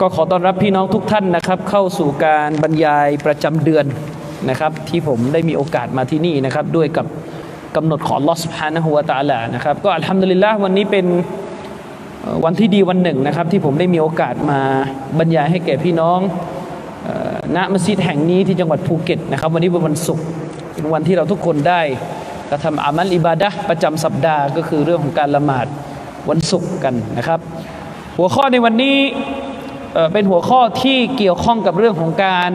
[0.00, 3.84] ก็ขอต้อนรับพี่น้องทุกท่านนะครับ เข้าสู่การบรรยายประจำเดือน
[4.50, 7.06] นะครับ ที่ผมได้มีโอกาสมาที่นี่นะครับ ด้วยกับ
[7.76, 11.06] กำหนดของลอสพานะฮัวตาลานะครับ ก็อัลฮัมดุลิลละวันนี้เป็น
[12.44, 14.60] วันที่ดีวันหนึ่งนะครับ ที่ผมได้มีโอกาสมา
[15.18, 16.18] บรรยายให้แก่พี่น้อง
[17.56, 20.24] ณมัสยิดแห่งนี้ที่จังหวัดภูเก็ตนะครับ วันนี้เป็นวันศุกร์
[20.74, 21.80] เป็นวันที่เราทุกคนได้
[22.50, 25.66] กระทำอามัลอิบาดะประจำสัปดาห์ก็คือเรื่องของการละหมาด
[26.30, 27.40] วันศุกร์กันนะครับ
[28.18, 28.96] หัวข้อในวันนี้
[30.12, 32.50] เป็นหัวข้อที่เกี่ยวข้องกับเรื่องของการ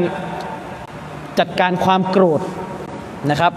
[1.40, 2.42] จัดการความโกรธ
[3.32, 3.54] นะครับ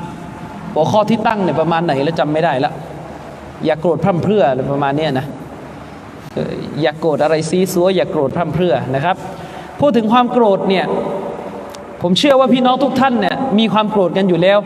[0.74, 2.72] หัวข้อที่ตั้งเนี่ยประมาณไหนแล้วจำไม่ได้ละ
[3.64, 5.26] อย่าโกรธพร่ำเพรื่ออะไรประมาณนี้นะ
[6.80, 9.16] อย่าโกรธอะไรซีซัวอย่าโกรธพร่ำเพรื่อนะครับ
[9.80, 10.84] พูดถึงความโกรธเนี่ย
[12.02, 14.58] ผมเชื่อว่าพี่น้องทุกท่านเนี่ยมีความโกรธกันอยู่แล้ว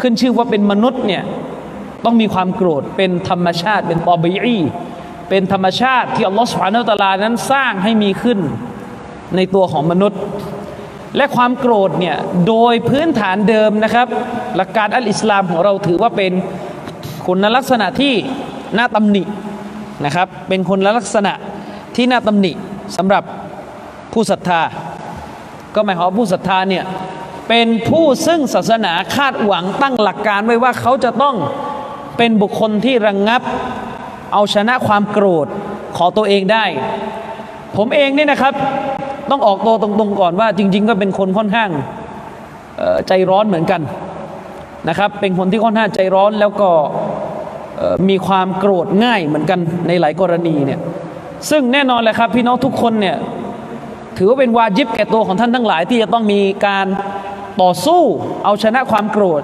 [0.00, 1.22] ขึ้นชื่อว่าเป็นมนุษย์เนี่ย
[2.04, 4.58] ต้องมีความโกรธเป็นธรรมชาติเป็นตอบีอี
[5.28, 8.38] เป็นธรรมชาติที่อัลลอฮฺสุบฮานาอัลลอฮนั้นสร้างให้มีขึ้น
[9.36, 10.20] ในตัวของมนุษย์
[11.16, 12.16] และความโกรธเนี่ย
[12.48, 14.06] โดยพื้นฐานเดิมนะครับ
[14.56, 16.32] หลักการอัลอิสลามของเราถือว่าเป็น
[17.26, 18.14] คุณลักษณะที่
[18.78, 19.22] น่าตำหนิ
[20.04, 21.32] นะครับ เป็นคุณลักษณะ
[21.96, 22.52] ที่น่าตำหนิ
[22.96, 23.24] สำหรับ
[24.12, 24.62] ผู้ศรัทธา
[25.74, 26.84] ก็หมายความว่าผู้ศรัทธาเนี่ย
[27.48, 31.36] เป็นผู้ซึ่งศาสนาคาดหวังตั้งหลักการไว้ว่าเขาจะต้อง
[32.16, 33.42] เป็นบุคคลที่ระงงับ
[34.34, 35.46] เอาชนะความโกรธ
[35.96, 36.64] ขอตัวเองได้
[37.76, 38.54] ผมเองเนี่ยนะครับ
[39.30, 41.70] ต้องออกตัวตรงๆก่อนว่า จริง ๆ ก็เป็นคนค่อนข้าง
[43.08, 43.80] ใจร้อนเหมือนกัน
[44.88, 46.70] นะครับ เป็นคนที่ค่อนข้างใจร้อนแล้วก็
[48.08, 50.80] มีความโกรธง่ายเหมือนกันในหลายกรณีเนี่ย
[51.50, 53.16] ซึ่งแน่นอนเลยครับ พี่น้องทุกคนเนี่ย
[54.16, 56.86] ถือว่าเป็นวาจิบแก่ตัวของท่านทั้งหลาย ที่จะต้องมีการ
[57.62, 58.02] ต่อสู้
[58.44, 59.42] เอาชนะความโกรธ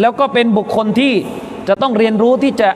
[0.00, 1.12] แล้วก็เป็นบุคคลที่
[1.68, 2.70] จะต้องเรียนรู้ที่จะ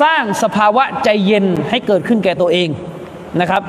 [0.00, 2.68] สร้างสภาวะใจเย็นให้เกิดขึ้นแก่ตัวเอง
[3.40, 3.62] นะครับ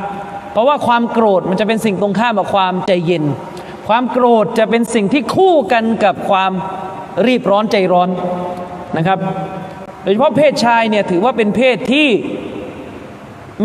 [0.52, 3.24] เพราะว่าความโกรธมันจะเป็นสิ่งตรงข้ามกับความใจเย็น
[3.88, 6.52] ความโกรธจะเป็นสิ่งที่คู่กันกับความ
[7.28, 8.10] รีบร้อนใจร้อน
[8.98, 9.20] นะครับ
[10.04, 12.08] โดยเฉพาะเพศชายเนี่ยถือว่าเป็นเพศที่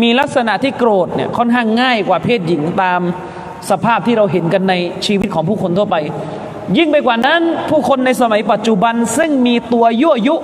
[0.01, 3.01] มีลักษณะที่โกรธเนี่ยค่อนข้างง่ายกว่าเพศหญิงตาม
[3.69, 4.73] สภาพที่เราเห็นกันใน
[5.05, 5.95] ชีวิตของผู้คนทั่วไป
[6.77, 10.35] ยิ่งไปกว่านั้นผู้คนในสมัยปัจจุบันซึ่งมีตัวยั่วยุ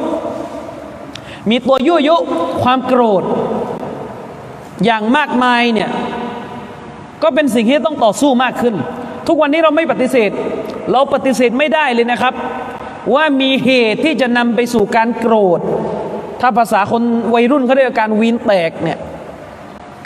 [1.50, 2.16] มีตัวยั่วยุ
[2.64, 3.24] ความโกรธ
[4.86, 5.90] อย่างมากมายเนี่ย
[7.24, 8.76] ก็เป็นสิ่งที่ต้องต่อสู้มากขึ้น
[9.28, 10.32] ทุกวันนี้เราไม่ปฏิเสธ
[10.92, 12.34] เราปฏิเสธไม่ได้เลยนะครับ
[13.14, 15.60] ว่ามีเหตุที่จะนำไปสู่การโกรธ
[16.42, 17.04] ถ้าภาษาคน
[17.34, 19.00] วัยรุ่นเขาเรียกการวีนแตกเนี่ย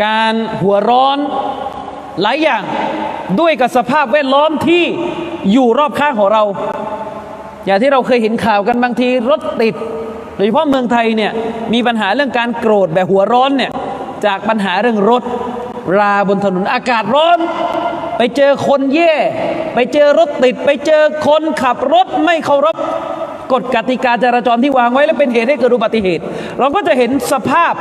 [0.06, 1.18] การหัวร้อน
[2.22, 2.64] หลายอย่าง
[3.40, 4.84] ด้วยกับสภาพแวดล้อมที่
[5.52, 6.44] อยู่รอบข้างของเรา
[7.66, 9.76] อย่างที่เราเคยเห็นข่าวกันบางทีรถติด
[10.40, 11.32] ดยเฉพาะเมืองไทยเนี่ย
[11.74, 13.72] มีปัญหาเรื่องการโกรธแบบหัวร้อนเนี่ย
[14.26, 15.24] จากปัญหาเรื่องรถ
[16.00, 17.40] ราบนถนนอากาศร้อน
[18.18, 19.14] ไปเจอคนแย่
[19.76, 22.76] ไปเจอรถติด ไปเจอคนขับรถไม่เคารพ
[23.54, 26.24] กฎกติกาจราจรที่วางไว้และเป็นเหตุให้เกิดอุบัติเหตุ
[26.60, 27.74] เราก็จะเห็นสภาพ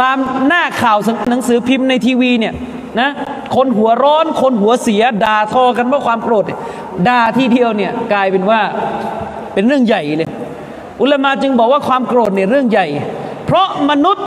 [0.00, 0.16] ตาม
[0.46, 0.98] หน้าข่าว
[1.30, 2.54] หนังสือพิมพ์ในทีวีเนี่ย
[3.00, 3.10] นะ
[3.56, 6.44] คนหัวร้อนคนหัวเสียด่าทอกันเพราะความโกรธ
[7.08, 8.60] ด่าทีเดียวเนี่ยกลายเป็นว่า
[9.54, 10.28] เป็นเรื่องใหญ่เลย
[11.00, 12.86] อุลามาจึงบอกว่าความโกรธเนี่ยเรื่องใหญ่
[13.46, 14.26] เพราะมนุษย์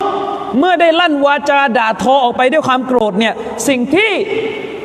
[0.58, 3.34] เมื่อได้ลั่นวาจาด่าทอออกไปด้วยความโกรธเนี่ย
[3.68, 4.10] สิ่งที่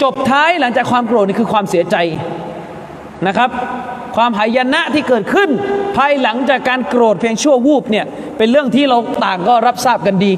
[0.02, 1.96] จบท้ายหลังจากความโกรธนี่คือความเสียใจ
[3.28, 3.50] นะครับ
[4.16, 5.50] ความหายนะที่เกิดขึ้น
[5.97, 8.06] ภายหลังจากการโกรธเพียงชั่ววูบเนี่ย
[8.38, 10.31] เป็นเรื่องที่เราต่างก็รับทราบกันดี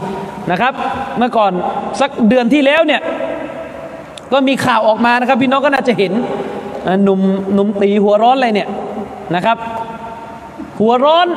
[0.51, 0.73] นะครับ
[1.17, 1.51] เมื่อก่อน
[1.99, 3.01] สักเดือนที่แล้วเนี่ย
[4.33, 6.11] ก็มีข่าวออกมานะครับ พี่น้องก็น่าจะเห็น
[7.03, 7.19] หนุ่ม
[7.53, 8.69] หนุ่มตีหัวร้อนอะไรเนี่ย
[9.35, 9.57] นะครับ
[10.79, 11.27] หัวร้อน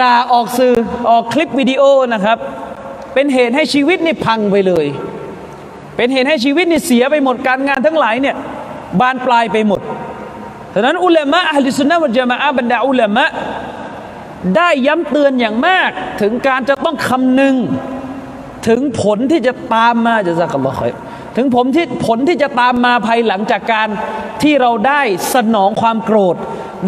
[0.00, 0.74] ด่าออกสื่อ
[1.10, 1.82] ออกคลิปวิดีโอ
[2.12, 2.38] นะครับ
[3.14, 4.86] เป็นเหตุให้ชีวิตนี่พังไปเลย
[5.96, 8.36] เป็นเหตุให้ชีวิตนี่เสียไปหมดการงานทั้งหลายเนี่ย
[9.00, 9.80] บานปลายไปหมด
[10.74, 13.24] ฉะนั้นอุลามะอัลลิสุนนะวะจามะบรรดาอุลามะ
[14.56, 15.90] ได้ย้ำเตือนอย่างมาก
[16.20, 17.54] ถึงการจะต้องคำนึง
[18.68, 20.96] ถึงผลที่จะตามมาจะสักอัลลอฮ์
[21.36, 23.88] ถึงผมที่ผลที่จะตามมาภายหลังจากการ
[24.42, 25.00] ที่เราได้
[25.34, 26.36] สนองความโกรธ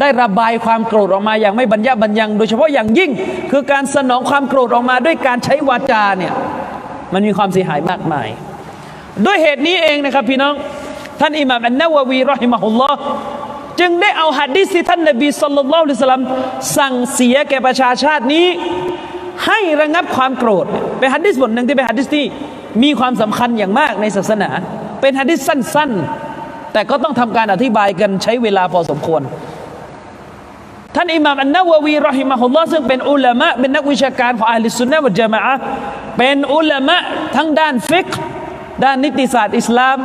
[0.01, 3.11] ได้ระบายความโกรธออกมาอย่างไม่บรรยะบรรยัง โดยเฉพาะอย่างยิ่ง
[3.51, 6.33] คือการสนองความโกรธออกมาด้วยการใช้วาจาเนี่ย
[7.13, 8.29] มันมีความเสียหายมากมาย
[9.27, 10.55] ด้วยเหตุนี้เองนะครับพี่น้อง
[11.21, 12.99] ท่านอิหม่ามอันนาววีรอฮิมะฮุลลอฮ์
[13.81, 16.25] จึงได้เอาหัดดิษที่ท่านนบีสุลต่านละสลัม
[16.77, 18.47] สั่งเสียแก่ประชาชาตินี้
[19.47, 20.67] ให้ระงับความโกรธ
[20.99, 22.25] เป็นหัดดิษบทหนึ่งที่เป็นหัดดิษที่
[22.83, 24.51] มีความสำคัญอย่างมากในศาสนา
[25.01, 25.91] เป็นหะดีษสั้น
[26.33, 29.23] ๆ แต่ก็ต้องทำการอธิบายกันใช้เวลาพอสมควร
[30.95, 35.41] ท่านอิหม่ามอันนาววีรอฮิมะฮุลลอฮ์ซึ่งเป็นอุลามะเป็นนักวิชาการของأهل السنة والجماعة
[36.19, 36.97] เป็นอุลามะ
[37.37, 38.09] ทั้งด้านฟิก
[38.85, 39.97] ด้านนิติศาสตร์อิสลาม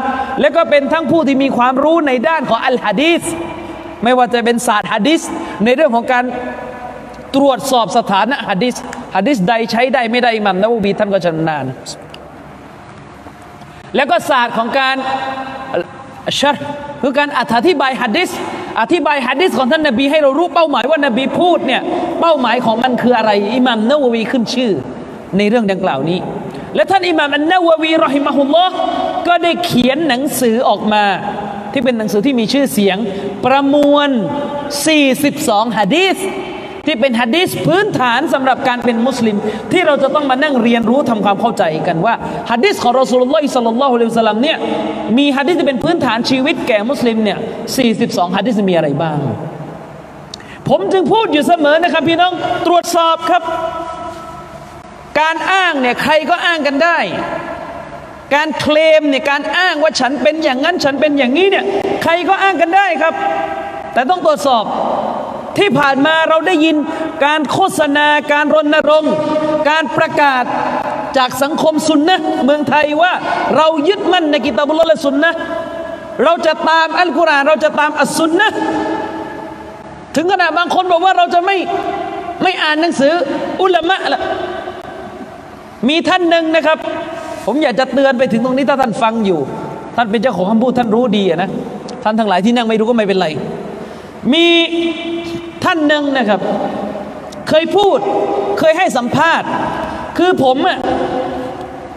[0.41, 3.23] และก็เป็นทั้งผู้ที่มีความรู้ในด้านของอัลหะดีษ
[4.03, 5.21] ไม่ว่าจะเป็นศาสตร์หะดีษ
[5.63, 6.25] ในเรื่องของการ
[7.35, 8.75] ตรวจสอบสถานะฮะดิษ
[9.15, 11.65] ฮะดิษใดใช้ได้ไม่ได้อิหมัมนะบีท่านก็ชำนาญ
[13.95, 14.95] แล้วก็ศาสตร์ของการ
[16.39, 16.55] ชัร
[17.01, 18.29] คือการอธิบายฮะดิษ
[18.81, 21.81] อธิบายฮะดิษของท่านนบีให้เรารู้เป้าหมายว่านบีพูดเนี่ย
[22.21, 24.71] เป้าหมายของมันคืออะไรอิหมัมนะวีขึ้นชื่อ
[25.37, 26.19] ในเรื่องดังกล่าวนี้
[26.75, 28.73] และท่านอิหม่ามอันนาววีรอฮิมะฮุลลอฮ์
[29.27, 31.03] ก็ได้เขียนหนังสือออกมา
[31.73, 32.97] ที่เป็นหนังสือที่มีชื่อเสียง
[33.45, 34.09] ประมวล
[34.93, 36.17] 42ฮะดีษ
[36.85, 39.35] ที่เป็นฮะดีษพื้นฐานสำหรับการเป็นมุสลิม
[39.71, 42.13] ที่เราจะต้องมานั่งเรียนรู้ทำความเข้าใจกันว่า
[42.51, 44.57] ฮะดีษของรอสูลุลลอฮิสัลลัลลอฮุอะลัยฮิสลามเนี่ย
[45.17, 47.37] มีฮะดีษที่เป็นพื้นฐานชีวิตแก่มุสลิมเนี่ย
[47.87, 49.17] 42ฮะดีษมีอะไรบ้าง
[50.69, 52.33] ผมจึงพูดอยู่เสมอนะครับพี่น้อง
[52.67, 53.43] ตรวจสอบครับ
[55.19, 56.97] การอ้างเนี่ยใครก็อ้างกันได้
[58.35, 61.65] การเคลมเนี่ยการอ้างว่าฉันเป็นอย่างนั้นฉันเป็นอย่างนี้เนี่ย
[62.03, 63.13] ใครก็อ้างกันได้ครับ
[63.93, 64.63] แต่ต้องตรวจสอบ
[65.57, 66.75] ที่ผ่านมาเราได้ยิน
[67.25, 69.13] การโฆษณาการรณรงค์
[69.69, 70.43] การประกาศ
[71.17, 73.13] จากสังคมสุนนะเมืองไทยว่า
[73.57, 75.31] เรายึดมั่นในกิตาบุลและสุนนะ
[76.23, 78.49] เราจะตามอัลกุรอานเราจะตามอัสสุนนะ
[80.15, 81.57] ถึงขนาดบางคนบอกว่าเราจะไม่
[82.43, 83.13] ไม่อ่านหนังสือ
[83.61, 84.21] อุลามะละ
[85.89, 86.77] มีท่านหนึ่งนะครับ
[87.45, 89.39] ผมอยากจะเตือนไปถึงตรงนี้ถ้าท่านฟังอยู่
[89.95, 91.49] ท่านเป็นเจ้าของคำพูดท่านรู้ดีนะ
[92.03, 93.27] ท่านทั้งหลายที่นั่งไม่รู้ก็ไม่เป็นไร
[94.33, 94.45] มี
[95.63, 96.39] ท่านหนึ่งนะครับ
[97.49, 97.99] เคยพูด
[98.59, 99.47] เคยให้สัมภาษณ์
[100.17, 100.79] คือผมอะ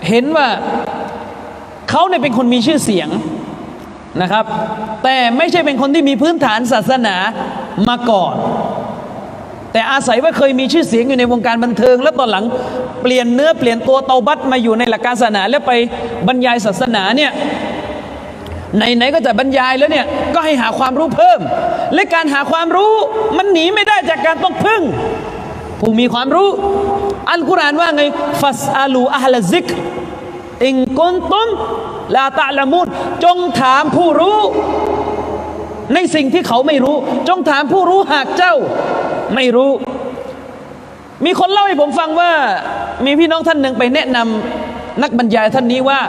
[0.08, 0.48] เห็นว่า
[1.90, 3.08] เขาเนี่ยเป็นคนมีชื่อเสียง
[4.22, 4.44] นะครับ
[5.04, 7.16] แต่ไม่ใช่เป็นคนที่มีพื้นฐานศาสนา
[7.88, 8.34] มาก่อน
[9.72, 12.44] แต่อาศัยว่าเคยมีชื่อเสียงอยู่ในวงการบันเทิง แล้วตอนหลัง
[13.02, 15.72] เปลี่ยนเนื้อเปลี่ยนตัวเตาบัตมาอยู่ในหลักการศาสนา แล้วไป
[16.26, 17.30] บรรยายศาสนาเนี่ย
[18.76, 21.40] ไหนๆก็จะบรรยายแล้วเนี่ยก็ให้หาความรู้เพิ่ม
[21.94, 22.92] และการหาความรู้
[23.36, 24.82] มันหนีไม่ได้จากการต้องพึ่ง
[25.80, 26.48] ผู้มีความรู้
[27.30, 28.02] อัลกุรอานว่าไง
[28.40, 29.66] ฟัสอาลูอัลซิก
[30.64, 31.48] อิงกุนตุม
[32.16, 32.88] ลาตะละมุด
[33.24, 34.38] จงถามผู้รู้
[35.94, 36.96] ในสิ่งที่เขาไม่รู้
[37.28, 38.54] จงถามผู้รู้หากเจ้า
[39.34, 39.70] ไม่รู้
[41.24, 42.30] มีคนเล่าให้ผมฟังว่า
[43.04, 44.71] มีพี่น้องท่านหนึ่งไปแนะนำ
[45.02, 46.00] นักบรรยายท่านนี้ว่า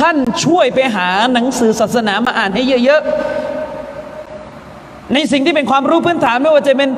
[0.00, 3.10] ท่านช่วยไปหาหนังสือศาสนามาอ่านให้เยอะๆ
[5.14, 6.90] ในสิ่งที่เป็นความรู้พื้นฐานไม่ว่าจะเป็น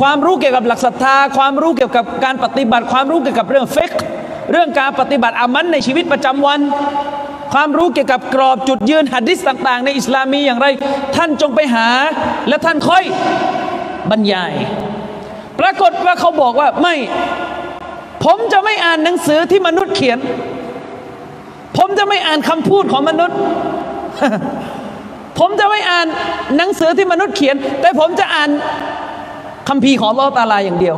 [0.00, 3.92] ความรู้เกี่ยวกับหลักศรัทธา ความรู้เกี่ยวกับการปฏิบัติ ความรู้เกี่ยวกับเรื่องเฟก
[4.52, 6.60] เรื่องการปฏิบัติอามันในชีวิตประจำวัน
[7.52, 10.66] ความรู้เกี่ยวกับกรอบจุดยืนหัดดิษต่าง ๆ ในอิสลามมีอย่างไร
[11.16, 11.88] ท่านจงไปหา
[12.48, 13.04] และท่านค่อย
[14.10, 14.52] บรรยาย
[15.60, 16.94] ปรากฏว่าเขาบอกว่าไม่
[18.24, 20.18] ผมจะไม่อ่านหนังสือที่มนุษย์เขียน
[21.76, 23.38] ผมจะไม่อ่านคำพูดของมนุษย์
[25.38, 26.06] ผมจะไม่อ่าน
[26.56, 28.50] หนังสือที่มนุษย์เขียน แต่ผมจะอ่าน
[29.68, 30.96] คำพีของลอตาลาอย่างเดียว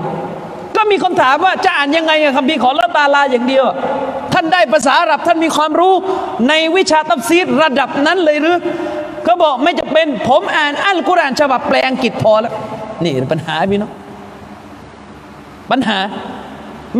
[0.76, 3.64] ก็มีคนถามว่าจะอ่านยังไงคำพีของลอตาลาอย่างเดียว
[4.33, 5.95] ท่านได้ภาษาอาหรับท่านมีความรู้
[6.49, 8.57] ในวิชาตัฟซีรระดับนั้นเลยหรือ
[9.25, 12.53] เขาบอกไม่จะเป็นผมอ่านอัลกุรอานฉบับแปลอังกฤษพอแล้ว
[13.05, 13.93] นี่ปัญหาพี่น้อง
[15.71, 15.99] ปัญหา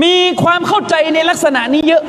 [0.03, 2.03] มีความเข้าใจในลักษณะนี้เยอะ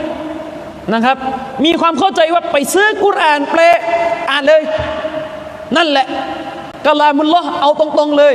[0.93, 1.17] นะครับ
[1.65, 3.62] มีความเข้าใจว่าไปซื้อกุรานแปล
[4.29, 4.62] อ่านเลย
[5.77, 6.08] นั่นแหละ
[6.86, 8.34] กลามุลลอฮ์เอาตรงๆเลย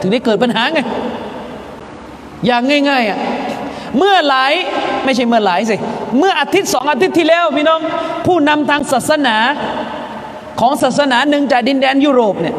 [0.00, 0.80] ถึงได้เกิดปัญหาไง
[2.46, 3.18] อย่างง่ายๆอะ
[3.98, 4.52] เมื่อหลาย
[5.04, 5.76] ไม่ใช่เมื่อหลายสิ
[6.18, 7.80] เมื่ออาทิตย์สองอาทิตย์ที่แล้วพี่น้อง
[8.26, 9.36] ผู้นำทางศาสนา
[10.60, 12.54] ของศาสนาหนึ่งจากดินแดนยุโรปเนี่ย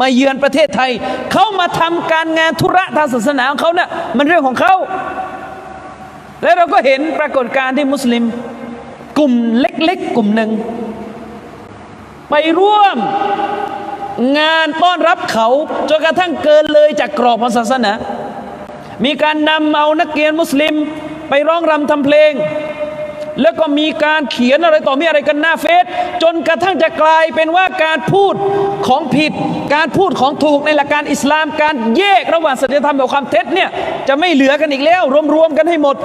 [0.00, 0.90] มาเยือนประเทศไทย
[1.32, 4.74] เขามาทำการงานธุระทางศาสนาของเขาเนี่ยมันเรื่องของเขา
[6.42, 8.24] และเราก็เห็นปรากฏการณ์ที่มุสลิม
[9.18, 10.50] กลุ่มเล็กๆ กลุ่มหนึ่ง
[12.30, 12.96] ไปร่วม
[14.38, 15.48] งานต้อนรับเขา
[15.90, 17.92] จนกระทั่งเกินเลยจากกรอบของศาสนา
[19.04, 20.74] มีการนำเอานักเรียนมุสลิม
[21.28, 22.32] ไปร้องรำทำเพลง
[23.42, 25.84] แล้วก็มีการเขียนอะไรต่อมีอะไรกันหน้าเฟซ
[26.22, 28.34] จนกระทั่งจะกลายเป็นว่าการพูด
[28.86, 29.32] ของผิด
[29.74, 33.68] การพูดของถูกในหลักการอิสลามการแยกระหว่างสัจธรรมกับความเท็จเนี่ย
[34.08, 35.02] จะไม่เหลือกันอีกแล้ว
[35.34, 35.96] รวมๆกันให้หมด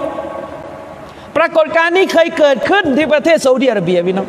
[1.37, 4.27] ปรากฏการณ์นี้เคยเกิดขึ้นที่ประเทศซาอุดิอาระเบียพี่น้อง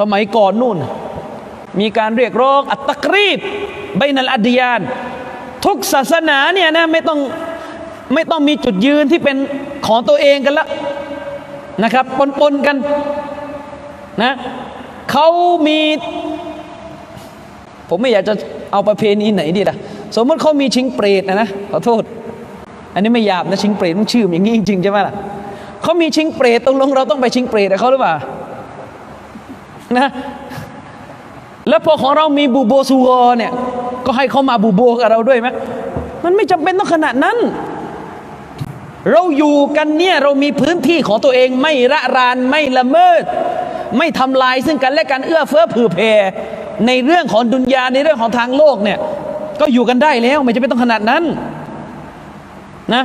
[0.00, 0.76] สมัยก่อนนู่น
[1.80, 3.38] มีการเรียกร้องอัตตกรีบ
[3.96, 4.80] ใบนัลอดียาน
[5.64, 7.18] ทุกศาสนาเนี่ยนะไม่ต้อง
[8.14, 9.36] ไม่ต้องมีจุดยืนที่เป็น
[9.86, 10.66] ของตัวเองกันละ
[11.82, 12.04] นะครับ
[12.40, 12.76] ปนๆกัน
[14.22, 14.32] นะ
[15.10, 15.26] เขา
[15.66, 15.78] มี
[17.88, 18.34] ผมไม่อยากจะ
[18.72, 19.76] เอาประเพณีไหนดีล่ะ
[20.16, 22.02] สมมติเขามีชิงเปรตนะนะขอโทษ
[22.94, 25.14] อันนี้ไม่หยาบนะชิงเปรตมันชื่ออย่างนี้จริงๆใช่ไหมล่ะ
[25.82, 28.14] เขามีชิงเปรตตรงลงเราต้องไปชิงเปรตเขาหรือเปล่า
[29.98, 30.08] นะ
[31.68, 33.52] แล้วพอของเรามีบูโบซูกอเนี่ย
[34.06, 35.48] ก็ให้เขามาบูโบกับเราด้วยไหม
[36.24, 37.38] มันไม่จำเป็นต้องขนาดนั้น
[39.10, 43.22] เราอยู่กันเนี่ยเรามีพื้นที่ของตัวเองไม่ระรานไม่ละเมิด
[43.98, 46.12] ไม่ทำลายซึ่งกันและกันเอื้อเฟื้อเผื่อแผ่
[46.86, 48.98] ในเรื่องของดุนยาในเรื่องของทางโลกเนี่ย
[49.60, 51.22] ก็อยู่กันได้แล้ว ไม่จำเป็นต้องขนาดนั้น
[52.94, 53.04] นะ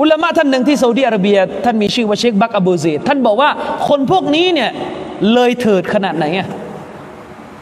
[0.00, 3.50] อุลามะท่านหนึ่งที่ซาอุดีอาระเบีย ท่านมีชื่อว่าเชคบักอบูซีท่านบอกว่า
[3.88, 4.70] คนพวกนี้เนี่ย
[5.32, 6.48] เลยเถิดขนาดไหนอะ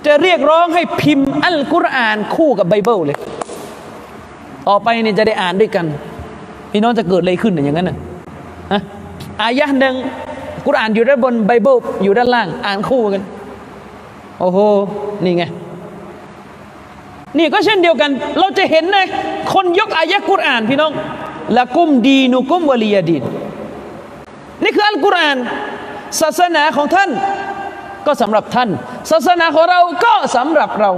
[0.06, 3.18] จะเรียกร้องให้พิมพ์อัลกุรอานคู่กับไบเบิลเลย
[4.68, 5.86] ต่อไปเนี่ยจะได้อ่านด้วยกัน
[6.70, 7.96] พี่น้องจะเกิดอะไรขึ้นอย่างนั้นน่ะ
[8.72, 8.80] ฮะ
[9.42, 9.94] อายะหนึ่ง
[10.66, 13.22] กุรอานอยู่ด้านบนไบเบิลอยู่ด้านล่าง อ่านคู่กัน
[14.40, 14.58] โอ้โห
[15.24, 15.44] นี่ไง
[17.38, 19.04] นี่ก็เช่นเดียวกัน เราจะเห็นนะ
[19.52, 20.92] คนยกอายะกุรอานพี่น้อง
[21.58, 23.24] ละกุมดีนุกุมวลียดิน
[24.62, 25.36] นี่คืออัลกุรอาน
[26.20, 27.10] ศาสนาของท่าน
[28.06, 28.68] ก็สำหรับท่าน
[29.10, 30.92] ศาสนาของเราก็สำหรับเรา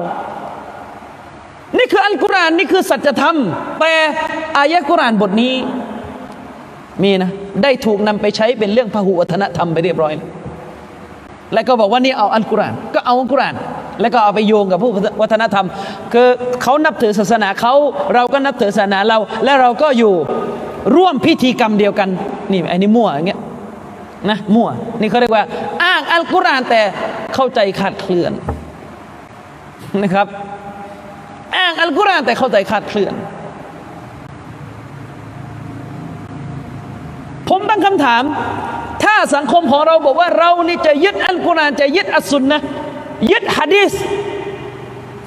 [1.77, 3.37] นี่คืออัลกุรอานนี่คือสัจธรรม
[3.81, 3.93] แต่
[4.59, 5.55] อายะกุรอานบทนี้
[7.03, 7.31] มีนะ
[7.63, 10.13] ได้ถูกนำไปใช้เป็นเรื่องพหุวัฒนธรรมไปเรียบร้อย
[11.55, 13.55] แล้วก็บอกว่านี่เอาอัลกุรอานก็เอาอัลกุรอาน
[14.01, 15.67] แล้วก็เอาไปโยงกับผู้วัฒนธรรม
[16.13, 16.29] คือ
[16.63, 17.75] เขานับถือศาสนาเขา
[18.15, 20.15] เราก็นับถือศาสนาเรา และเราก็อยู่
[20.97, 22.09] ร่วมพิธีกรรมเดียวกัน
[22.51, 23.41] นี่ไอ้นี่มั่วอย่างเงี้ย
[24.31, 24.69] นะมั่ว
[25.01, 25.45] นี่เขาเรียกว่า
[25.83, 26.81] อ้างอัลกุรอานแต่
[27.35, 28.33] เข้าใจขาดเคลื่อน
[30.03, 30.27] นะครับ
[31.57, 33.15] อ้างอัลกุรอานแต่เข้าใจขาดเคลื่อน
[37.49, 38.23] ผมตั้งคำถาม
[39.05, 42.61] ถ้าสังคมของเราบอกว่าเรานี่จะยึดอัลกุรอานจะยึดอัสซุนนะ
[43.31, 43.93] ยึดฮะดิษ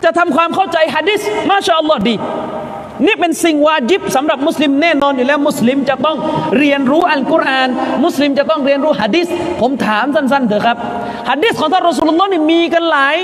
[0.04, 2.16] จะทำความเข้าใจฮะดิษมาชาอัลลอฮ์ดี
[3.06, 6.18] นี่เป็นสิ่งวาจิบสำหรับมุสลิมแน่นอนอยู่แล้วมุสลิมจะต้อง
[6.58, 7.70] เรียนรู้อัลกุรอาน
[8.06, 9.28] มุสลิมจะต้องเรียนรู้ฮะดิษ
[9.62, 10.78] ผมถามสั้นๆเถอะครับ
[11.30, 13.16] ฮะดิษของท่านรอสูลุลลอฮ์นี่มีกันหลาย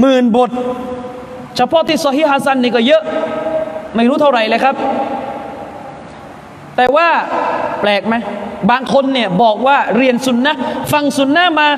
[0.00, 0.50] หมื่นบท
[1.56, 3.02] เฉพาะที่ซอฮีฮัสันนี่ก็เยอะ
[3.96, 4.74] ไม่รู้เท่าไหร่เลยครับ
[6.76, 7.08] แต่ว่า
[7.80, 8.14] แปลกไหม
[8.70, 10.52] บางคนเนี่ยบอกว่าเรียนสุนนะ
[10.92, 11.68] ฟังสุนนะมา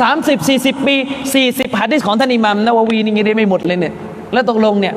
[0.00, 0.94] 30 40 ปี
[1.36, 3.94] 40ฮะดิษของท่านอิหมัมนาววีนี่ยังเรียนไม่หมดเลยเนี่ย
[4.32, 4.94] แล้วตกลงเนี่ย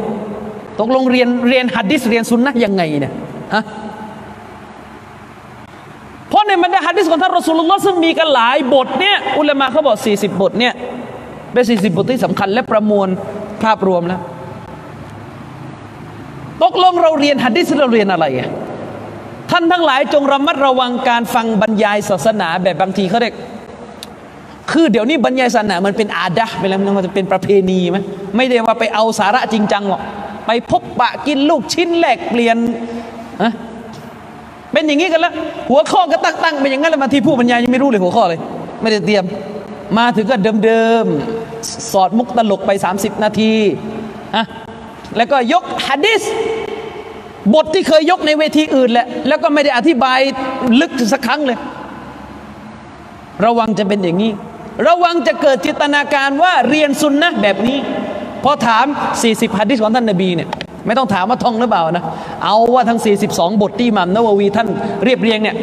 [0.79, 3.13] ตกลงเรียนเรียนฮัดดิสเรียนสุนนะยังไงเนี่ย
[3.53, 3.63] ฮะ
[6.29, 10.73] เพราะในบรรดาฮัดดิสของท่านรอสูลุลลอฮ์ซึ่งมีกันหลายบทเนี่ยอุลามะเขาบอก 40 บทเนี่ย
[11.53, 13.07] เป็น40 บทที่สำคัญและประมวล
[13.63, 14.21] ภาพรวมแล้ว
[16.63, 18.49] ตกลงเราเรียนฮัดดิสเราเรียนอะไรอะ
[19.53, 23.33] ท่านทั้งหลายจงระมัดระวังการฟังบรรยายศาสนาแบบบางทีเขาเรียก
[24.71, 27.97] คือเดี๋ยวนี้บรรยายศาสนามันเป็นอาดะไปแล้วมันจะเป็นประเพณีไหม
[28.37, 30.01] ไม่ได้ว่าไปเอาสาระจริงจังหรอก
[30.47, 32.57] ไปพบปะกินลูกชิ้นแหลกเปลี่ยน
[33.41, 33.51] อะ
[34.71, 35.33] เป็นอย่างนี้กันแล้ว
[35.69, 38.39] หัวข้อก็ตั้งตั้งเป็นอย่างนั้นแล้วมาที่ผู้บรรยายยังไม่รู้เลยหัวข้อเลย
[38.81, 39.23] ไม่ได้เตรียม
[39.97, 43.53] มาถึงก็เดิมๆสอดมุกตลกไป 30 นาที
[44.35, 44.43] อะ
[45.17, 46.23] แล้วก็ยกฮะดิษ
[47.53, 50.19] บทที่เคยยกในเวทีอื่นแหละแล้วก็ไม่ได้อธิบาย
[50.81, 51.57] ลึกสักครั้งเลย
[53.45, 54.31] ระวังจะเป็นอย่างนี้
[54.87, 57.77] ระวังจะเกิดจิตนาการว่าเรียนซุนนะแบบนี้
[58.43, 58.85] พอถาม
[59.21, 60.49] 40ฮะดิษของท่านนบีเนี่ย
[60.85, 62.03] ไม่ต้องถามว่าท่องหรือเปล่านะ
[62.43, 62.99] เอาว่าทั้ง
[63.31, 64.67] 42 บทที่มัมนาววีท่าน
[65.03, 65.55] เรียบเรียงเนี่ย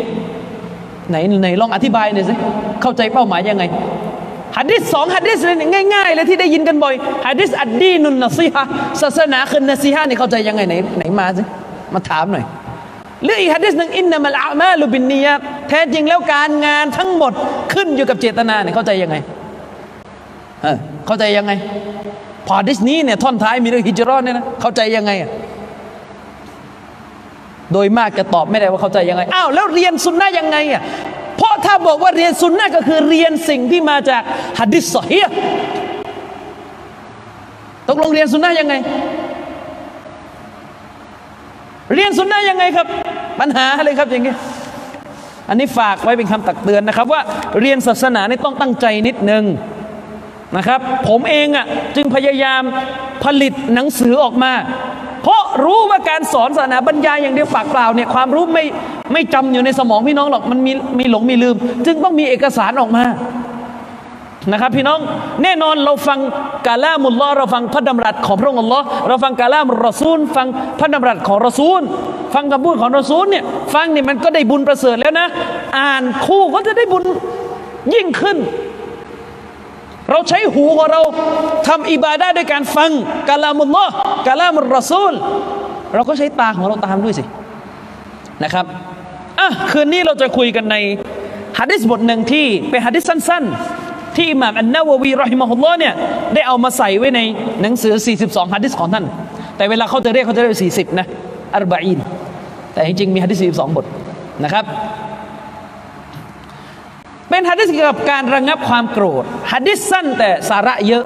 [1.10, 2.34] ไหนไหนลองอธิบายหน่อยสิ
[2.82, 3.64] เข้าใจเป้าหมายยังไง
[4.56, 5.56] ฮะดิษสองฮะดิษเลย
[5.94, 6.94] ง่ายๆเลยที่ได้ยินกันบ่อย
[7.26, 8.64] ฮะดิษอัดดีนุนนซีฮะ
[9.02, 11.42] ศาสนาคือนัซีฮะนี่เข้าใจยังไงไหนไหนมาสิ
[11.94, 12.44] มาถามหน่อย
[13.24, 15.34] หรืออีกฮะดิษหนึ่งอินนามัลอามาลุบินนียะ
[15.68, 17.32] แท้จริงแล้วการงานทั้งหมด
[17.72, 19.16] ขึ้นอยู่กับเจตนาเนี่ยเข้าใจยังไง
[20.62, 21.52] เออเข้าใจยังไง
[22.46, 25.30] พอดิสนี้เนี่ยท่อนท้ายมีเรื่องฮิจรอนเนี่ยนะเข้าใจยังไงอะ
[27.72, 30.82] โดยมากจะตอบไม่ได้ว่าเข้าใจยังไงอ้าวแล้วเรียนสุนนะยังไงอะ
[31.36, 34.22] เพราะถ้าบอกว่าเรียนสุนนะก็คือเรียนสิ่งที่มาจาก
[34.58, 35.20] ฮัดดิสซอฮี
[37.88, 38.74] ตกลงเรียนสุนนะยังไง
[41.94, 42.86] เรียนสุนนะยังไงครับ
[43.40, 44.36] ปัญหาอะไรครับอย่างเงี้ย
[45.48, 47.20] อันนี้ฝากไว้เป็นคำตักเตือนนะครับ ว่า
[47.60, 49.44] เรียนศาสนานี่ต้องตั้งใจนิดนึง
[50.56, 51.66] นะครับ ผมเองอะ
[51.96, 52.62] จึงพยายาม
[53.24, 54.52] ผลิตหนังสือออกมา
[55.22, 58.64] เพราะรู้ว่าการสอนศาสนาบรรยายอย่างเดียวฝากเปล่าเนี่ยความรู้ไม่
[59.12, 61.56] ไม่จำอยู่ในสมองพี่น้องหรอกมันมีมีหลงมีลืม
[61.86, 63.04] จึงต้องมีเอกสารออกมา
[64.48, 64.98] นะครับพี่น้อง
[65.42, 66.18] แน่นอนเราฟัง
[66.66, 70.46] กาลามุลลอเราฟังพระดำรัสของพระองค์อัลลอฮ์เราฟังกาลามุรอซูล ฟัง
[70.78, 71.80] พระดำรัสของรอซูล
[72.34, 73.44] ฟังคำพูดของรอซูลเนี่ย
[73.74, 75.26] ฟังเนี่ยมันก็ได้บุญประเสริฐแล้วนะ
[75.78, 77.04] อ่านคู่ก็จะได้บุญ
[77.94, 78.36] ยิ่งขึ้น
[80.10, 81.02] เราใช้หูของเรา
[81.68, 82.90] ทำอิบาดาด้วยการฟัง
[83.30, 83.90] กาลามุลลอฮ์
[84.28, 85.12] กาลามุรอซูล
[85.94, 87.24] เราก็ใช้ตาของเราตามด้วยสิ
[88.42, 88.66] นะครับ
[89.40, 90.76] อะคืนนี้เราจะคุยกันใน
[91.58, 95.94] ฮะดิษบทหนึ่งที่เป็นฮะดิษสั้น ๆ ที่อิหม่ามอันนาววีรอฮิมะฮุลลอฮ์เนี่ย
[96.34, 97.20] ได้เอามาใส่ไว้ใน
[97.62, 99.04] หนังสือ 42ฮะดิษของท่าน
[99.56, 101.06] แต่เวลาเขาจะเรียกเขาจะเรียก 40 นะ
[101.54, 101.98] อัรบะอีน
[102.72, 103.84] แต่จริงๆมีฮะดิษ42 บท
[104.44, 104.64] นะครับ
[107.28, 111.04] เป็นฮะดิษเกี่ยวกับการระงับความโกรธฮะดิษสั้นแต่สาระเยอะ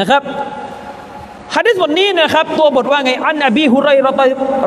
[0.00, 0.22] นะครับ
[1.54, 4.20] ฮะดิษบทนี้นะครับตัวบทว่าไงอันอบีฮุไรรอต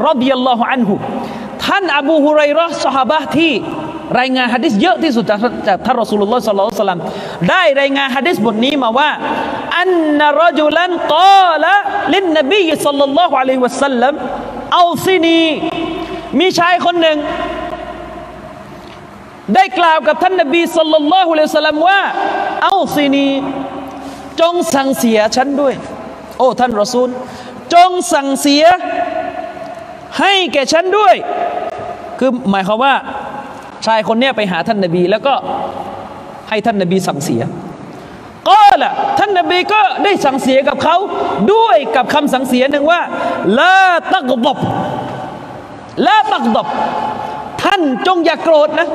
[0.05, 0.95] รดิยัลลอฮุอันฮุ
[1.65, 3.53] ท่านอบูฮุไรรอสหบะที่
[4.19, 7.01] รายงานฮะดิษเยอะที่สุดจากจากท่านรอสูลุลลอฮ์สัลลัลลอฮุซัลลัม
[7.49, 9.09] ได้รายงานฮะดิษบทนี้มาว่า
[9.79, 11.73] อันนรจุลันกาละ
[12.13, 14.13] ลินนบีสัลลัลลอฮุอะลัยฮิวะสัลลัม
[14.73, 15.41] เอาซินี
[16.39, 17.17] มีชายคนหนึ่ง
[19.55, 22.01] ได้กล่าวกับท่านนบีสัลลัลลอฮุอะลัยฮิวะสัลลัมว่า
[22.63, 23.27] เอาซินี
[24.39, 25.73] จงสั่งเสียฉันด้วย
[26.37, 27.09] โอ้ท่านรอซูล
[27.73, 28.65] จงสั่งเสีย
[30.19, 31.15] ให้แก่ฉันด้วย
[32.19, 32.93] คือหมายความว่า
[33.85, 35.33] ชายคนเนี้ยไปหาท่านนบี แล้วก็
[36.49, 37.41] ให้ท่านนบีสั่งเสีย
[38.49, 40.95] ก็ละท่านนบีก็ได้สั่งเสียกับเขา
[41.53, 43.01] ด้วยกับคำสั่งเสียหนึ่งว่า
[43.59, 43.73] ละ
[44.13, 44.57] ตักดบ
[46.05, 46.67] ละตักดบ
[47.63, 48.87] ท่านจงอย่ากโกรธนะ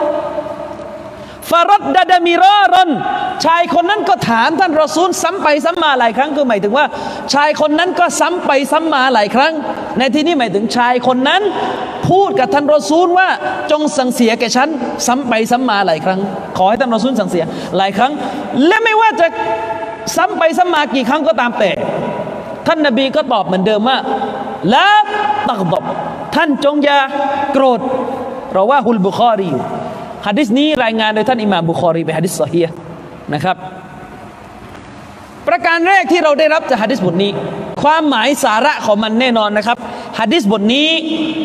[1.52, 2.90] ฟารัดดาดามิรารอน
[3.44, 6.86] ชายคนนั้นก็ถามท่านรอซูลซ้ำไปซ้ำมาหลายครั้งคือหมายถึงว่า
[7.34, 9.52] ชายคนนั้นก็ซ้ำไปซ้ำมาหลายครั้ง
[9.98, 11.42] ในที่นี้หมายถึงชายคนนั้น
[12.08, 13.28] พูดกับท่านรอซูลว่า
[13.70, 14.68] จงสั่งเสียแก่ฉัน
[15.06, 16.20] ซ้ำไปซ้ำมาหลายครั้ง
[16.56, 17.44] ขอให้ท่านรอซูลสั่งเสีย
[17.76, 18.12] หลายครั้ง
[18.66, 19.26] และไม่ว่าจะ
[20.16, 21.70] ซ้ำไปซ้ำมากี่ครั้งก็ตามแต่
[22.66, 23.98] ท่านนบีก็ตอบเหมือนเดิมว่า
[24.72, 24.88] ละ
[25.48, 25.84] ตักบอบ
[26.34, 26.98] ท่านจงอย่า
[27.52, 27.80] โกรธ
[28.52, 29.62] เราว่าฮุลบุคอรีอยู่
[30.26, 32.66] ฮะดิษนี้รายงานโดยท่านอิหม่ามบุคอรีเป็นฮะดิษซอฮีย
[33.34, 33.56] นะครับ
[35.48, 37.30] ประการแรกที่เราได้รับจากฮะดิษบทนี้
[37.82, 39.78] ความหมายสาระของมันแน่นอนนะครับ
[40.18, 40.88] ฮะดิษบทนี้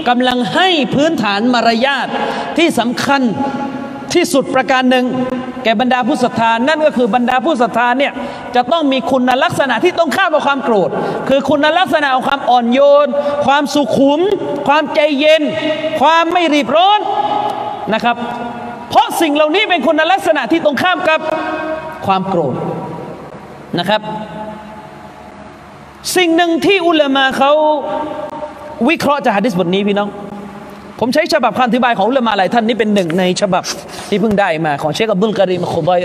[0.09, 2.07] กำลังให้พื้นฐานมารยาท
[2.57, 3.21] ที่สำคัญ
[4.13, 5.05] ที่สุดประการหนึ่ง
[5.63, 8.13] แก่บรรดาผู้ศรัทธานั่นก็คือบรรดาผู้ศรัทธาเนี่ย
[8.55, 10.89] จะต้องมีคุณลักษณะที่ต้องข้ามกับความโกรธ
[11.29, 13.07] คือคุณลักษณะของความอ่อนโยน
[13.45, 14.21] ความสุขุม
[14.67, 15.41] ความใจเย็น
[16.01, 16.99] ความไม่รีบร้อน
[17.93, 18.15] นะครับ
[18.89, 21.19] เพราะสิ่งเหล่านี้เป็นคุณลักษณะที่ตรงข้ามกับ
[22.05, 22.55] ความโกรธ
[23.79, 24.01] นะครับ
[26.17, 27.51] สิ่งหนึ่งที่อุลามาเขา
[28.89, 30.09] วิเคราะห์จากฮะดิษบทนี้พี่น้อง
[30.99, 33.63] ผมใช้ฉบับคำอธิบายของอุลามาหลายท่านนี่เป็นหนึ่งในฉบับ
[34.09, 35.99] ที่เพิ่งได้มาของเชคอับดุลการีมคุบอย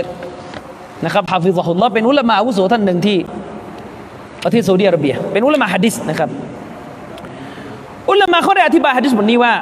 [1.05, 3.17] นะครับฮาฟิซฮุลลอฮ์เป็นอุลามาอาวุโสท่านหนึ่งที่
[4.43, 6.29] ประเทศซาอุดิอาระเบีย เป็นอุลามาฮะดิษนะครับ
[8.09, 9.53] อุลามาเขาได้อธิบายฮะดิษบทนี้ว่า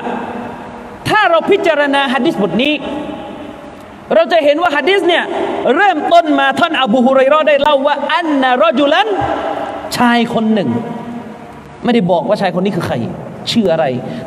[1.11, 2.73] ถ้าเราพิจารณาฮะดิษบทนี้
[4.15, 5.23] เราจะเห็นว่าฮะดิษเนี่ย
[5.75, 9.07] เริ่มต้นมาท่านอบูฮุไรรอได้เล่าว่า อันนารอจุลัน
[9.97, 10.69] ชายคนหนึ่ง
[11.83, 12.95] ไม่ได้บอกว่าชายคนนี้คือใคร
[13.51, 13.85] ชื่ออะไร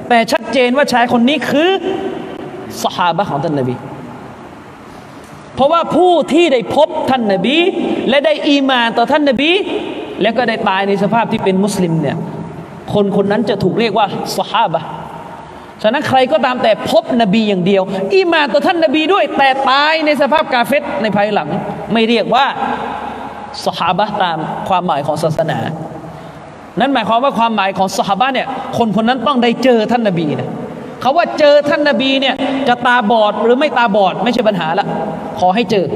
[0.08, 1.70] แต่ชัดเจนว่าชายคนนี้คือ
[2.82, 3.74] สหาบะของท่านนบี
[5.54, 7.56] เพราะว่าผู้ที่ได้พบท่านนบี
[8.08, 9.50] และได้อีมานต่อท่านนบี
[10.22, 12.16] แล้วก็ได้ตายในสภาพที่เป็นมุสลิมเนี่ย
[12.92, 14.06] คนคนนั้นจะถูกเรียกว่า
[14.38, 14.82] สหาบะ
[15.82, 17.82] ฉะนั้นใครก็ตามแต่พบนบีอย่างเดียว
[18.14, 21.48] อีมานต่อท่านนบีด้วย แต่ตายในสภาพกาเฟตในภายหลัง
[21.92, 22.44] ไม่เรียกว่า
[23.64, 25.58] สหาบะตามความหมายของศาสนา
[26.80, 30.48] นั่นหมายความว่าความหมายของสหาบะเนี่ย คนคนนั้นต้องได้เจอท่านนบีนะ
[31.00, 32.34] เขาว่าเจอท่านนบีเนี่ย
[32.68, 34.86] จะตาบอดหรือไม่ตาบอดไม่ใช่ปัญหาละ
[35.40, 35.86] ขอให้เจอ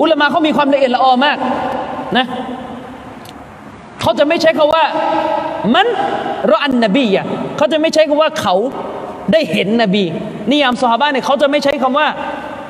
[0.00, 1.38] อุลามะเขามีความละเอียดละออมาก
[2.18, 2.26] นะ
[4.00, 4.84] เขาจะไม่ใช้คาว่า
[5.74, 5.86] มัน
[6.50, 8.54] รออันนบีอะเขาจะไม่ใช้คาว่าเขา
[9.32, 10.04] ได้เห็นนบี
[10.50, 12.06] นิยามซอฮาบะเนี่ยเขาจะไม่ใช้คำว่า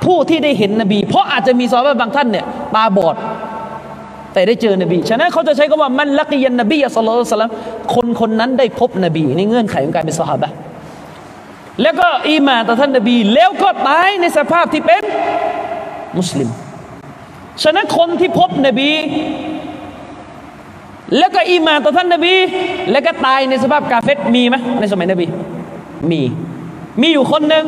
[0.05, 2.45] ผู้ที่ได้เห็นนบี เพราะอาจจะมีซอฮาบะบางท่านเนี่ย
[2.75, 3.17] ตาบอด
[4.33, 7.53] แต่ได้เจอนบี ฉะนั้นเขาจะใช้คำว่ามันลักยันนบีอัสลลอฮุสลัม
[7.95, 10.49] คนคนนั้นได้พบนบีในเงื่อนไขของการเป็นซอฮาบะ
[11.83, 15.05] แล้วก็อีมาต่อท่านนบี แล้วก็ตายในสภาพที่เป็น
[16.19, 16.49] มุสลิม
[17.63, 18.91] ฉะนั้นคนที่พบนบี
[21.19, 22.35] แล้วก็อีมาต่อท่านนบี
[22.91, 25.27] แล้วก็ตายในสภาพกาเฟรมีไหมในสมัยนบี
[26.11, 26.23] มี
[27.01, 27.65] มีอยู่คนหนึ่ง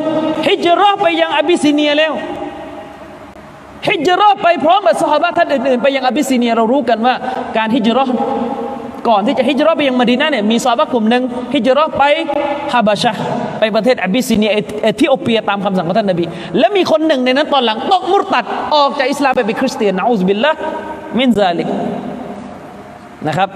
[0.47, 2.13] ฮิจเราะฮ์ไปยังอบิสซิเนียแล้ว
[3.89, 7.15] ฮิจเราะฮ์ไปพร้อมกับซอฮาบะฮ์ท่านอื่นๆ ไปยังอบิสซิเนียเรารู้กันว่า
[7.57, 8.03] การฮิจเราะฮ์
[9.09, 12.03] ก่อนที่จะฮิจเราะฮ์ไปยังมะดีนะฮ์เนี่ยมีซอฮาบะฮ์กลุ่มหนึ่งฮิจเราะฮ์ไป
[12.73, 13.13] ฮาบาชะ
[13.59, 16.23] ไปประเทศอบิสซิเนียเอธิโอเปียตามคำสั่งของท่านนบี
[16.59, 20.51] และมีคนหนึ่งในนั้นตอนหลังตกมุรตัดออกจากอิสลามไปเป็นคริสเตียนنعوذ بالله
[21.17, 21.67] มินซาลิก
[23.27, 23.49] นะครับ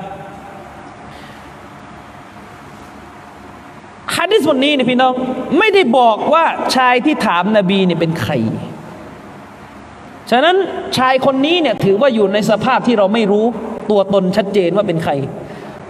[4.18, 5.14] ฮะดิษบทนี้เนี่ยพี่น้อง
[5.58, 6.44] ไม่ได้บอกว่า
[6.76, 8.34] ชายที่ถามนบีเนี่ยเป็นใคร
[10.32, 10.56] ฉะนั้น
[10.98, 13.46] ชายคนนี้เนี่ยถือว่าอยู่ในสภาพที่เราไม่รู้
[13.90, 15.14] ตัวตนชัดเจนว่าเป็นใคร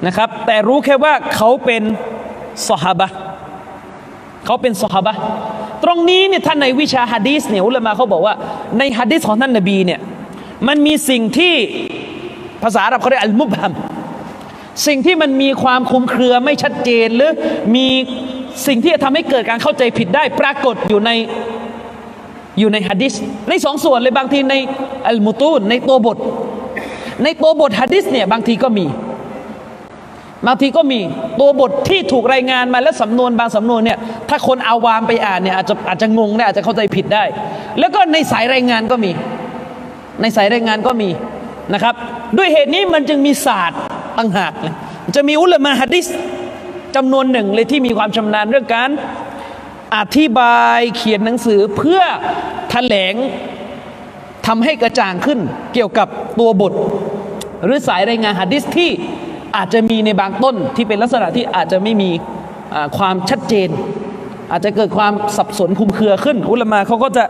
[0.06, 1.84] นะครับ แต่รู้แค่ว่าเขาเป็น
[2.70, 3.08] สหบะ
[4.46, 5.14] เขาเป็นสหบะ
[5.84, 8.34] ตรงนี้เนี่ยท่านในวิชาฮะดีสเนี่ยอุลามะเขาบอกว่า
[8.80, 10.00] ในฮะดีสของท่านนบีเนี่ย
[10.68, 11.54] มันมีสิ่งที่
[12.64, 13.72] ภาษาอาหรับเขาเรียกอัลมุบฮัม
[14.88, 17.32] สิ่งที่มันมีความคลุมเครือไม่ชัดเจนหรือ
[17.76, 17.88] มี
[18.68, 21.12] สิ่งที่จะทำให้เกิดการเข้าใจผิดได้ปรากฏอยู่ใน
[22.60, 23.14] อยู่ในฮะดิษ
[23.50, 24.56] ในสองส่วนเลยบางทีใน
[25.08, 26.18] อัลมุตูนในตัวบท
[27.24, 28.86] ในตัวบทฮะดิษเนี่ยบางทีก็มี
[30.48, 31.00] บางทีก็มี
[31.40, 33.98] ตัวบทที่ถูกรายงานมาและสำนวนบางสำนวนเนี่ย
[34.30, 37.24] ถ้าคนเอาวามไปอ่านเนี่ยอาจจะอาจจะงงได้อาจจะเข้าใจผิดได้
[37.80, 39.12] แล้วก็ในสายรายงานก็มี
[40.22, 41.10] ในสายรายงานก็มี
[41.74, 41.96] นะครับ
[42.38, 43.80] ด้วยเหตุนี้มันจึงมีศาสตร์
[44.18, 44.74] ต่างหากเลย
[45.16, 46.08] จะมีอุลามะฮะดิษ
[46.96, 48.90] จำนวนหนึ่งเลยที่มีความชำนาญเรื่องการ
[49.96, 52.02] อธิบายเขียนหนังสือเพื่อ
[52.70, 53.16] แถลง
[54.48, 55.40] ทำให้กระจ่างขึ้น
[55.74, 56.08] เกี่ยวกับ
[56.40, 56.74] ตัวบท
[57.66, 58.90] หรือสายรายงานฮะดิษที่
[59.56, 62.10] อาจจะมีในบางต้นที่เป็นลักษณะที่อาจจะไม่มี
[62.98, 63.70] ความชัดเจน
[64.52, 67.24] อาจจะเกิดความสับสนคุมเครือขึ้น อุลามาเขาก็จะ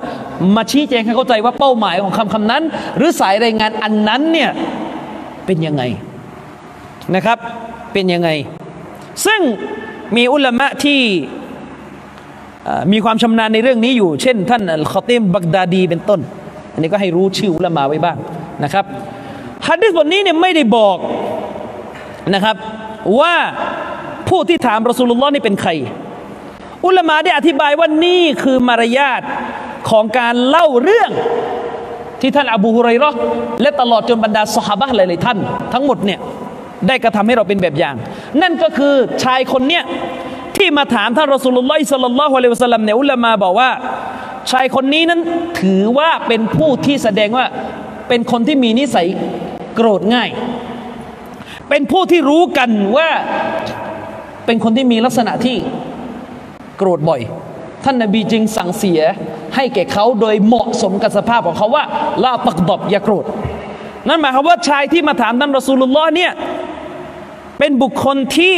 [0.55, 2.63] มาชี้แจงให้เข้าใจว่าเป้าหมายของคำคำนั้น
[2.97, 4.49] หรือสายรายงานอันนั้นเนี่ย
[5.45, 5.83] เป็นยังไง
[7.15, 7.37] นะครับ
[7.93, 8.29] เป็นยังไง
[9.25, 9.41] ซึ่ง
[10.15, 11.01] มีอุลามะที่
[12.91, 16.19] มีความชำนาญในเรื่องนี้อยู่ เช่น ท่านอัลคอติมบักดาดีเป็นต้น
[16.73, 18.17] อันนี้ก็ให้รู้ชื่ออุลามาไว้บ้าง
[18.63, 18.85] นะครับ
[19.67, 20.97] ฮะดิษบทนี้เนี่ยไม่ได้บอก
[22.33, 22.55] นะครับ
[23.19, 23.35] ว่า
[24.29, 25.71] ผู้ที่ถามรอสูลุลลอฮ์นี่เป็นใคร
[26.85, 29.21] อุลามาได้อธิบายว่านี่คือมารยาท
[29.89, 31.11] ของการเล่าเรื่อง
[32.21, 33.11] ที่ท่านอบูฮุไรรอ
[33.61, 35.37] และตลอดจนบรรดาสหบะหลายๆท่าน
[35.73, 36.19] ทั้งหมดเนี่ย
[36.87, 37.95] ได้กระทำให้เราเป็นแบบอย่าง
[38.41, 38.93] นั่นก็คือ
[39.23, 39.83] ชายคนเนี้ย
[40.57, 43.69] ที่มาถามท่านรอสุลลอฮิสัลลัลลอฮุอะลัยฮิวะสัลลัมเนี่ยอุลามาบอกว่า
[44.51, 45.19] ชายคนนี้นั้น
[45.61, 47.45] ถือว่าเป็นผู้ที่แสดงว่า
[48.09, 49.07] เป็นคนที่มีนิสัย
[49.75, 50.29] โกรธง่าย
[51.69, 53.09] เป็นผู้ที่รู้กันว่า
[54.45, 55.57] เป็นคนที่มีลักษณะที่
[56.77, 57.21] โกรธบ่อย
[57.83, 59.01] ท่านนบีจึงสั่งเสีย
[59.55, 61.83] ให้แก่เขาโดยเหมาะสมกับสภาพของเขาว่า
[62.23, 63.25] ลาปักดอบอย่าโกรธ
[64.07, 66.31] นั่นหมายความว่าชายที่มาถามท่านรอสูลุลลอฮ์เนี่ย
[67.59, 68.57] เป็นบุคคลที่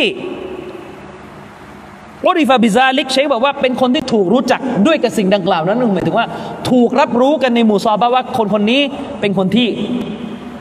[2.25, 6.27] อริฟาบิซาลิกใช้บอกว่าเป็นคนที่ถูกรู้จักด้วยกับสิ่งดังกล่าวนั้นหมายถึงว่า
[6.69, 8.81] ถูกรับรู้กันในหมู่ซอบะว่าคนคนนี้
[9.19, 9.67] เป็นคนที่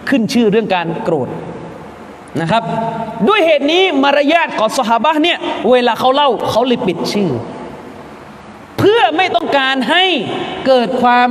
[0.09, 1.29] ขึ้นชื่อเรื่องการโกรธ
[2.40, 2.62] นะครับ
[3.29, 5.38] ด้วยเหตุนี้มารยาทของสหบะเนี่ย
[5.70, 7.31] เวลาเขาเล่าเขาเลยปิดชื่อ
[8.79, 10.05] เพื่อไม่ต้องการให้
[10.66, 11.29] เกิดความ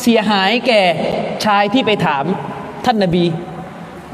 [0.00, 0.82] เสียหายแก่
[1.44, 2.24] ชายที่ไปถาม
[2.84, 3.24] ท่านนาบี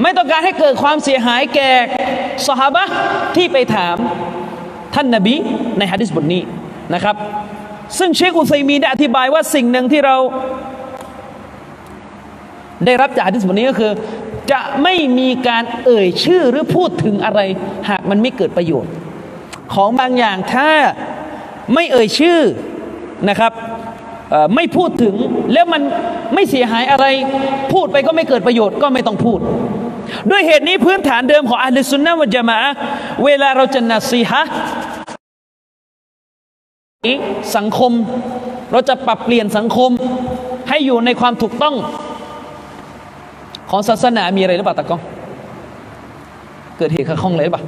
[0.02, 1.70] ไม่ต้องการให้เกิดความเสียหายแก่
[2.46, 2.84] สหบะ
[3.36, 3.96] ที่ไปถาม
[4.94, 5.34] ท่านนาบี
[5.78, 6.42] ในฮะดิษบทนี้
[6.94, 7.16] นะครับ
[7.98, 10.16] ซึ่งเชคอุซัยมีได้อธิบายว่าสิ่งหนึ่งที่เรา
[12.84, 13.92] ได้รับจากฮะดิษบทนี้ก็คือ
[14.52, 17.40] จะไม่มีการเอ่ยชื่อหรือพูดถึงอะไร
[17.88, 18.92] หากมันไม่เกิดประโยชน์
[19.74, 20.68] ของบางอย่างถ้า
[21.74, 22.40] ไม่เอ่ยชื่อ
[23.28, 23.52] นะครับ
[24.54, 25.14] ไม่พูดถึง
[25.52, 25.82] แล้วมัน
[26.34, 27.06] ไม่เสียหายอะไร
[27.72, 29.38] พูดไปก็ไม่เกิดประโยชน์ก็ไม่ต้องพูด
[30.30, 32.58] ด้วยเหตุนี้พื้นฐานเดิมของอัลลสุนนะวะจามะ
[33.24, 34.42] เวลาเราจะนัสีฮะ
[37.56, 37.92] สังคม
[38.72, 39.90] เราจะปรับเปลี่ยนสังคม
[40.68, 41.74] ให้อยู่ในความถูกต้อง
[43.70, 45.00] ของศาสนามีอะไรหรือเปล่าตะกอง
[46.78, 47.64] เกิดเหตุขัดข้องเลยหรือเปล่า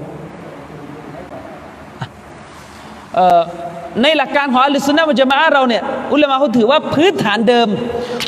[4.03, 5.83] ในหลักการของอัลลอฮฺสุนนะมันจะมาเราเนี่ย
[6.13, 7.69] อุลามะเขาถือว่าพื้นฐานเดิม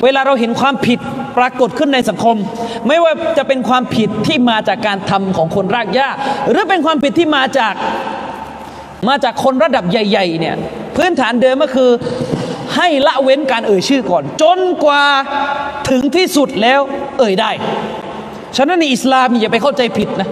[0.05, 0.99] เวลาเราเห็นความผิด
[1.39, 2.37] ปรากฏขึ้นในสังคม
[2.89, 6.09] ไม่ว่าจะเป็นความผิดที่มาจากการทำของคนรากหญ้า
[6.51, 7.75] หรือเป็นความผิดที่มาจาก
[9.09, 10.55] มาจากคนระดับใหญ่ๆเนี่ย
[10.97, 11.91] พื้นฐานเดิมก็คือ
[12.77, 15.05] ให้ละเว้นการเอ่ยชื่อก่อน จนกว่า
[15.91, 16.81] ถึงที่สุดแล้ว
[17.19, 17.51] เอ่ยได้
[18.57, 20.29] ฉะนั้นในอิสลามอย่าไปเข้าใจผิดนะ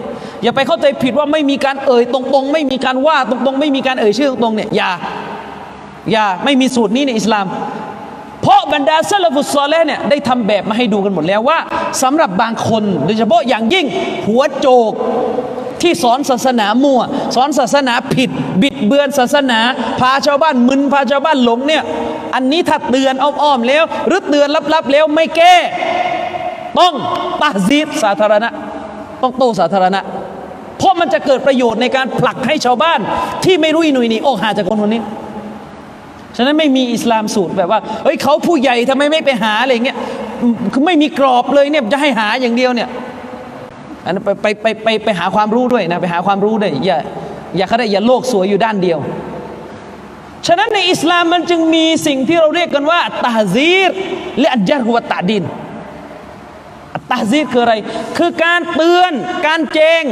[0.47, 4.91] อย่าไปเข้าใจผิดว่าไม่มีการเอ่ยตรงๆ ไม่มีการว่าตรงๆ ไม่มีการเอ่ยชื่อตรงๆเนี่ยอย่า
[6.13, 7.47] อย่าไม่มีสูตรนี้ในอิสลาม
[8.43, 11.59] เพราะบรรดาซาลฟุตซอลและเนี่ยได้ทำแบบมาให้ดูกันหมดแล้วว่า
[12.03, 13.87] สำหรับบางคนโดยเฉพาะอย่างยิ่ง
[14.29, 14.93] หัวโจก
[15.83, 17.01] ที่สอนศาสนามั่ว
[17.35, 18.31] สอนศาสนาผิด
[18.63, 19.61] บิดเบือนศาสนา
[20.01, 21.83] พาชาวบ้านมึนพาชาวบ้านหลงเนี่ย
[22.35, 25.55] อันนี้ถ้าเตือนอ้อมๆแล้ว หรือเตือนลับๆแล้วไม่แก้
[26.79, 26.95] ต้อง
[27.43, 28.49] ตาซีดสาธารณะ
[29.23, 30.01] ต้องโตสาธารณะ
[30.79, 33.01] เพราะมันจะเกิดประโยชน์ในการผลักให้ชาวบ้าน
[33.45, 35.03] ที่ไม่รู้อินุยนี่ออกหาจากคนคนนี้
[36.37, 39.97] ฉะนั้นไม่มีอิสลามสูตรแบบว่าเฮ้ยเขาผู้ใหญ่ทำไมไม่ไปหาอะไรเงี้ย
[40.73, 42.89] คือไม่มีกรอบเลยเนี่ยจะให้หาอย่างเดียวเนี่ย
[44.05, 46.99] อันนั้นไปไปไปไปไปหาความรู้ด้วยนะไปหาความรู้ด้วยอย่า
[47.57, 48.99] อย่าเขาได้อย่าโลกสวยอยู่ด้านเดียว
[50.47, 53.91] ฉะนั้นในอิสลามมันจึงมีสิ่งที่เราเรียกกันว่าตาซีร
[54.41, 55.45] และอัจจารหัวตาดิน
[57.11, 57.75] ตาซีรคืออะไร
[58.19, 59.13] คือการเตือน
[59.47, 60.03] การแจง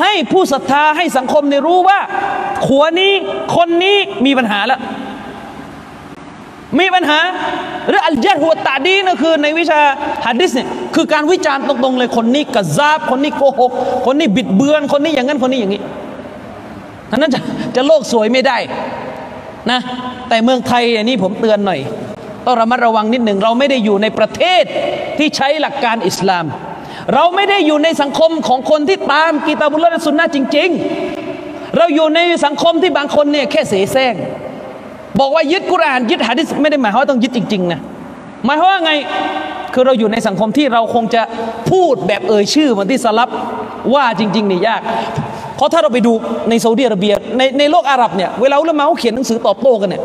[0.00, 2.00] ให้ผู้ศรัทธาให้สังคมในรู้ว่า
[2.66, 3.12] ขัวนี้
[3.56, 4.80] คนนี้มีปัญหาแล้ว
[6.80, 7.20] มีปัญหา
[7.88, 9.80] หรืออัลจัดหัวตาดีนะคือในวิชา
[10.26, 13.72] ฮัดดิสเนี่ยคือการวิจารณ์ตรงๆเลยคนนี้กระซาบ คนนี้โกหก
[14.06, 15.82] คนนี้บิดเบือน คนนี้อย่างนั้นคนนี้อย่างนี้
[17.10, 17.40] อันนั้นจะ
[17.76, 18.58] จะโลกสวยไม่ได้
[19.70, 19.80] นะ
[20.28, 21.80] แต่เมืองไทยอันนี้ผมเตือนหน่อย
[22.46, 24.64] ต้องระมัดระวังนิดหนึ่งเราไม่ได้อยู่ในประเทศ
[25.18, 26.44] ที่ใช้หลักการอิสลาม
[27.14, 30.70] เราไม่ได้อยู่ในสังคมของคนที่ตามกีตาบุลและสุนนะจริง
[31.22, 34.14] ๆ เราอยู่ในสังคมที่บางคนเนี่ยแค่เสแสร้ง
[35.20, 37.80] บอกว่ายึดกุรานยึดหะดิษไม่ได้หมายว่าต้องยึดจริงๆนะ
[38.44, 38.92] หมายว่าไง
[39.74, 41.22] คือเราอยู่ในสังคมที่เราคงจะ
[41.70, 43.28] พูดแบบเอ่ยชื่อเหมือนที่สลับ
[43.94, 44.82] ว่าจริงๆนี่ยาก
[45.56, 46.12] เพราะถ้าเราไปดู
[46.48, 50.02] ในซาอุดิอาระเบียในในโลกอาหรับเนี่ยเวลาอุลามะเขาเขียนหนังสือตอบโต้กันเนี่ย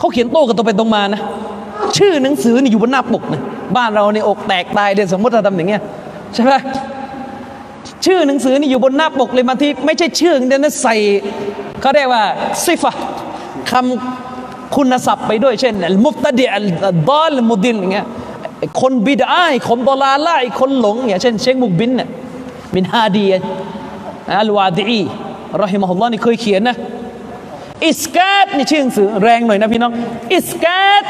[0.00, 1.20] เขาเขียนโต้กันตรงไปตรงมานะ
[1.96, 3.40] ชื่อหนังสือนี่อยู่บนหน้าปกนะ
[3.76, 5.82] บ้านเราในอกแตกตายเดี๋ยวสมมติเราทำอย่างเงี้ย
[6.34, 6.54] ใช่ไหม
[8.04, 10.94] ชื่อหนังสือนี่อยู่บนหน้าปกเลยบาที่ไม่ใช่ชื่อเดี๋ยวนะใส่
[11.80, 12.22] เขาเรียกว่า
[12.64, 12.92] ซิฟะ
[13.70, 16.66] คำคุณศัพท์ไปด้วยเช่นมุฟตดีอัล
[17.08, 18.06] ดอลมุดินอย่างเงี้ย
[18.80, 22.08] คนบิดาคนบลาล่าคนหลงอย่างเช่นเชคมุกบินเนี่ย
[22.74, 23.26] บินฮาดี
[24.40, 25.02] อัลวาดี
[25.62, 26.76] رحمه اللهนี่เคยเขียนนะ
[27.86, 29.92] إسكات นี่ชื่อหนังสือแรงหน่อยนะพี่น้อง
[30.34, 31.04] إسكات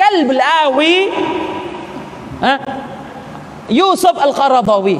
[0.00, 2.54] الكلب العاوي
[3.78, 4.96] ยูซุฟอัลกอรดาวี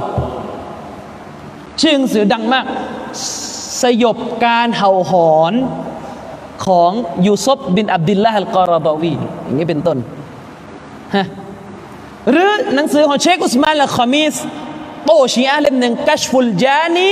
[1.80, 2.64] ชื่อหนังสือดังมาก
[3.82, 5.52] สยบการเห่าหอน
[6.66, 6.90] ของ
[7.26, 9.12] ยูซุฟบินอับดิลลาห์อัลกอรดาวี
[9.44, 9.98] อย่างนี้เป็นต้น
[11.16, 11.26] ฮะ
[12.30, 14.34] หรือหนังสือของเชคอุสมานอัลคอมิส
[15.06, 17.10] โต้ชีอะเล่มหนึ่งกัชฟุลจานี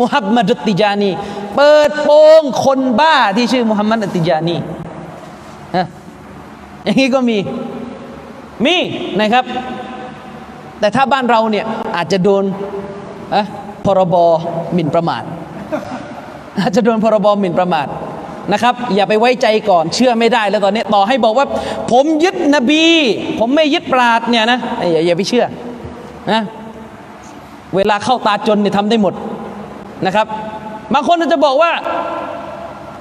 [0.00, 1.10] มุฮัมมัดติจานี
[1.56, 4.56] เปิดโปงคนบ้าที่ชื่อมุฮัมมัดติจานี
[6.84, 7.38] อย่างนี้ก็มี
[8.64, 8.76] มี
[9.20, 9.44] นะครับ
[10.80, 11.64] แต่ถ้าบ้านเราเนี่ย
[11.96, 12.44] อาจจะโดน
[13.34, 13.44] อะ
[13.84, 14.14] พรบ
[14.74, 15.22] หมิ่นประมาท
[16.60, 17.86] อาจจะโดนพรบหมิ่นประมาท
[18.52, 21.46] นะครับ อย่าไปไว้ใจก่อนเชื่อไม่ได้แล้วตอนนี้ต่อให้บอกว่า
[21.92, 22.84] ผมยึดนบี
[23.40, 24.58] ผมไม่ยึดปราดเนี่ยนะ
[24.92, 25.44] อย่าอย่าไปเชื่อ
[26.32, 26.42] นะ
[27.76, 29.14] เวลาเข้าตาจนเนี่ยทำได้หมด
[30.06, 30.26] นะครับ
[30.94, 31.72] บางคนจะบอกว่า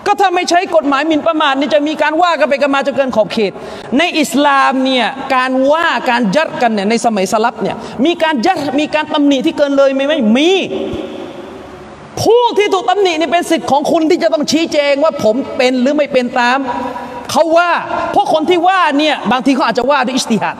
[0.05, 3.51] ก็ถ้าไม่ใช้กฎหมายหมิ่นประมาทนี่จะมีการว่ากันไปกันมาจนเกินขอบเขต
[3.97, 10.49] ในอิสลามเนี่ยการว่าการยัดกันเนี่ยในสมัยสลับเนี่ยมีการยัดมีการตำหนิที่เกินเลยไหมไม่มี
[12.21, 16.60] ผู้ที่ถูกตำหนินี่เป็นสิทธิ์ของคุณที่จะต้องชี้แจงว่าผมเป็นหรือไม่เป็นตาม
[17.32, 17.69] เขาว่า
[18.12, 20.56] เพราะคนที่ว่าเนี่ยบางทีเขาอาจจะว่าด้วยاجتهاد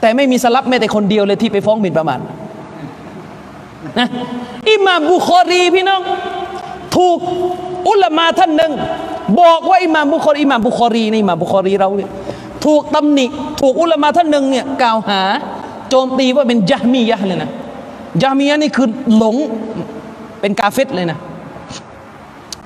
[0.00, 2.20] แต่ไม่มีسلفแม้แต่คนเดียวเลยที่ไปฟ้องหมิ่นประมาท
[3.98, 4.08] นะ
[4.70, 6.00] อิหม่ามบุคอรีพี่น้อง
[6.96, 7.18] ถูก
[7.88, 8.72] อุลามาท่านหนึ่ง
[9.40, 12.10] บอกว่าอิหม่ามบุคอรีอิหม่ามบุคอรีในอิหม่ามบุคอรีเราเนี่ย
[12.64, 13.26] ถูกตำหนิ
[13.60, 15.20] ถูกอุลามาท่านหนึ่งเนี่ยกล่าวหา
[15.88, 17.50] โจมตีว่าเป็นยะมียะเลยนะ
[18.22, 19.36] ยะมียะนี่คือหลง
[20.40, 21.18] เป็นกาเฟตเลยนะ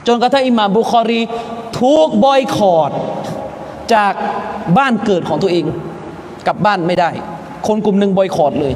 [0.06, 1.20] จนกระทั่งอิหม่ามบุคอรี
[1.78, 2.90] ถูกบอยคอรด
[3.94, 4.14] จาก
[4.78, 5.64] บ้านเกิดของตัวเอง
[6.46, 7.10] กลับบ้านไม่ได้
[7.66, 8.72] คนกลุ่มหนึ่งบอยคอรดเลย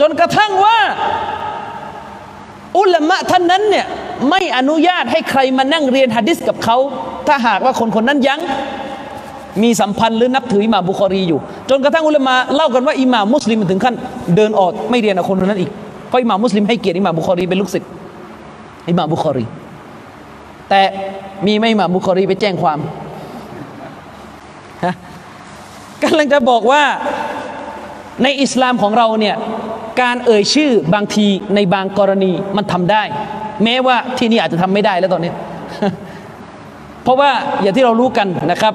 [0.00, 0.78] จนกระทั่งว่า
[2.78, 3.86] อุลามะท่านนั้นเนี่ย
[4.30, 6.76] ไม่อนุญาตให้ใครมานั่งเรียนฮะดิษกับเขา
[7.26, 8.40] ถ้าหากว่าคนคนนั้นยัง
[9.62, 11.38] มีสัมพันธ์หรือนับถืออิหม่ามบุคอรีอยู่
[11.70, 13.94] จนกระทั่งอุลามะเล่ากันว่าอิหม่ามมุสลิมถึงขั้น
[14.36, 15.70] เดินออกไม่เรียนกับคนคนนั้นอีก
[16.08, 17.90] เพราะอิหม่ามมุสลิมให้เกียรติอิหม่ามบุคอรีเป็นลูกศิษย์
[18.88, 19.44] อิหม่ามบุคอรี
[20.70, 20.80] แต่
[21.46, 22.78] มีไม่อิหม่ามบุคอรีไปแจ้งความ
[24.84, 24.94] ฮะ
[26.02, 26.82] กำลังจะบอกว่า
[28.22, 29.36] ในอิสลามของเราเนี่ย
[30.02, 33.02] การเอ่ยชื่อบางทีในบางกรณีมันทำได้
[33.64, 35.32] แม้ว่าที่นี่อาจจะทำไม่ได้แล้วตอนนี้
[37.02, 37.30] เพราะว่า
[37.62, 38.74] อย่างที่เรารู้กันนะครับ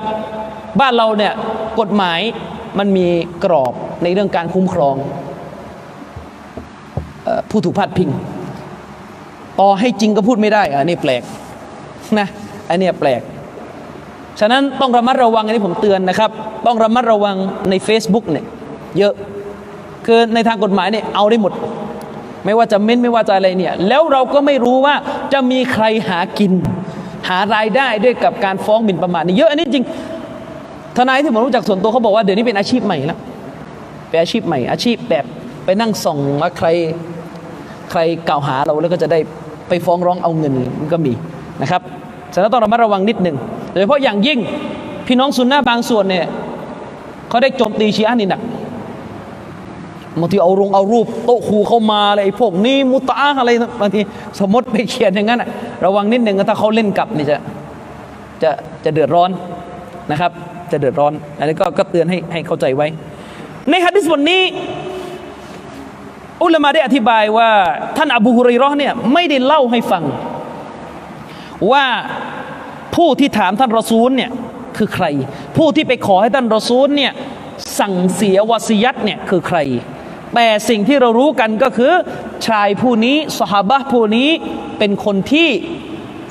[0.80, 1.34] บ้านเราเนี่ย
[1.80, 2.20] กฎหมาย
[2.80, 3.08] มันมี
[3.44, 3.74] กรอบ
[4.04, 4.96] ในเรื่องการคุ้มครอง
[7.28, 8.10] ออผู้ถูกพาดพิง
[9.60, 11.24] ต่อให้จริงก็พูดไม่ได้อันนี้แปลก
[12.20, 12.28] นะ
[12.70, 13.22] อันนี้แปลก
[14.40, 16.32] ฉะนั้นต้องระมัดระวังอันนี้ผมเตือนนะครับ
[16.66, 17.36] ต้องระมัดระวัง
[17.70, 18.46] ใน Facebook เนี่ย
[18.98, 19.14] เยอะ
[20.06, 21.54] คือในทางกฎหมายเนี่ยเอาได้หมด
[22.46, 24.96] ไม่ว่าจะเม้นไม่ว่าจะอะไรเนี่ย แล้วเราก็ไม่รู้ว่า
[25.34, 26.52] จะมีใครหากิน
[27.30, 29.86] หารายได้ด้วยกับการฟ้องหมิ่นประมาทนี่เยอะอันนี้จริง
[30.98, 33.20] ทนายที่ผมรู้จักส่วนตัวเขาบอกว่าเดี๋ยวนี้เป็นอาชีพใหม่แล้ว
[34.10, 35.26] เป็นอาชีพใหม่ อาชีพแบบ
[35.66, 36.68] ไปนั่งส่องว่าใคร
[37.92, 38.00] ใคร
[38.30, 39.20] กล่าวหาเราแล้วก็จะได้
[39.70, 41.14] ไปฟ้องร้องเอาเงินมันก็มี
[41.62, 41.82] นะครับ
[42.34, 43.38] ฉะนั้นต้องระมัดระวังนิดหนึ่ง
[43.72, 44.40] โดยเฉพาะอย่างยิ่ง
[45.08, 46.26] พี่น้องซุนนะบางส่วนเนี่ย
[47.30, 48.42] เขาได้โจมตีชีอะห์นี่หนัก
[50.20, 54.02] บางทีเอารงเอารูปโต๊ะครูเข้ามาอะไรพวกนี้มุตะอะไรบางที
[54.40, 55.44] สมมติไปเขียนอย่างนั้น
[55.86, 57.38] ระวังนิดหนึ่งถ้าเขาเล่นกลับนี่จะ
[58.44, 58.52] จะ
[58.86, 59.30] จะเดือดร้อน
[60.12, 60.32] นะครับ
[60.72, 62.88] จะเดือดร้อนอันนี้ก็ก็เตือนให้ให้เข้าใจไว้
[63.70, 64.44] ในฮะดิษบทนี้
[66.44, 67.50] อุลามาได้อธิบายว่า
[67.98, 70.04] ท่านอบูฮุรเราะห์เนี่ยไม่ได้เล่าให้ฟัง
[71.72, 71.86] ว่า
[72.96, 74.32] ผู้ที่ถามท่านรอซูลเนี่ย
[74.78, 75.06] คือใคร
[75.58, 77.12] ผู้ที่ไปขอให้ท่านรอซูลเนี่ย
[77.80, 79.58] สั่งเสียวาซียัตเนี่ยคือใคร
[80.36, 81.94] แต่สิ่งที่เรารู้กันก็คือ
[82.48, 84.30] ชายผู้นี้สหาบะผู้นี้
[84.80, 85.50] เป็นคนที่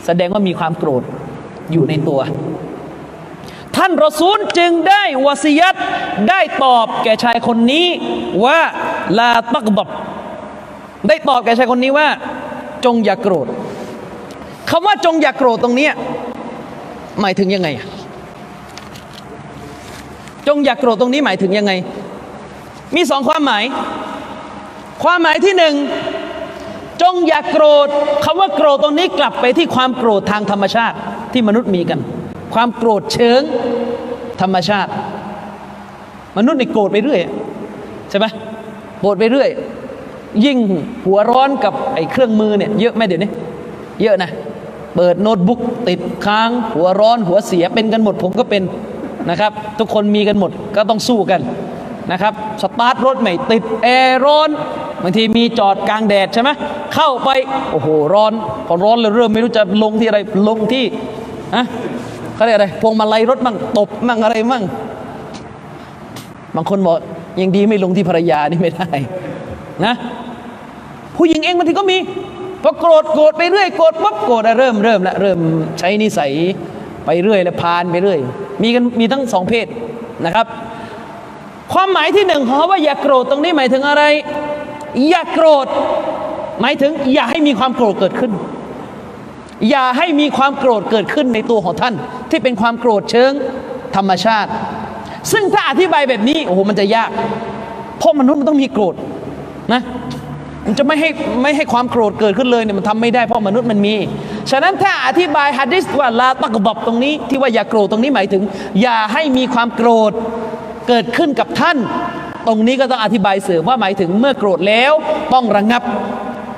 [0.04, 1.02] แสดงว่ามีความโกรธ
[1.72, 2.20] อยู่ในตัว
[3.76, 5.74] ท่านรอซูลจึงได้วาซียัต
[6.28, 7.86] ได้ตอบแก่ชายคนนี้
[8.44, 8.58] ว่า
[9.18, 9.88] ลาตักดบ
[11.08, 12.08] ได้ตอบแก่ชายคนนี้ว่า
[12.84, 13.46] จงอย่าโกรธ
[14.70, 15.88] คำว่าจงอย่าโกรธตรงนี้
[17.20, 17.68] หมายถึงยังไง
[20.48, 21.72] จงอย่าโกรธตรงนี้หมายถึงยังไง
[22.94, 23.64] มีสองความหมาย
[25.02, 25.74] ความหมายที่หนึ่ง
[27.02, 27.88] จงอย่าโกรธ
[28.24, 30.96] คำว่าโกรธตรงนี้กลับไปที่ความโกรธทางธรรมชาติ
[31.32, 32.00] ที่มนุษย์มีกัน
[32.54, 33.40] ความโกรธเชิง
[34.40, 34.90] ธรรมชาติ
[36.36, 37.20] มนุษย์นี่โกรธไปเรื่อย
[38.10, 38.26] ใช่ไหม
[39.00, 39.48] โกรธไปเรื่อย
[40.44, 40.58] ยิ่ง
[41.04, 43.30] หัวร้อนกับไอ้เครื่องมือเนี่ยเยอะไหมเดี๋ยวนี้
[44.02, 44.30] เยอะนะ
[44.96, 48.62] เปิดโน้ตบุ๊กติดค้าง หัวร้อนหัวเสียเป็นกันหมดผมก็เป็น
[49.30, 51.40] นะครับ ทุกคนมีกันหมดก็ต้องสู้กัน
[52.12, 54.50] นะครับสตาร์ทรถไม่ติดแอร์ร้อน
[55.02, 56.50] บางทีมีจอดกลางแดดใช่ไหม
[56.94, 57.30] เข้าไป
[57.72, 58.32] โอ้โหร้อน
[58.66, 60.18] พอร้อนเลยเริ่มไม่รู้จะลงที่อะไร
[60.48, 60.84] ลงที่
[61.54, 61.64] อะ
[62.34, 64.64] เขาเรียกอะไรพวงมาลัยรถมั่งตบมั่งอะไรมั่ง
[66.56, 66.96] บางคนบอก
[67.40, 68.88] ยังดีไม่ลงที่ภรรยานี่ไม่ได้
[69.84, 69.94] นะ
[71.16, 71.98] ผู้หญิงเองบางทีก็มี
[72.62, 75.38] พอโกรธโกรธไปเรื่อยโกรธปั๊บโกรธอะเริ่มเริ่มละเริ่ม
[75.78, 76.32] ใช้นิสัย
[77.04, 78.18] ไปเรื่อยแล้วพานไปเรื่อย
[78.62, 79.66] มีกันมีทั้งสองเพศ
[80.24, 80.46] นะครับ
[81.72, 84.02] ความหมายที่หนึ่งของว่าอย่าโกรธตรงนี้หมายถึงอะไร
[85.08, 85.66] อย่าโกรธ
[86.60, 88.32] หมายถึง อย่าให้มีความโกรธเกิดขึ้น
[89.70, 91.94] อย่าให้มีความโกรธเกิดขึ้นในตัวของท่าน
[92.30, 93.32] ที่เป็นความโกรธเชิง
[93.96, 94.50] ธรรมชาติ
[95.32, 97.10] ซึ่งถ้าอธิบายแบบนี้โอ้โหมันจะยาก
[97.98, 98.94] เพราะมนุษย์มันต้องมีโกรธ
[99.72, 99.80] นะ
[100.66, 101.10] มันจะไม่ให้
[101.42, 103.94] ไม่ให้ความโกรธเกิดขึ้นเลยเนี่ยมันทำไม่ได้เพราะมนุษย์มันมี
[104.50, 108.42] ฉะนั้นถ้าอธิบายฮะดิษว่าลาตักบบตรงนี้ ที่ว่าอย่าโกรธตรงนี้หมายถึง
[108.82, 110.12] อย่าให้มีความโกรธ
[110.88, 111.76] เกิดขึ้นกับท่าน
[112.46, 114.92] ตรงนี้ก็ต้องอธิบายเสริมว่าหมายถึงเมื่อโกรธแล้ว
[115.34, 115.82] ต้องระงงับ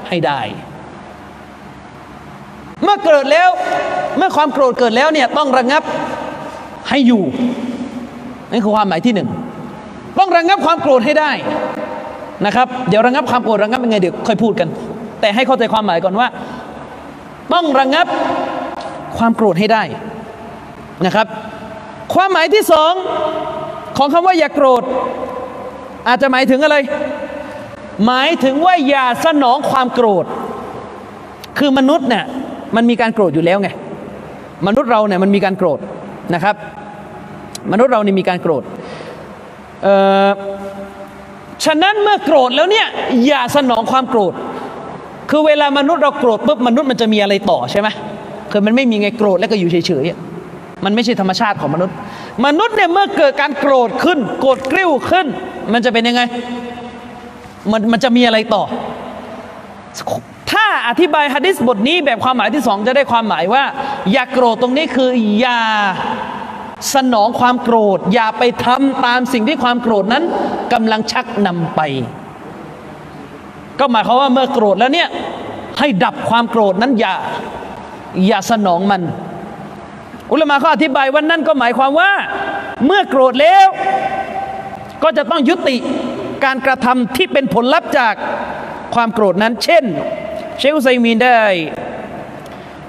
[0.09, 0.41] ให้ได้
[2.83, 3.51] เมื่อเกิดแล้ว
[4.19, 5.83] เมื่อความโกรธเกิดแล้วเนี่ยต้องระงงับ
[6.89, 7.23] ให้อยู่
[8.51, 9.29] นี่คือความหมายที่หนึ่ง
[10.19, 11.31] ต้องระงงับความโกรธให้ได้
[12.47, 14.69] นะครับ เดี๋ยวระงงับความโกรธระงงับยังไงเดี๋ยวค่อยพูดกัน
[15.21, 16.29] แต่ให้เข้าใจความหมายก่อนว่า
[17.55, 18.07] ต้องระงงับ
[19.19, 19.83] ความโกรธให้ได้
[21.07, 21.27] นะครับ
[22.15, 22.93] ความหมายที่สอง
[23.97, 24.83] ของคำว่าอย่าโกรธ
[26.09, 26.77] อาจจะหมายถึงอะไร
[28.07, 30.25] หมายถึงว่าอย่าสนองความโกรธ
[31.59, 32.25] คือมนุษย์เนี่ย
[32.77, 33.69] มันมีการโกรธอยู่แล้วไง
[34.67, 35.79] มนุษย์เราเนี่ยมันมีการโกรธ
[36.35, 36.55] นะครับ
[37.73, 38.63] มนุษย์เรานี่มีการโกรธ
[39.83, 39.95] เอ่
[40.27, 40.31] อ
[41.65, 42.87] ฉะนั้นเมื่อโกรธแล้วเนี่ย
[43.27, 44.33] อย่าสนองความโกรธ
[45.31, 47.89] คือเวลามนุษย์เราโกรธปุ๊บมนุษย์มันจะมีอะไรต่อใช่ไหม
[48.51, 50.32] คือมันไม่มีไงโกรธแล้วก็อยู่เฉยๆ
[50.85, 51.97] มันไม่ใช่ธรรมชาติของมนุษย์
[52.47, 55.27] มนุษย์เนี่ยเมื่อเกิดการโกรธขึ้น โกรธกริ้วขึ้น
[55.73, 56.23] มันจะเป็นยังไง
[57.73, 58.63] มันมันจะมีอะไรต่อ
[60.53, 63.65] ถ้าอธิบายฮะดิษบทนี้แบบความหมายที่สองจะได้ความหมายว่า
[64.13, 65.61] อย่าโกรธตรงนี้คืออย่า
[66.95, 70.25] สนองความโกรธ อย่าไปทำตามสิ่งที่ความโกรธนั้น
[70.73, 71.81] กำลังชักนำไป
[73.79, 75.09] ก็หมายความว่าเมื่อโกรธแล้วเนี่ย
[75.79, 77.15] ให้ดับความโกรธนั้นอย่า
[78.27, 79.03] อย่าสนองมัน
[80.33, 82.13] อุลมะเขาอธิบายว่านั่นก็หมายความว่า
[82.87, 83.69] เมื่อโกรธแล้ว
[85.03, 85.77] ก็จะต้องยุติ
[86.45, 88.15] การกระทำที่เป็นผลลัพธ์จาก
[88.95, 89.85] ความโกรธนั้น เช่น
[90.59, 91.39] เชคอุซัยมีนได้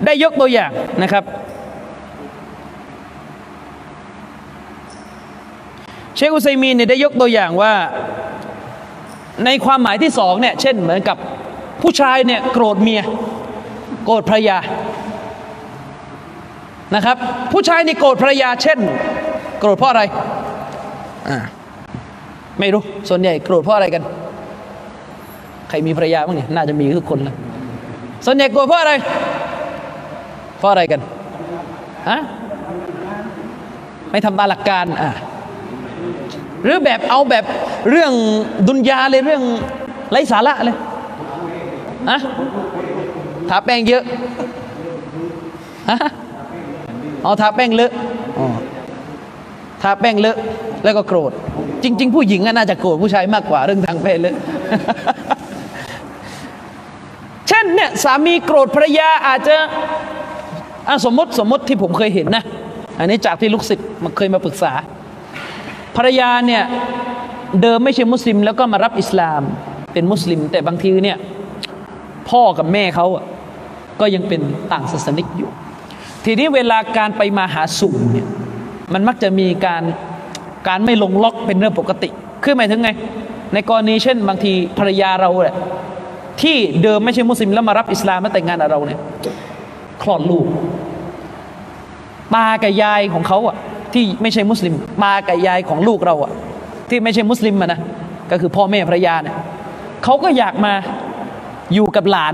[0.06, 0.71] ได้ยกตัวอย่าง
[1.03, 1.23] นะครับ
[6.15, 7.74] เชคอุซัยมีนเนี่ยได้ยกตัวอย่างว่า
[9.45, 11.18] ในความหมายที่สองเนี่ยเช่นเหมือนกับ
[11.82, 13.01] ผู้ชายเนี่ยโกรธเมีย
[14.05, 14.57] โกรธภรรยา
[16.96, 17.18] นะครับ
[17.52, 18.80] ผู้ชายนี่โกรธภรรยาเช่น
[19.60, 20.04] โกรธเพราะอะไร
[21.30, 21.38] อ่า
[22.60, 24.04] ไม่รู้ส่วนใหญ่โกรธเพราะอะไรกัน
[25.70, 27.36] ใครมีภรรยาบ้างเนี่ยน่าจะมีทุกคนแล้ว
[28.26, 28.94] ส่วนใหญ่โกรธเพราะอะไร
[30.60, 31.00] เพราะอะไรกัน
[32.10, 32.20] ฮะ
[34.12, 35.10] ไม่ทำตามหลักการอ่า
[36.64, 37.46] หรือแบบเอาแบบ
[37.89, 38.12] เรื่อง
[38.68, 39.44] ดุนยาเลยเรื่อง
[40.12, 40.78] ไร้สาระเลย
[42.10, 42.18] อะ
[43.50, 44.04] ทาแป้งเยอะ
[45.89, 45.98] ฮะ
[47.24, 47.91] เอาทาแป้งเลอะ
[49.82, 50.38] ทาแป้งเลอะ
[50.84, 51.32] แล้วก็โกรธ
[51.84, 54.36] จริง ๆ ผู้หญิงน่าจะโกรธผู้ชายมากกว่าเรื่องทางเพศเลอะ
[57.47, 59.55] เช่นเนี่ยสามีโกรธภรรยาอาจจะ
[60.88, 62.43] อะสมมติสมมติที่ผมเคยเห็นนะ
[62.99, 64.71] อันนี้จากที่ลูกศิษย์มาเคยมาปรึกษา
[65.95, 66.63] ภรรยาเนี่ย
[67.61, 69.41] เดิมไม่ใช่มุสลิม แล้วก็มารับอิสลาม
[69.93, 71.17] เป็นมุสลิม แต่บางทีเนี่ย
[72.30, 73.24] พ่อกับแม่เขาอะ
[73.99, 75.49] ก็ยังเป็นต่างศาสนิกอยู่
[76.26, 78.28] ทีนี้เวลาการไปมาหาสู่เนี่ย
[78.93, 79.84] มันมักจะมีการ
[80.67, 82.09] การไม่ลงล็อกเป็นเรื่องปกติ
[82.43, 82.89] คือหมายถึงไง
[83.53, 85.55] ในกรณีเช่น บางทีภรรยาเราเนี่ย
[86.41, 88.99] ที่เดิมไม่ใช่มุสลิมแล้วมารับอิสลามมาแต่งงานกับเราเนี่ย
[90.01, 90.45] คลอดลูก
[92.34, 93.55] ตากับยายของเขาอะ
[93.93, 96.32] ที่ไม่ใช่มุสลิมตากับยายของลูกเราอะ
[96.89, 97.80] ที่ไม่ใช่มุสลิมอะนะ
[98.32, 99.36] ก็คือพ่อแม่ภรรยาเนี่ย
[100.03, 100.74] เขาก็อยากมา
[101.74, 102.34] อยู่กับหลาน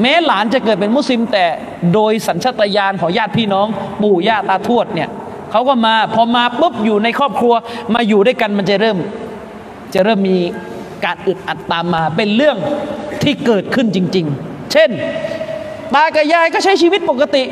[0.00, 1.46] แม้หลานจะเกิดเป็นมุสลิมแต่
[1.94, 3.66] โดยสัญชาตญาณของญาติพี่น้อง
[4.02, 5.08] ปู่ย่าตาทวดเนี่ย
[5.50, 7.54] เขาก็มาพอมาปุ๊บอยู่ในครอบครัว
[7.94, 8.98] มาอยู่ด้วยกันมันจะเริ่ม
[9.94, 10.38] จะเริ่มมี
[11.04, 12.56] การอึดอัดตามมาเป็นเรื่อง
[13.22, 14.90] ที่เกิดขึ้นจริง ๆ เช่น
[15.94, 17.44] ตากับยายก็ใช้ชีวิตปกติ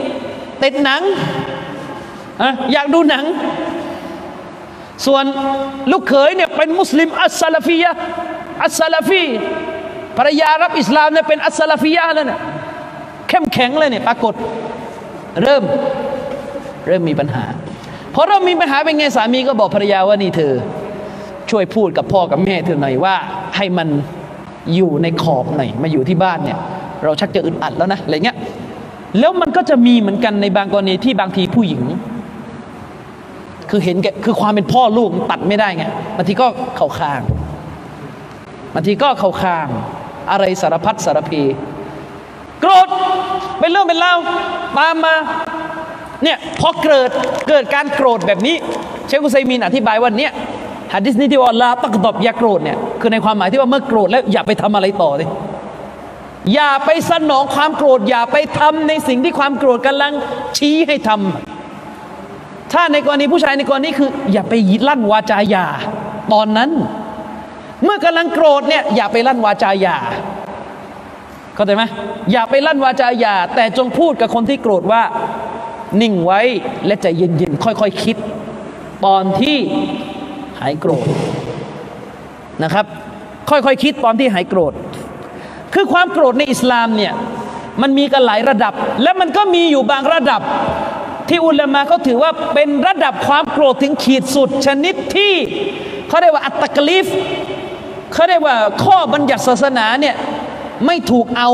[0.63, 1.03] ติดหนัง
[2.43, 3.25] อะอยากดูหนัง
[5.07, 5.25] ส่วน
[5.93, 7.93] ลูกเขยเนี่ยเป็นมุสลิมอัสซาลฟียะ
[8.63, 9.25] อัสซาลฟี
[10.19, 12.41] ภรรยารับอิสลามเนี่ยเป็นอัสซาลฟียะแล้วเนี่ย
[13.29, 14.35] เข้มแข็งเลยเนี่ยปรากฏ
[15.43, 15.63] เริ่ม
[16.87, 17.45] เริ่มมีปัญหา
[18.15, 20.53] พอเริ่มมีปัญหาเป็นไงสามีก็บอกภรรยาว่านี่เธอ
[21.51, 23.15] ช่วยพูดกับพ่อกับแม่เธอหน่อยว่า
[23.57, 23.89] ให้มัน
[24.75, 26.59] อยู่ในขอบหน่อยมาอยู่ที่บ้านเนี่ย
[27.05, 28.37] เราชักจะอึดอัดแล้วนะอะไรเงี้ย
[29.19, 31.83] แล้วมันก็จะมีเหมือนกันในบางกรณีที่บางทีผู้หญิง
[33.71, 35.85] คือเห็นแกคือความเป็นพ่อลูกตัดไม่ได้ไง
[36.17, 36.47] บางทีก็
[36.77, 37.21] เข่าคาง
[38.75, 39.67] บางทีก็เข่าคาง
[40.31, 41.43] อะไรสารพัดสารพี
[42.61, 42.89] โกรธ
[43.61, 44.19] เป็นเรื่องเป็นเล่าว
[44.79, 45.15] ตามมา
[46.25, 47.11] เนี่ยพอเกิด
[47.49, 48.57] เกิดการโกรธแบบนี้
[49.07, 50.33] เชคอุซัยมีนอธิบายว่าเนี่ย
[50.93, 55.29] หะดิษนี้ที่ว่าลาตักดอบอย่าโกรธเนี่ยคือในความหมายที่ว่าเมื่อโกรธแล้วอย่าไปทำอะไรต่อเลย
[56.55, 60.13] อย่าไปสนองความโกรธ อย่าไปทำในสิ่งที่ความโกรธกำลัง
[60.57, 64.55] ชี้ให้ทำถ้าในกรณีผู้ชายในกรณีคือ อย่าไป
[64.89, 65.67] ลั่นวาจาหย่า
[66.33, 66.71] ตอนนั้น
[67.85, 69.99] เมื่อกำลังโกรธเนี่ยอย่าไปลั่นวาจาหย่า
[71.55, 71.85] เข้าใจไหม
[72.33, 75.03] อย่าไปลั่นวาจาหย่าแต่จงพูดกับคนที่โกรธว่า
[76.01, 76.41] นิ่งไว้
[76.87, 78.17] และใจเย็นๆค่อยๆคคิด
[79.07, 79.57] ตอนที่
[80.61, 81.07] หายโกรธ
[82.63, 82.87] นะครับ
[83.51, 84.73] ค่อยๆคคิดตอนที่หายโกรธ
[85.75, 87.13] คือความโกรธในอิสลามเนี่ย
[87.83, 88.73] มันมีกันหลายระดับ
[89.03, 90.41] และมันก็มีอยู่บางระดับ
[91.29, 95.35] ที่อุลามะเขาถือว่าเป็นระดับความโกรธถึงขีดสุดชนิดที่
[96.09, 97.07] เขาเรียกว่าอัตตกลิฟ
[98.13, 100.15] เขาเรียกว่าข้อบัญญัติศาสนาเนี่ย
[100.87, 101.51] ไม่ถูกเอา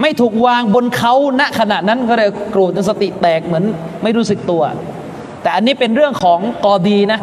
[0.00, 3.64] ไม่ถูกวางบนเขาณขณะนั้นก็เลยโกรธจนสติแตกเหมือน
[4.02, 4.62] ไม่รู้สึกตัว
[5.42, 7.20] แต่อันนี้เป็นเรื่องของกอดีนะ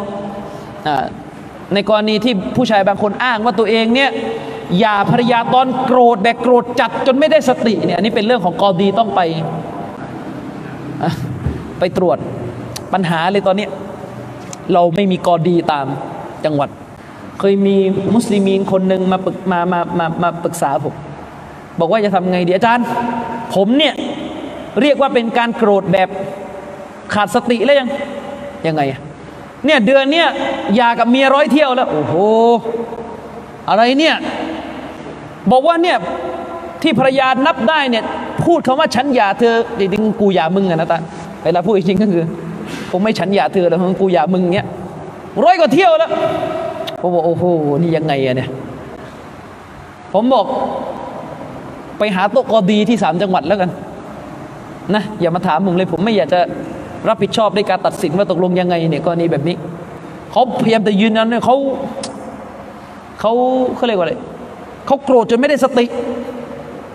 [1.73, 4.09] ในกรณีที่ผู้ชายบางคนอ้างว่าตัวเองเนี่ย
[4.79, 9.21] อย่าภรรยาตอนโกรธแบบโกรธจัดจนไม่ได้สติเนี่ยอันนี้เป็นเรื่องของกอดีต้องไป
[11.79, 12.17] ไปตรวจ
[12.93, 13.67] ปัญหาเลยตอนนี้
[14.73, 15.85] เราไม่มีกอดีตาม
[16.45, 16.69] จังหวัด
[17.45, 17.77] เคยมี
[18.15, 20.93] มุสลิมีนคนหนึ่งมาปรึกมามามามาปรึกษาผม
[21.79, 22.85] บอกว่าจะทำไงดีอาจารย์
[23.55, 23.93] ผมเนี่ย
[24.81, 26.09] เรียกว่าเป็นการโกรธแบบ
[27.13, 27.87] ขาดสติแล้วยัง
[28.67, 28.81] ยังไง
[29.65, 30.27] เนี่ยเดือนเนี่ย
[30.79, 32.13] ยากับเมียร้อยเที่ยวแล้ว โอ้โห
[33.69, 34.15] อะไรเนี่ย
[35.51, 35.97] บอกว่าเนี่ย
[36.81, 38.03] ที่ภรรยานับได้เนี่ย
[38.43, 40.99] พูดคำว่าฉันหย่าเธอจริงๆกูหย่ามึงอะนะตา
[41.43, 42.23] เวลาพูดจริงก็คือ
[42.91, 44.67] ผมไม่ฉันหย่าเธอแล้วกูหย่ามึงเงี้ย
[45.45, 46.11] ร้อยกว่าเที่ยวแล้ว
[47.05, 47.45] ผมบอกโอ้โห
[47.81, 48.49] นี่ยังไงอะเนี่ย
[50.13, 50.45] ผมบอก
[51.97, 53.69] ไปหาโต๊ะกอดีที่สามจังหวัดแล้วกัน
[54.95, 56.39] นะอย่ามาถามผมเลย ผมไม่อยากจะ
[57.07, 59.55] รับผิดชอบในการตัดสินว่าตกลงยังไงเนี่ยกรณีแบบนี้
[60.31, 61.55] เขาพยายามจะยืนยันเนี่ยเขา
[63.19, 63.31] เขา
[63.75, 64.13] เขาเรียกว่าอะไร
[64.87, 65.85] เขาโกรธจนไม่ได้สติ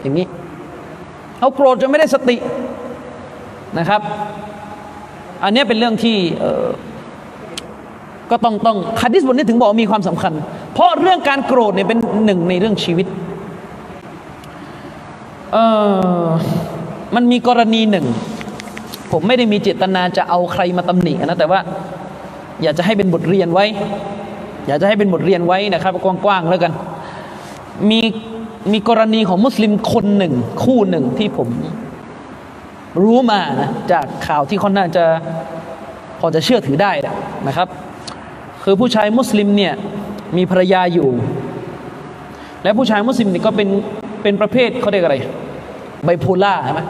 [0.00, 0.26] อย่างนี้
[1.38, 2.36] เขาโกรธจนไม่ได้สติ
[3.78, 4.00] นะครับ
[5.44, 6.16] อันนี้เป็นเรื่องที่
[8.30, 10.32] ก็ต้องต้องคัดิสบทนี้ถึงบอกมีความสำคัญ
[10.74, 13.06] เพราะเรื่องการโกรธเนี่ยเป็นหนึ่งในเรื่องชีวิต
[15.52, 15.56] เอ
[16.22, 16.26] อ
[17.14, 18.06] มันมีกรณีหนึ่ง
[19.12, 21.60] ผมไม่ได้มีเจตนาจะเอาใครมาตำหนินะแต่ว่า
[22.62, 23.66] อยากจะให้เป็นบทเรียนไว้
[24.66, 26.72] อยากจะให้เป็นบทเรียนไว้นะครับกว้างๆแล้วกัน
[27.90, 28.00] มี
[28.72, 31.48] มีกรณีของมุสลิมคนหนึ่ง คู่หนึ่งที่ผม
[33.02, 35.04] รู้มานะจากข่าวที่ค่อนข้างจะ
[36.20, 36.92] พอจะเชื่อถือได้
[37.48, 37.68] นะครับ
[38.64, 39.74] คือผู้ชายมุสลิมเนี่ย
[40.36, 41.08] มีภรรยาอยู่
[42.62, 43.68] และผู้ชายมุสลิมเนี่ยก็เป็น
[44.22, 45.16] เป็นประเภทเขาเรียกอะไร
[46.04, 46.80] ไบโพล่าใช่ไหม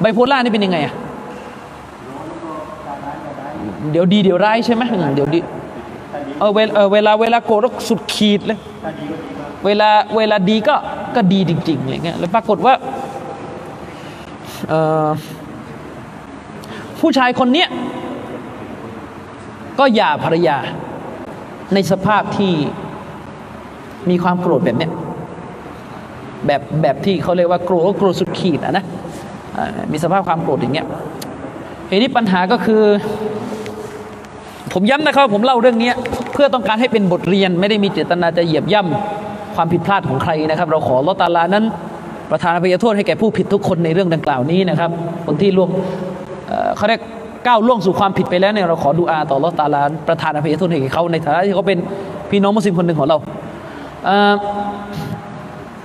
[0.00, 0.94] ไบโพล่านี่เป็นยังไงอะ
[3.90, 4.82] เดี๋ยวดีเดี๋ยวร้ายใช่ไหม
[5.14, 5.40] เดี๋ยวดี
[6.38, 6.60] เออเว
[7.06, 8.58] ลาเวลาโกรธสุดขีดเลย
[9.64, 10.74] เวลาเวลาดีก็
[11.16, 12.74] ก็ดีจริงๆอะไรเงี้ยแล้วปรากฏว่า
[17.00, 17.68] ผู้ชายคนเนี้ย
[19.78, 20.56] ก็หย่าภรรยา
[21.74, 22.52] ในสภาพที่
[24.10, 24.92] มีความโกรธแบบเนี้ย
[26.46, 28.84] แบบแบบที่เขาเรียกว่าโกรธก็โกรธสุดขีดอะนะ
[29.92, 30.86] มีสภาพความโกรธอย่างเงี้ย
[31.88, 32.82] ทีนี้ปัญหาก็คือ
[34.72, 35.90] ผมย้ำนะครับผมเล่าเรื่องนี้
[36.32, 41.64] เพื่อต้องการให้เป็นบทเรียนไม่ได้มีเจตนาจะเหยียบย่ำความผิดพลาดของใครนะครับ เราขอลอตาลานั้น
[42.30, 44.90] ประทานอภัยโทษให้แก่ผู้ผิดทุกคนในเรื่องดังกล่าวนี้นะครับ
[45.26, 45.70] คนที่ล่วง
[46.76, 47.00] เขาเรียก
[47.46, 51.78] ก้าวล่วงสู่ความผิดไปแล้วเนี่ยเราขอดูอาต่อลอตาลาประทานอภัยโทษให้เขาในฐานะที่เขาเป็น
[52.30, 53.16] พี่น้องมุสลิมคนหนึ่งของเรา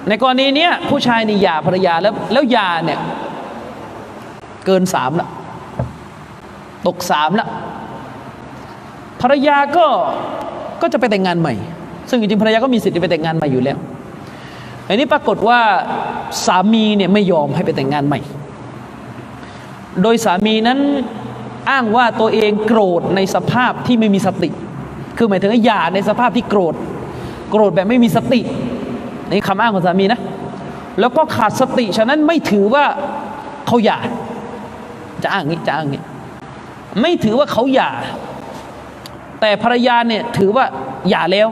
[0.10, 3.00] ในกรณีนี้ผู้ชายนี่หย่าภรรยาแล้วแล้วหย่าเนี่ย
[4.66, 5.28] เกินสามละ
[6.88, 7.48] ตกสามละ
[9.22, 9.86] ภรรยาก็
[10.82, 11.54] ก็จะไปแต่งงานใหม่
[12.10, 13.78] ซึ่งจริงๆภรรยาก็มีสิทธิ์ไปแต่งงานใหม่อยู่แล้ว
[14.88, 15.60] อันนี้ปรากฏว่า
[16.46, 18.20] สามีเนี่ยไม่ยอมให้ไปแต่งงานใหม่
[20.02, 20.80] โดยสามีนั้น
[21.70, 24.50] อ้างว่าตัวเองโกรธในสภาพที่ไม่มีสติ
[25.18, 26.76] คือหมายถึงหย่าในสภาพที่โกรธ
[27.52, 28.42] โกรธแบบไม่มีสติ
[29.32, 30.20] นี่คำอ้างของสามีนะ
[31.00, 32.86] แล้วก็ขาดสติฉะนั้นไม่ถือว่า
[33.68, 34.00] เขาหย่า
[35.24, 36.04] จะอ้างงี้จะอ้างงี้
[37.02, 37.92] ไม่ถือว่าเขาหย่า
[39.42, 40.66] แต่ภรรยาเนี่ยถือว่า
[41.10, 41.48] หย่าแล้ว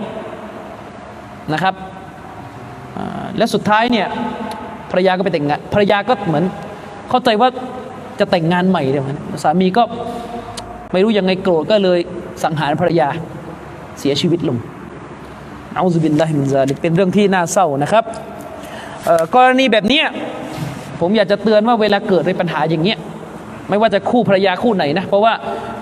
[1.54, 1.76] นะครับ
[3.38, 4.08] และสุดท้ายเนี่ย
[4.92, 6.44] ภรรยาก็ไปแต่งงานภรรยาก็เหมือน
[7.10, 7.50] เข้าใจว่า
[8.20, 9.84] จะแต่งงานใหม่เดี๋ยวนั้นสามีก็
[10.92, 12.00] ไม่รู้ยังไงโกรธก็เลย
[12.44, 13.08] สังหารภรรยา
[14.00, 14.58] เสียชีวิตลง
[15.76, 18.04] เอาซุบินได้มินซาลิกเป็นเรื่องที่น่าเศร้านะครับ
[19.36, 20.02] กรณีแบบนี้
[21.00, 22.98] ผมอยากจะเตือนว่าเวลาเกิดในปัญหาอย่างเงี้ย
[23.70, 25.34] ไม่ว่าจะคู่ภรรยาคู่ไหนนะเพราะว่า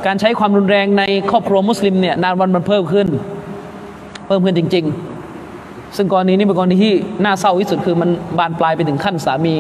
[0.06, 3.08] การใช้ความรุนแรงในครอบครัวมุสลิมเนี่ยนานวันมันเพิ่มขึ้น
[4.28, 4.86] เพิ่มขึ้นจริง
[5.40, 6.94] ๆ ซึ่งกรณีนี้เป็นกรณีที่
[7.26, 9.56] น่าเศร้าที่สุดคือมันบานปลายไปถึงขั้นสามี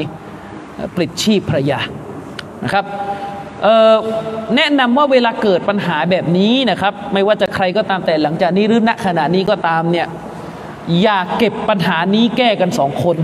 [0.95, 1.79] ปลิดชีพภรรยา
[2.63, 2.85] นะครับ
[4.55, 10.07] แนะนำว่าเวลาเกิดปัญหาแบบนี้นะครับ ไม่ว่าจะใครก็ตามแต่หลังจากนี้หรือณขณะนี้ก็ตามเนี่ย
[11.01, 13.17] อย่าเก็บปัญหานี้แก้กันสองคน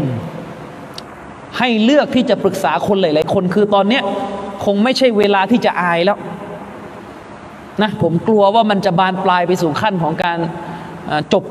[1.58, 4.04] ให้เลือกที่จะปรึกษาคนหลาย ๆ คนคือตอนเนี้ย
[4.66, 6.18] คงไม่ใช่เวลาที่จะอายแล้ว
[7.82, 10.38] นะผมกลัวว่ามันจะบานปลายไปสู่ขั้นของการ
[11.34, 11.44] จบ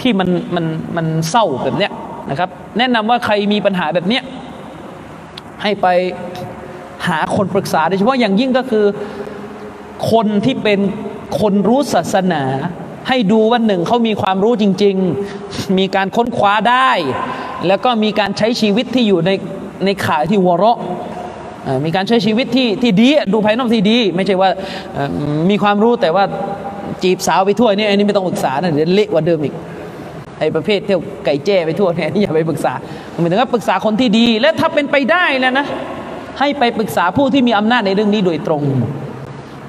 [0.00, 0.64] ที่มันมัน
[0.96, 1.92] มันเศร้าแบบเนี้ย
[2.30, 4.22] นะครับ แนะนำว่าใครมีปัญหาแบบเนี้ย
[5.62, 5.86] ให้ไป
[7.08, 8.84] หาคนปรึกษาโดยเฉพาะอย่างยิ่งก็คือ
[10.10, 10.78] คนที่เป็น
[11.40, 12.42] คนรู้ศาสนา
[13.08, 14.96] ให้ดูว่าหนึ่งเขามีความรู้จริง
[15.36, 16.90] ๆ มีการค้นคว้าได้
[17.66, 19.30] แล้วก็มีการใช้ชีวิตที่อยู่ใน
[19.84, 20.78] ในข่ายที่วเราะ
[21.84, 24.50] มีการใช้ชีวิตที่ที่ดีดูภายนอกที่ดี ไม่ใช่ว่า
[25.50, 26.24] มีความรู้แต่ว่า
[27.02, 29.54] จีบสาวไปทั่วนี่อันนี้ไม่ต้องปรึกษานะเดี๋ยวเละกว่าเดิมอีก
[30.38, 32.72] ไอ้ประเภทเที่ยวไก่แจ้ไปทั่วเนี่ยนี่อย่าไปปรึกษา
[33.20, 35.66] หมายถึงว่าปรึกษาคนที่ดี และถ้าเป็นไปได้แล้วนะ
[36.38, 38.62] ให้ไปปรึกษาผู้ที่มีอำนาจในเรื่องนี้โดยตรง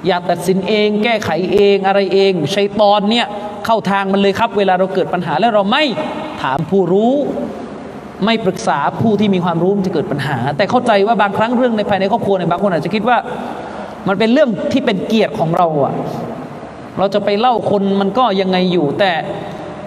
[0.06, 3.26] อย่าตัดสินเอง แก้ไขเองอะไรเองชัยตอนเนี่ย
[3.66, 5.84] เข้าทางมันเลยครับ เวลาเราเกิดปัญหาแล้วเราไม่
[6.42, 7.12] ถามผู้รู้
[8.24, 13.16] ไม่ปรึกษาผู้ที่มีความรู้มันจะเกิดปัญหา แต่เข้าใจว่าบางครั้งเรื่องในภายในครอบครัวในบางคนอาจจะคิดว่า
[14.08, 15.94] มันเป็นเรื่องที่เป็นเกียรติของเราอะ
[16.98, 19.12] เราจะไปเล่าคนมันก็ยังไงอยู่ แต่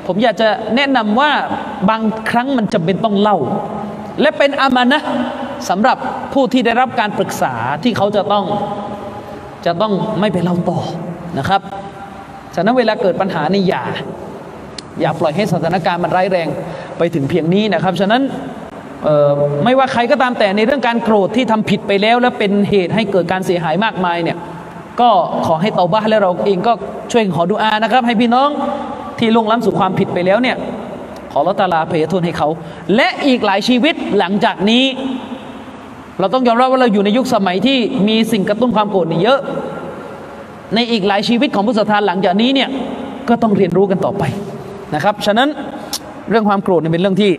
[0.06, 1.32] ผมอยากจะแนะนำว่า
[1.90, 3.38] บางครั้งมันจำเป็นต้องเล่า
[4.22, 5.02] และเป็นอามานะ
[5.70, 5.98] สำหรับ
[6.34, 7.54] ผู้ที่ได้รับการปรึกษา
[7.84, 8.46] ที่เขาจะต้อง
[9.66, 10.80] จะต้องไม่ไปเล่าต่อ
[11.40, 11.62] นะครับ
[12.56, 13.84] ฉะนั้นเวลาเกิดปัญหานี่อย่า
[15.02, 16.48] อย่าปล่อยให้สถานการณ์มันร้ายแรง
[16.98, 18.22] ไปถึงเพียงนี้นะครับ ฉะนั้น
[19.64, 24.38] ไม่ว่าใครก็ตามแต่ในเรื่องการโกรธที่ทำผิดไปแล้ว และเป็นเหตุให้เกิดการเสียหายมากมายเนี่ย
[25.02, 25.10] ก็
[25.46, 26.74] ขอให้เตาบ้าและเราเองก็
[27.12, 28.50] ช่วยขอดุอานะครับ ให้พี่น้อง
[29.20, 30.58] ที่ลงล้ำสู่ความผิดไปแล้วเนี่ย
[31.32, 32.48] ขอละตาลาเพยโทษให้เขา
[32.96, 34.84] และอีกหลายชีวิตหลังจากนี้
[36.20, 39.40] เราต้องยอมรับว่าเราอยู่ในยุคสมัยที่มีสิ่งกระตุ้นความโกรธนี่เยอะ
[40.76, 42.70] ในอีกหลายชีวิตของผู้ศรัทธาหลังจากนี้เนี่ย
[43.30, 44.24] ก็ต้องเรียนรู้กันต่อไป
[44.96, 45.50] นะครับ ฉะนั้น
[46.30, 47.32] เรื่องความโกรธเนี่ยเป็นเรื่องที่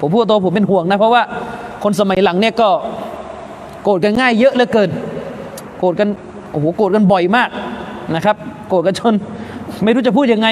[0.00, 1.22] ผมพูดตัวผมเป็นห่วงนะ เพราะว่า
[1.82, 2.68] คนสมัยหลังเนี่ยก็
[3.84, 4.90] โกรธกันง่ายเยอะเหลือเกิน
[5.78, 6.08] โกรธกัน
[6.50, 7.48] โอ้โหโกรธกันบ่อยมาก
[8.14, 8.36] นะครับ
[8.68, 9.14] โกรธกันจน
[9.84, 10.48] ไม่รู้จะพูดยังไง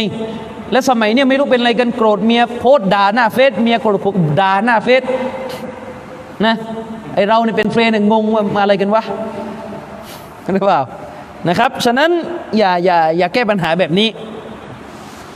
[0.73, 4.01] และสมัยเนี่ยไม่รู้เป็นอะไรกันโกรธเมียโพสด่าหน้าเฟซเมียโกรธ
[4.41, 5.03] ด่าหน้าเฟซ
[6.47, 6.55] นะ
[7.15, 9.03] ไอเราเนี่ยเป็นเฟรนงงว่ามาอะไรกันวะ
[10.53, 10.83] หรือเปล่า
[11.49, 12.11] นะครับ ฉะนั้น
[12.59, 14.09] อย่าอย่าอย่าแก้ปัญหาแบบนี้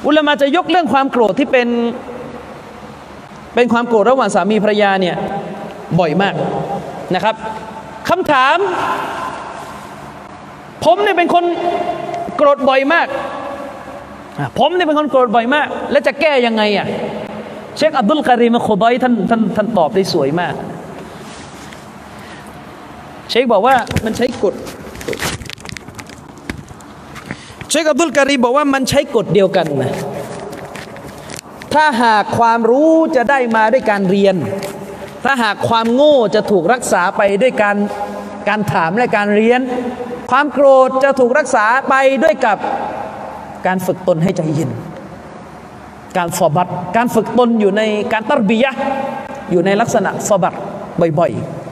[0.06, 1.68] อุลามาจะยกเรื่องความโกรธที่เป็น
[3.54, 5.16] เป็นความโกรธระหว่างสามีภรรยาเนี่ย
[6.00, 6.34] บ่อยมาก
[7.14, 7.34] นะครับ
[8.08, 8.56] คำถาม
[10.84, 11.44] ผมเนี่ยเป็นคน
[12.36, 13.06] โกรธบ่อยมาก
[14.58, 16.86] ผมเนี่ยเป็นคนโกรธบ่อยมาก แล้วจะแก้ยังไงอะ
[17.76, 20.54] เชคอับดุลการีมโคดอยท่านท่านท่านตอบได้สวยมาก
[23.30, 24.54] เชคบอกว่ามันใช้กฎ
[27.68, 29.92] เชคอับดุลการีบอกว่ามันใช้กฎเดียวกันนะ
[31.74, 34.36] ถ้าหากความรู้จะได้มาด้วยการเรียน
[35.24, 37.76] ถ้าหากความโง่จะถูกรักษาไปด้วยการ
[38.48, 39.60] การถามและการเรียน
[40.30, 41.94] ความโกรธจะถูกรักษาไป
[42.24, 42.58] ด้วยกับ
[43.66, 44.70] การฝึกตนให้ใจเย็น
[46.16, 48.72] การสอบัตการฝึกตนอยู่ในการตัรบียะ
[49.50, 50.54] อยู่ในลักษณะสอบัต
[51.18, 51.63] บ่อยๆ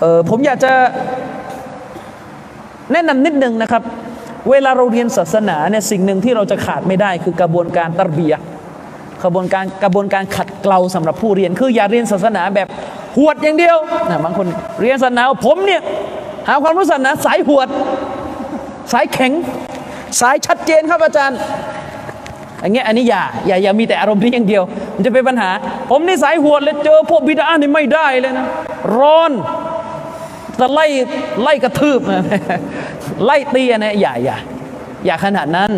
[0.00, 0.72] เออผมอยากจะ
[2.92, 3.82] แนะนำนิดนึงนะครับ
[4.50, 8.34] เวลาเราเรียนศาสนาเนี่ยสิ่งหนึ่งที่เราจะขาดไม่ได้คือกระบวนการตัรบีย
[9.22, 12.68] กระบวนการกระบวนการขัดเกลาสำหรับผู้เรียน คืออย่าเรียนศาสนาแบบ
[13.18, 13.76] หวดอย่างเดียว
[14.10, 14.46] นะบางคน
[14.80, 15.80] เรียนศาสนาผมเนี่ย
[16.48, 17.68] หาความรู้ศาสนาสายหวด
[18.92, 19.32] สายแข็ง
[20.20, 21.38] สายชัดเจนครับอาจารย์
[22.60, 24.62] อย่างเงี้ยอันนี้อย่าอย่าอย่ามีแต่อารมณ์นี้อย่างเดียว
[24.94, 25.50] มันจะเป็นปัญหา
[25.90, 28.46] ผมนี่สายหวดเลยเจอพวกบิดาเนี่ไม่ได้เลยนะ
[28.98, 29.32] ร้อน
[30.60, 30.86] จะไล่
[31.42, 32.00] ไล่กระทืบ
[33.24, 34.36] ไล่ตีอันนี้อย่าอย่า
[35.06, 35.70] อย่าขนาดนั้น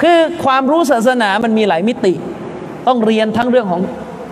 [0.00, 2.14] คือความรู้ศาสนามันมีหลายมิติ
[2.86, 3.82] ต้องเรียนทั้งเรื่องของ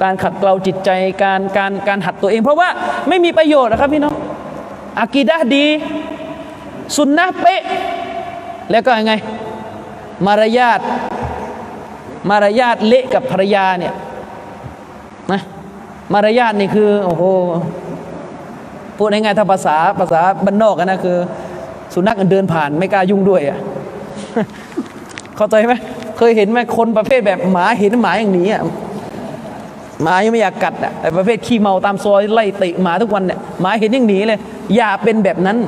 [0.02, 0.90] การขัดเกลาจิตใจ
[1.22, 2.68] การการการหัดตัวเอง เพราะว่า
[3.08, 4.14] ไม่มีประโยชน์นะครับพี่น้อง
[5.00, 5.66] อากีดะดี
[6.96, 7.62] สุนนะเป๊ะ
[8.70, 9.14] แล้วก็ยังไง
[10.26, 10.80] มารยาท
[12.30, 13.94] มารยาทเละกับภรรยาเนี่ย
[15.32, 15.40] นะ
[16.12, 17.24] มารยาทนี่คือโอ้โห
[18.96, 21.16] พูดง่ายๆถ้าภาษาภาษาบ้านนอกกันนะคือ
[21.94, 23.58] สุนัขเดินผ่านไม่กล้ายุ่งด้วยอะ
[25.36, 25.74] เข้าใจไหม
[26.16, 28.62] เคยเห็นไหมคนประเภทแบบหมาเห็นหมาอย่างนี้อะ
[30.02, 34.38] หมายังไม่อยากกัดอะแต่ประเภทขี้เมาตามซอยไล่เตะหมาทุกวันเนี่ยหมาเห็นอย่างหนีเลย
[34.76, 35.58] อย่าเป็นแบบนั้น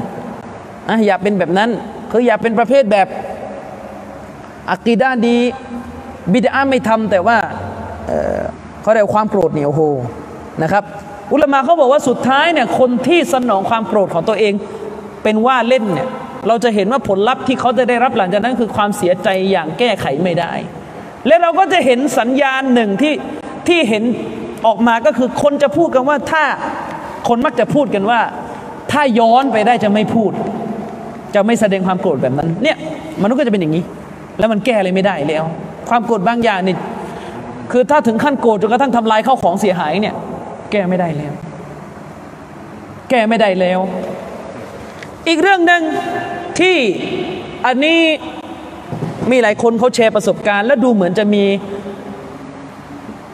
[0.89, 1.71] อะอย่าเป็นแบบนั้น
[2.11, 3.09] คืออย่าเป็นประเภทแบบ
[4.71, 5.37] อักีดาดี
[6.33, 7.37] บิดาไม่ทำแต่ว่า
[8.07, 9.83] เเขาเรียกความโกรธเนี่ยโอ้โห
[10.63, 10.85] นะครับ
[11.33, 14.53] อุลามะเขาบอกว่าสุดท้ายเนี่ยคนที่สนองความโกรธของตัวเอง
[15.23, 16.09] เป็นว่าเล่นเนี่ย
[16.49, 20.53] เราจะเห็นว่าผลลัพธ์ที่เขาจะได้รับหลังจากนั้นคือความเสียใจอย่างแก้ไขไม่ได้
[21.27, 23.15] และเราก็จะเห็นสัญญาณหนึ่งที่
[23.69, 24.03] ที่เห็น
[24.67, 26.45] ออกมาก็คือคนจะพูดกันว่าถ้า
[27.29, 28.21] คนมักจะพูดกันว่า
[28.93, 30.33] ถ้าย้อนไปได้จะไม่พูด
[31.35, 32.77] จะไม่แสดงความโกรธแบบนั้น เนี่ย
[33.23, 33.83] มนุษย์ก็จะเป็นอย่างนี้
[34.39, 35.45] แล้วมันแก้อะไรไม่ได้แล้ว
[35.89, 36.77] ความโกรธบางอย่างนี่
[37.73, 40.15] คือถ้าถึงขั้นโกรธจนกระทั่งทำลายข้าวของเสียหายเนี่ย
[40.73, 41.33] แก้ไม่ได้แล้ว
[43.11, 43.81] แก้ไม่ได้แล้ว
[45.29, 45.83] อีกเรื่องหนึ่ง
[46.59, 46.77] ที่
[47.67, 48.01] อันนี้
[49.31, 51.45] มีหลายคนเขาแชร์ประสบการณ์ แล้วดูเหมือนจะมี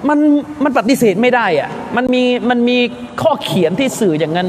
[0.09, 0.19] มัน
[0.65, 2.79] มันปฏิเสธไม่ได้อะมันมีมันมี
[3.23, 4.49] ข้อเขียนที่สื่ออย่างนั้น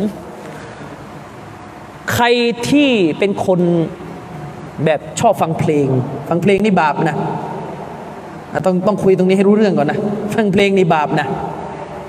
[2.13, 2.25] ใคร
[2.69, 3.59] ที่เป็นคน
[4.85, 5.87] แบบชอบฟังเพลง
[6.29, 7.15] ฟังเพลงนี่บาปนะ
[8.65, 9.99] ต้องต้องคุยตรงนี้ให้รู้เรื่องก่อนนะ
[10.33, 11.27] ฟังเพลงนี่บาปนะ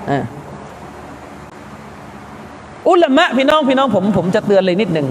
[0.09, 0.19] อ่า
[2.89, 5.07] อุลามะพี่น้องพี่น้องผมผมจะเตือนเลยนิดหนึ่ง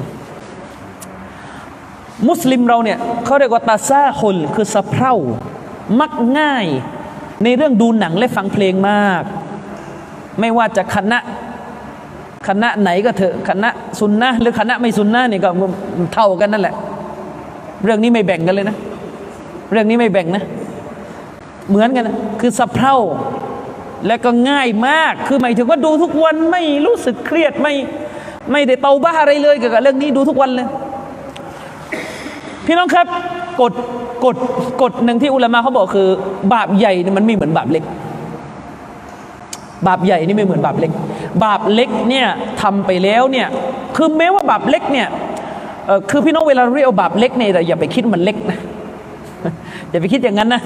[2.29, 5.15] มุสลิมเราเนี่ยเขาเรียกว่าตาซาคนคือสะเพร่า
[6.01, 6.67] มักง่าย
[7.43, 9.23] ในเรื่องดูหนังและฟังเพลงมาก
[10.41, 11.19] ไม่ว่าจะคณะ
[12.49, 15.51] คณะไหนก็เถอะคณะซุนนะหรือคณะไม่ซุนนะนี่ก็
[16.15, 16.75] เท่ากันนั่นแหละ
[17.85, 18.77] เรื่องนี้ไม่แบ่งกันเลยนะ
[19.73, 20.43] เรื่องนี้ไม่แบ่งนะ
[21.69, 22.97] เหมือนกันนะคือสะเพร่า
[24.07, 27.75] และก็ง่ายมาก คือหมายถึงว่าดูทุกวันไม่รู้สึกเครียดไม่
[28.53, 30.67] ไม่ได้เตาบ้าอะไรเลยเกี่ยวกับเรื่องนี้ดูทุกวันเลย
[32.67, 33.07] พี่น้องครับ
[33.61, 33.73] กฎ
[34.25, 34.37] กฎ
[34.83, 36.09] กฎหนึ่งที่อุลามะเขาบอกคือ
[36.55, 37.85] บาปใหญ่นี่มันไม่เหมือนบาปเล็ก
[39.87, 40.93] บาปใหญ่นี่ไม่เหมือนบาปเล็ก
[41.45, 42.27] บาปเล็กเนี่ย
[42.63, 43.47] ทำไปแล้วเนี่ย
[43.97, 45.09] คือแม้ว่าบาปเล็กเนี่ย
[46.11, 48.59] คือพี่น้องเวลาเรียกบาปเล็กเนี่ยแต่อย่าไปคิดมันเล็กนะ
[49.91, 50.63] อย่าไปคิดอย่างนั้นนะ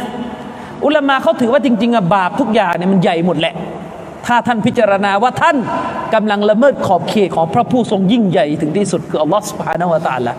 [0.84, 3.54] อุลามะเขาถือว่าจริงๆอะบาปทุกอย่างเนี่ยมันใหญ่หมดแหละ
[4.26, 5.56] ถ้าท่านพิจารณาว่าท่าน
[6.14, 10.34] กำลังละเมิดขอบเขตของพระผู้ทรงยิ่งใหญ่ถึงที่สุดคืออัลลอฮฺสุบฮานาวะตาละ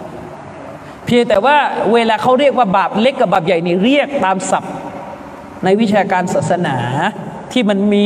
[1.06, 1.58] เพียงแต่ว่า
[1.94, 4.74] เวลาเขาเรียกว่าบาปเล็กกับบาปใหญ่นี่เรียกตามศัพท์
[5.64, 6.76] ในวิชาการศาสนา
[7.52, 8.06] ที่มันมี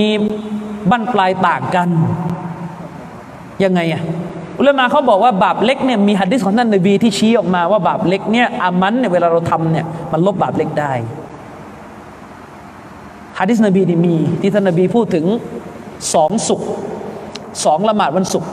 [0.89, 1.89] บั้นปลายต่างกัน
[3.63, 4.01] ยังไงอะ
[4.59, 10.93] อุลามะเขาบอกว่าบาปเล็กเนี่ยมีหัดดิษของท่านนบีที่ชี้ออกมาว่าบาปเล็กเนี่ยอามันเนี่ยเวลาเราทำเนี่ยมันลบบาปเล็กได้
[13.39, 15.25] ฮะดิษนบีนี่มี ที่ท่านนบีพูดถึง
[16.13, 16.61] สองสุข
[17.65, 18.49] สองละหมาดวันศุกร์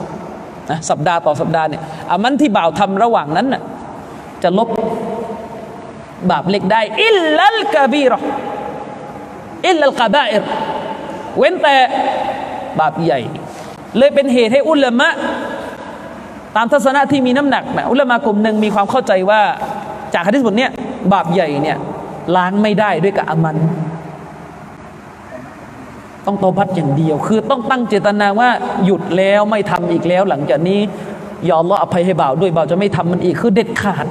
[0.69, 1.81] นะสัปดาห์ต่อสัปดาห์เนี่ย
[2.11, 3.61] อามันที่บ่าวทำระหว่างนั้นน่ะ
[4.43, 4.67] จะลบ
[6.31, 8.19] บาปเล็กได้ อิลลัลกะบีรอ
[9.67, 10.43] อิลลัลกะบาอิร
[11.37, 11.75] เว้นแต่
[12.79, 13.19] บาปใหญ่
[13.97, 15.09] เลยเป็นเหตุให้อุลามะ
[16.55, 19.41] ตามทัศนะที่มีน้ำหนักนะอุลามะกลุ่มหนึ่งมีความเข้าใจว่า
[20.13, 20.71] จากฮะดิษบทเนี้ย
[21.13, 21.77] บาปใหญ่เนี่ย
[22.35, 23.57] ล้างไม่ได้ด้วยกับอามัน
[26.25, 28.49] ต้องโตบัตอย่างเดียว คือต้องตั้งเจตนาว่า
[28.85, 30.79] หยุดแล้วไม่ทำอีกแล้ว หลังจากนี้
[31.49, 34.05] ยอมละอภัยให้บ่าวด้วยบ่าวจะไม่ทำมันอีกคือเด็ดขาด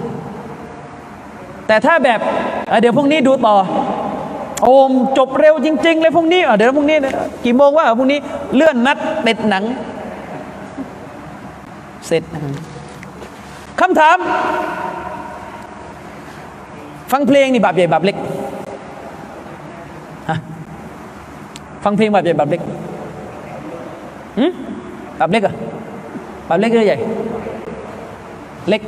[1.67, 2.21] แต่ถ้าแบบ
[2.81, 3.57] เดี๋ยวพรุ่งนี้ดูต่อ
[4.65, 6.97] โอมจบเร็วจริง ๆ เลยพรุ่งนี้เดี๋ยวพรุ่งนี้
[7.45, 8.19] กี่โมงว่าพรุ่งนี้
[8.55, 9.65] เลื่อนนัดเต็ดหนัง
[12.07, 12.23] เสร็จ
[13.81, 14.17] คำถาม
[17.13, 18.17] ฟังเพลงนี่บาปใหญ่บาปเล็ก
[20.31, 20.39] ฮะ
[21.85, 22.61] ฟังเพลงแบาปใหญ่แบาปเล็ก
[24.39, 24.53] หืม
[25.17, 25.55] แบาปเล็กอะ
[26.47, 26.99] แบาปเล็กหรือใหญ่
[28.69, 28.83] เล็ก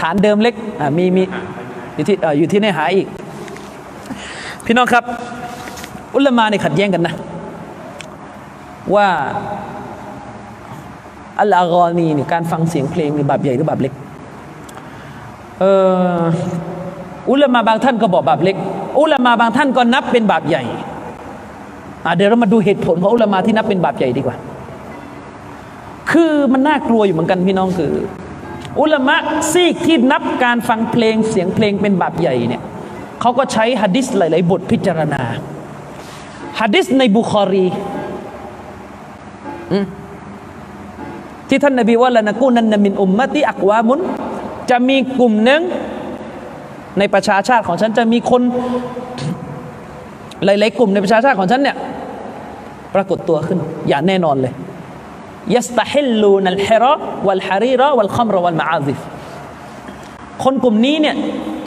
[0.00, 1.22] ฐานเดิมเล็กอ่ามีมี
[1.94, 3.06] อยู่ที่อ่อยู่ที่ในหาอีก
[4.64, 5.04] พี่น้องครับ
[6.14, 7.14] อุลามาเนี่ยขัดแย้งกันนะ
[8.94, 9.08] ว่า
[11.38, 13.92] อัลอากอนีเนี่ยการฟังเสียงเพลงนี่บาปใหญ่หรือบาปเล็ก
[15.60, 15.64] เอ
[16.18, 16.20] อ
[17.30, 18.56] อุลามาบางท่านก็บอกบาปเล็ก
[19.00, 20.62] อุลามาบางท่านก็นับเป็นบาปใหญ่
[22.16, 24.36] เดี๋ยวเรามาดูเหตุผลของอุลามาที่นับเป็นบาปใหญ่ดีกว่า
[26.10, 27.92] คือมันน่ากลัวอยู่เหมือนกันพี่น้องคือ
[28.80, 29.16] อุลามะ
[29.52, 32.62] ซีกที่นับการฟังเพลงเสียงเพลงเป็นบาปใหญ่เนี่ย
[33.20, 35.22] เขาก็ใช้ฮะดิษหลาย ๆ บทพิจารณา
[36.60, 37.66] ฮะดิษในบุคอรี
[41.48, 44.00] ที่ท่านนบีว่าละนะกูนันนมินอุมมะติอักวามุน
[44.70, 45.62] จะมีกลุ่มหนึ่ง
[46.98, 48.42] ในประชาชาติของฉันจะมีคน
[50.44, 51.76] หลาย ๆ กลุ่มในประชาชาติของฉันเนี่ย
[52.94, 54.52] ปรากฏตัวขึ้น อย่างแน่นอนเลย
[55.54, 56.94] ยัสตาฮิลลูนัลฮิระ
[57.26, 58.98] วัลฮารีระวัลคัมรวัลมาอาซิฟ
[60.44, 61.16] คนกลุ่มนี้เนี่ย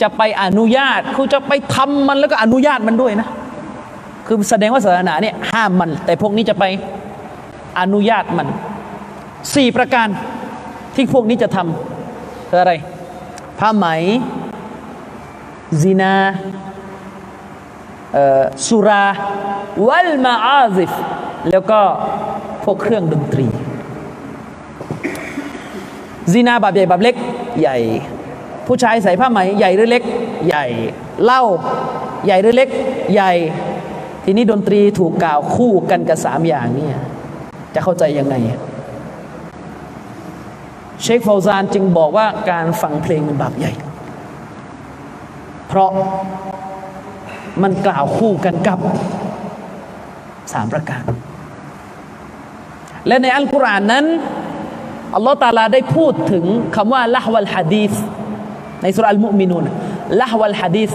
[0.02, 3.28] จะไปอนุญาตคือจะไปทำมันแล้วก็อนุญาตมันด้วยนะ
[4.26, 6.64] คือแสดงว่าศาสนาเนี่ยห้ามมัน แต่พวกนี้จะไป
[7.80, 8.48] อนุญาตมัน
[9.54, 10.08] สี่ประการ
[10.94, 12.72] ที่พวกนี้จะทำคืออะไร
[13.58, 13.86] ผ้าไหม
[15.82, 16.14] ซินา
[18.66, 19.04] สุรา
[19.88, 20.92] วัลมาอาซิฟ
[21.50, 21.80] แล้วก็
[22.64, 23.46] พวกเครื่องดนตรี
[26.32, 27.14] ซีนาบาปใหญ่บาปเล็ก
[27.60, 27.78] ใหญ่
[28.66, 30.02] ผู้ชายใส่ผ้าไหมใหญ่หรือเล็ก
[30.46, 30.66] ใหญ่
[31.24, 31.42] เหล้า
[32.24, 32.68] ใหญ่หรือเล็ก
[33.12, 33.32] ใหญ่
[34.24, 36.88] ทีนี้ดนตรีถูกกล่าวคู่กันกับสามอย่างนี่
[37.74, 38.34] จะเข้าใจยังไง
[41.02, 43.72] เชคฟาวซานจึงบอกว่าการฟังเพลงเป็นบาปใหญ่
[45.68, 45.90] เพราะ
[47.62, 48.78] มันกล่าวคู่กันกับ
[50.52, 51.02] สามประการ
[53.06, 54.04] และในอัลกุรอานนั้น
[55.14, 56.44] อัลลอฮฺตาลาได้พูดถึง
[56.76, 57.92] คำว่าละฮวัลฮะดีษ
[58.82, 59.64] ในสุรอัลมุมินูน
[60.20, 60.90] ละฮวัลฮะดีษ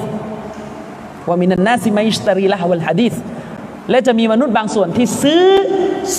[1.29, 3.13] ว่ามินันนาซิมัยสตรีละฮวัลฮะดีษ
[3.89, 5.45] และจะมีมนุษย์บางส่วนที่ซื้อ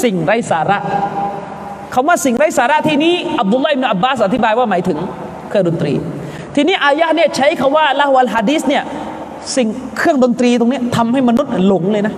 [0.02, 0.78] สิ่งไร้สาระ
[1.94, 4.98] คำว่าสิ่งไร้สาระที่นี้อับดุลลาอิบนอับบาสอธิบายว่าหมายถึง
[5.48, 5.92] เครื่องดนตรี
[6.54, 8.84] ทีนี้อายะเนี่ยใช้คำว่าละวัลฮะดีษเนี่ย
[9.56, 12.14] สิ่งเครื่องดนตรีตรงนี้ทำให้มนุษย์หลงเลยนะ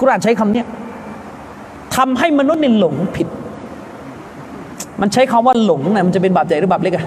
[0.00, 0.66] กุรานใช้คำเนี้ย
[1.96, 3.28] ทำให้มนุษย์นี่หลงผิด
[5.00, 7.06] มันใช้คำว่าหลงนะมันจะเป็นบาปใหญ่หรือบาปเล็กอะ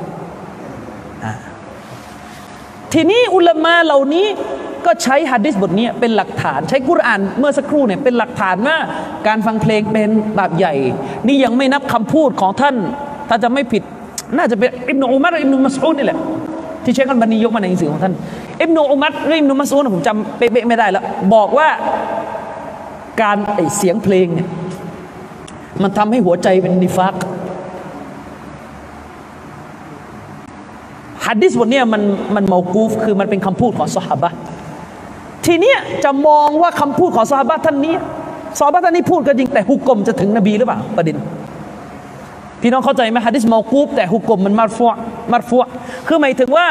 [2.93, 4.26] ทีนี้อุลามาเหล่านี้
[4.86, 8.78] ก็ใช้ฮะดิษบทนี้เป็นหลักฐาน ใช้กุรานเมื่อสักครู่เนี่ยเป็นหลักฐานว่า
[9.28, 10.09] การฟังเพลงเป็น
[10.39, 10.74] บาปใหญ่
[11.28, 12.76] นี่ยังไม่นับคำพูดของท่าน
[13.30, 13.84] ถ้าจะไม่ผิด
[14.38, 16.20] น่าจะเป็นอิบนุอุมัรอิบนุมัสอูดนี่แหละ
[16.84, 18.13] ที่ใช้กันบันียกมาในหนังสือของท่าน
[18.61, 21.03] อิบนุอุมัรหรืออิบนุมัสูดผมจำเป๊ะๆไม่ได้แล้ว
[21.34, 21.67] บอกว่า
[23.21, 24.47] การไอเสียงเพลงเนี่ย
[25.81, 27.15] มันทำให้หัวใจเป็นนิฟัก
[31.25, 32.01] ฮัดดิสบทเนี้ยมัน
[32.36, 34.31] มันเมากูฟคือมันเป็นคำพูดของสหบะ
[35.45, 37.95] ทีเนี้ยจะมองว่าคำพูดของสหบะท่านนี้
[38.59, 41.17] สหบะท่านนี้พูดก็จริงแต่ฮุกกลมจะถึงนบีหรือเปล่าประเด็น
[42.61, 44.91] พี่น้องเข้าใจไหมฮัดดิสเมากูฟแต่ฮุกกลมมันมาฟัว
[45.32, 45.63] มาฟัว
[46.07, 46.67] คือหมายถึงว่า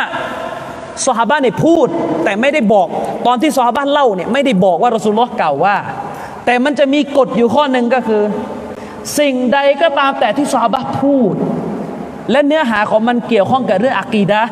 [1.06, 1.86] สหบะเนี่ยพูด
[2.24, 2.86] แต่ไม่ได้บอก
[3.26, 5.76] ตอนที่สหบะเล่าเนี่ยไม่ได้บอกว่ารอสูลลอฮ์กล่าวว่า
[6.46, 8.22] แต่มันจะมีกฎอยู่ข้อหนึ่งก็คือ
[9.18, 11.34] สิ่งใดก็ตามแต่ที่ซอฮาบะพูด
[12.30, 14.42] และเนื้อหาของมันเกี่ยวข้องกับเรื่องอากีดะ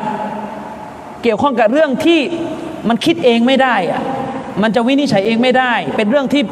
[1.23, 2.19] เกี่ยวข้องกับเรื่องที่
[2.87, 4.01] มันคิดเองไม่ได้อะ
[4.61, 6.43] มันจะวินิจฉัยเองไม่ได้ เป็นเรื่องที่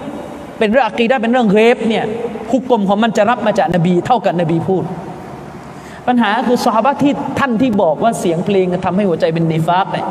[0.59, 2.05] เป็นเรื่องอากีดะเป็นเรื่องเรฟเนี่ย
[2.51, 4.83] คุกกลมของมันจะรับมาจากนบี เท่ากับนบีพูด
[6.09, 10.05] ปัญหาคือซอฮาบะที่ท่านที่บอกว่าเสียงเพลงทำให้หัวใจเป็นนิฟากเนี่ย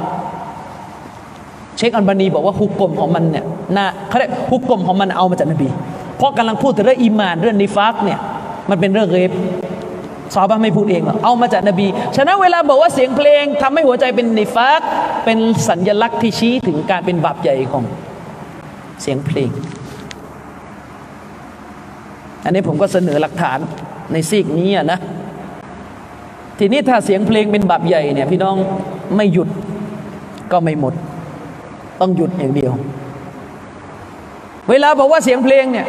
[1.77, 3.45] เชคอันบานีบอกว่าฮุกกลมของมันเนี่ย
[3.77, 5.69] นะเขาเรียกฮุกกลมของมันเอามาจากนบี
[6.17, 8.19] เพราะกำลังพูดถึงเรื่องอีมานเรื่องนิฟักเนี่ย
[8.71, 9.31] มันเป็นเรื่องเรฟ
[10.35, 11.87] ซอฮาบะไม่พูดเองหรอกเอามาจากนบี
[12.17, 14.81] ฉะนั้นเวลาบอกว่าเสียงเพลงทำให้หัวใจเป็นนิฟัก
[15.25, 15.39] เป็น
[15.69, 17.85] สัญลักษณ์ที่ชี้ถึงการเป็นบาปใหญ่ของ
[19.03, 19.51] เสียงเพลง
[22.45, 23.59] อันนี้ผมก็เสนอหลักฐาน
[24.13, 25.01] ในซีกนี้นะ
[26.59, 28.57] ทีนี้ถ้าเสียงเพลงเป็นบาปใหญ่เนี่ยพี่น้อง
[29.17, 29.49] ไม่หยุด
[30.53, 30.95] ก็ไม่หมด
[32.01, 32.73] ต้องหยุดอย่างเดียว
[34.71, 35.87] เวลาบอกว่าเสียงเพลงเนี่ย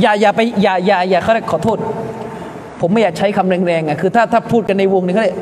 [0.00, 1.78] อย่าอย่าไปอย่าอย่าอย่าเขาเรียกขอโทษ
[2.80, 5.36] ผมไม่อยากใช้คำแรงๆอะคือถ้าถ้าพูดกันในวงนี้เขาเรียก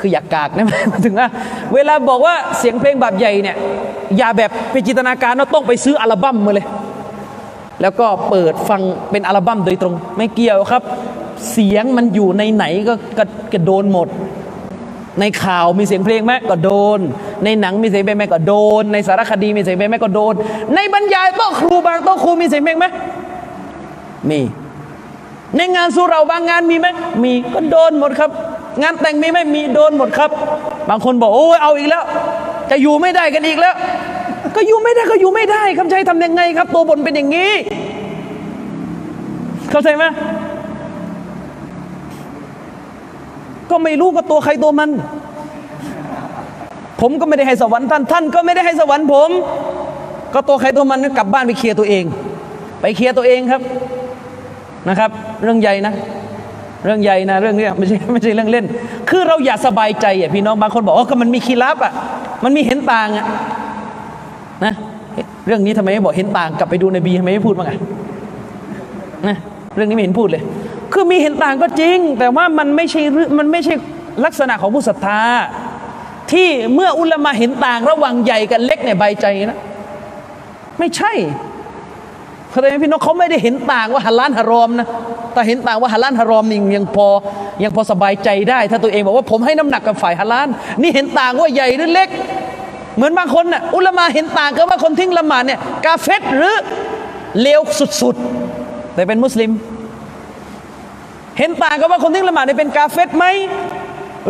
[0.00, 0.66] คืออยากกากนะ
[1.04, 1.28] ถึงว่า
[1.74, 3.56] เวลาบอกว่าเสียงเพลงบาปใหญ่เนี่ย
[4.16, 6.66] อย่าแบบไปจินตนาการว่าต้องไปซื้ออัลบั้มมาเลย
[7.82, 10.82] แล้วก็เปิดฟังเป็นอัลบั้มโดยตรง ไม่เกี่ยวครับ
[11.50, 14.08] เสียงมันอยู่ในไหนก็ก็ก็โดนหมด
[15.20, 16.98] ในข่าวมีเสียงเพลงไหมก็โดน
[17.44, 20.34] ในหนังมีเสียงเพลงไหมก็โดน ในสารคดีมีเสียงเพลงไหมก็โดน
[20.74, 22.86] ในบรรยายโต๊ะครูบางโต๊ะครูมีเสียงเพลงไหม
[24.30, 24.40] มี
[25.56, 26.86] ในงานสุเราบางงานมีไหม
[27.22, 28.30] มีก็โดนหมดครับ
[28.82, 30.30] งานแต่งมีไหมมีโดนหมดครับ
[30.88, 32.04] บางคนบอกโอ้ยเอาอีกแล้ว
[32.70, 33.74] จะอยู่ไม่ได้กันอีกแล้ว
[34.56, 37.52] ก็อยู่ไม่ได้ก็อยู่ไม่ได้ครับจะให้ทำยังไงครับ ตัวบนเป็นอย่างนี้
[39.70, 40.04] เข้าใจไหม
[43.70, 44.90] ก็ไม่รู้ก็ตัวใครตัวมัน
[47.00, 49.30] ผมก็ไม่ได้ให้สวรรค์ท่าน ท่านก็ไม่ได้ให้สวรรค์ผม
[50.34, 52.04] ก็ตัวใครตัวมันกลับบ้านไปเคลียร์ตัวเอง
[52.80, 53.60] ไปเคลียร์ตัวเองครับ
[54.88, 55.10] นะครับ
[55.42, 55.92] เรื่องใหญ่นะ
[56.84, 58.64] เรื่องใหญ่นะเรื่องนี้ไม่ใช่ไม่ใช่เรื่องเล่น
[59.10, 61.92] คือเราอย่าสบายใจอะพี่น้องบางคนบอกว่าก็มันมีคีรับอะ
[62.44, 63.26] มันมีเห็นต่างอะ
[64.64, 64.72] นะ
[65.46, 67.78] เรื่องนี้ทำไมไม่บอกเห็นต่าง กลับไปดูในบีทำไมไม่พูดบ้างอะ
[69.26, 69.36] นะ
[69.76, 70.42] เรื่องนี้ไม่เห็นพูดเลย
[70.92, 73.00] คือมีเห็นต่างก็จริง แต่ว่ามันไม่ใช่
[73.38, 73.74] มันไม่ใช่
[74.24, 75.20] ลักษณะของผู้ศรัทธา
[76.32, 79.58] ที่เมื่ออุลามะเห็นต่างระหว่างใหญ่กับเล็กเนี่ยใบใจนะ
[80.78, 81.12] ไม่ใช่
[82.50, 84.86] เข้าใจไหมพี่น้องเขาไม่ได้เห็นต่างว่าฮัลานฮารอมนะ
[85.32, 87.08] แต่เห็นต่างว่าฮัลานฮารอมนี่ยังพอ
[87.62, 90.48] ยังพอสบายใจได้ ถ้าตัวเองบอกว่าผมให้น้ำหนักกับฝ่ายฮัลาน
[90.82, 92.08] นี่เห็นต่างว่าใหญ่หรือเล็ก
[92.96, 96.56] เหมือนบางคนน่ะอุลามะเห็นต่างกันว่าคนทิ้งละหมาดเนี่ยกาเฟตหรือ
[97.40, 97.60] เลว
[98.00, 99.50] สุดๆแต่เป็นมุสลิม
[101.38, 103.24] เห็นต่างกันว่าคนทิ้งละหมาดเนี่ยเป็นกาเฟตไหม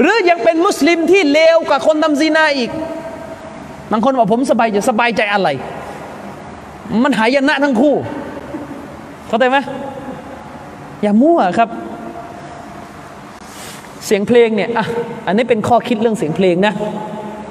[0.01, 2.71] หรือยังเป็นมุสลิมที่เลวกว่าคนทำซีนาอีก
[3.91, 5.49] บางคนบอกผมสบายจะสบายใจอะไร
[7.03, 7.95] มันหายนะทั้งคู่
[9.29, 9.59] เข้าใจไหม
[11.03, 11.69] อย่ามั่วครับ
[14.07, 14.87] เสียงเพลงเนี่ยอะ
[15.27, 16.73] อันนี้เป็นข้อคิดเรื่องเสียงเพลงนะ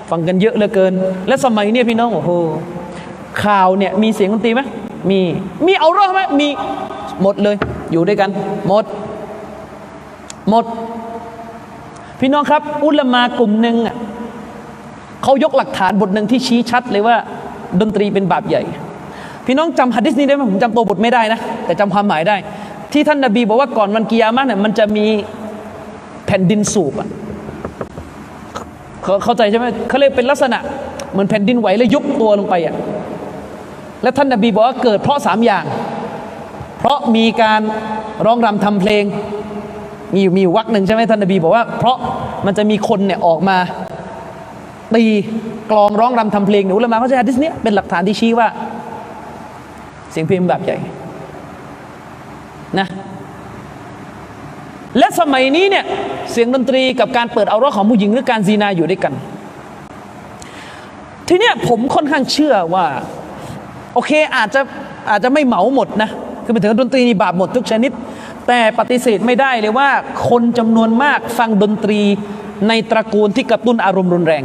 [0.09, 0.93] ฟังกันเยอะเหลือเกิน
[1.27, 2.31] และสมัยเนี่ยพี่น้องโอ้โห
[3.43, 4.61] ข่าวเนี่ยมีเสียงดนตรีไหม
[5.09, 5.19] มี
[5.65, 6.47] มีเอาร้องไหมมี
[7.21, 7.55] หมดเลย
[7.91, 8.29] อยู่ด้วยกัน
[8.67, 8.83] หมด
[10.49, 10.65] หมด
[12.19, 13.77] พี่น้องครับ อุลามากลุ่มหนึ่ง
[15.23, 17.15] เขายกหลักฐานบทหนึ่งที่ชี้ชัดเลยว่า
[17.81, 18.63] ดนตรีเป็นบาปใหญ่
[19.45, 22.35] พี่น้องจำฮะดิษนี้ได้ไหมผมจำตัวบทไม่ได้นะ แต่จำความหมายได้
[22.93, 25.05] ที่ท่านนบีบอกว่าก่อนวันกิยามะเนี่ยมันจะมี
[26.25, 27.07] แผ่นดินสูบอะ
[29.23, 30.59] เข้าใจใช่ไหมเขาเรียกเป็นลักษณะ
[31.11, 32.75] เหมือนแผ่นดินไหวแล้วยุบตัวลงไปอะ
[34.03, 35.65] แล้วท่านนบีบอกว่าเกิดเพราะสามอย่าง
[36.79, 37.61] เพราะมีการ
[38.25, 39.03] ร้องรำทำเพลง
[40.13, 41.97] มีอยู่มีอยู่วักหนึ่งใช่ไหมท่านนบีบอกว่า เพราะ
[42.45, 43.57] มันจะมีคนเนี่ยออกมา
[44.93, 45.03] ตี
[45.71, 48.47] กลองร้องรำทำเพลงหนูละมาเขาใช้ฮะดิษนี้เป็นหลักฐานที่ชี้ว่า
[50.11, 50.77] เสียงเพลงแบบใหญ่
[52.79, 52.87] นะ
[54.97, 55.85] และสมัยนี้เนี่ย
[56.31, 59.13] เสียงดนตรีกับการเปิดเอาร้องของผู้หญิงหรือการซีนาอยู่ด้วยกัน
[61.27, 62.85] ทีเนี้ยผมค่อนข้างเชื่อว่า
[63.93, 64.61] โอเคอาจจะ
[65.09, 66.09] อาจจะไม่เหมาหมดนะ
[66.43, 67.91] คือไปถึงดนตรีนี่บาปหมดทุกชนิด
[68.47, 69.89] แต่ปฏิเสธไม่ได้เลยว่า
[70.29, 72.01] คนจำนวนมากฟังดนตรี
[72.67, 74.43] ในตระกูลที่กระตุ้นอารมณ์รุนแรง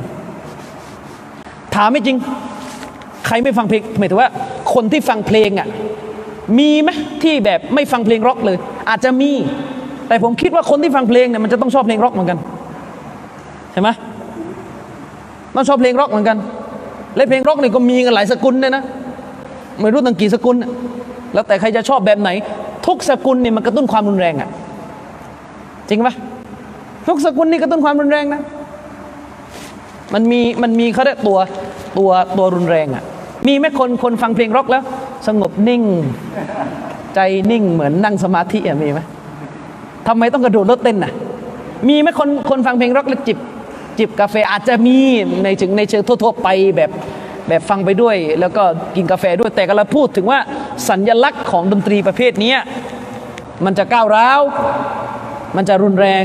[1.74, 2.16] ถามไม่จริง
[3.26, 4.30] ใครไม่ฟังเพลงหมายถึงว่า
[4.74, 5.68] คนที่ฟังเพลงอะ
[6.58, 6.90] มีไหม
[7.22, 8.56] ที่แบบไม่ฟังเพลงร็อกเลย
[8.88, 9.30] อาจจะมี
[10.08, 12.38] แต่ผมคิดว่าคนที่ฟังเพลงเนี่ยมันจะต้องชอบเพลงร็อกเหมือนกัน
[13.72, 13.88] ใช่ไหม
[15.54, 16.36] ต้องชอบเพลงร็อกเหมือนกัน
[17.16, 18.82] และเพลงร็อกเนี่ยก็มีกันหลายสกุลเลยนะ
[19.80, 20.56] ไม่รู้ตั้งกี่สกุล
[21.34, 22.30] แล้วแต่ใครจะชอบแบบไหน
[22.86, 24.48] ทุกสกุลเนี่ยมันกระตุ้นความรุนแรงอะ
[25.88, 26.14] จริงปะ
[27.06, 28.42] ทุกสกุลนี่กระตุ้นความรุนแรงนะ
[30.14, 31.38] มันมีมันมีเขาเรียกตัว
[31.98, 33.02] ตัวตัวรุนแรงอะ
[33.46, 34.82] มีไหมคนคนฟังเพลงร็อกแล้ว
[35.26, 35.82] สงบนิ่ง
[37.14, 37.20] ใจ
[37.50, 39.00] นิ่งเหมือนนั่งสมาธิอะมีไหม
[40.08, 41.12] ทำไมต้องกระโดดรถเต้นน่ะ
[41.88, 43.38] มีไหมคนคนฟังเพลงร็อกแล้วจิบ
[43.98, 44.96] จิบกาแฟอาจจะมี
[45.42, 46.90] ในถึงในเชิงทั่ว ๆ ไปแบบ
[47.50, 48.62] แบบฟังไปด้วย แล้วก็
[48.96, 50.38] กินกาแฟด้วยแต่ก็เราพูดถึงว่า
[50.88, 52.54] สัญญลักษณ์ของดนตรีประเภทนี้
[53.64, 54.40] มันจะก้าวร้าว
[55.56, 56.24] มันจะรุนแรง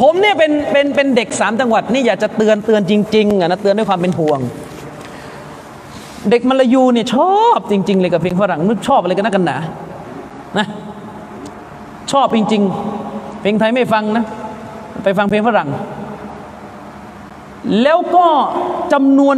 [0.00, 4.40] ผมเนี่ยเป็นเป็นเป็นเด็กสามจังหวัดนี่อยากจะเตือนเตือนจริงๆอะนะเตือนด้วยความเป็นห่วง
[6.30, 9.56] เด็กมลายูเนี่ยชอบจริง ๆ เลยกับเพลงฝรั่งนึกชอบอะไรกันนักกันหนา
[10.58, 10.66] นะ
[12.12, 12.62] ชอบจริง
[13.02, 14.24] ๆ เพลงไทยไม่ฟังนะ
[15.04, 15.68] ไปฟังเพลงฝรั่ง
[17.82, 18.26] แล้วก็
[18.92, 19.36] จำนวน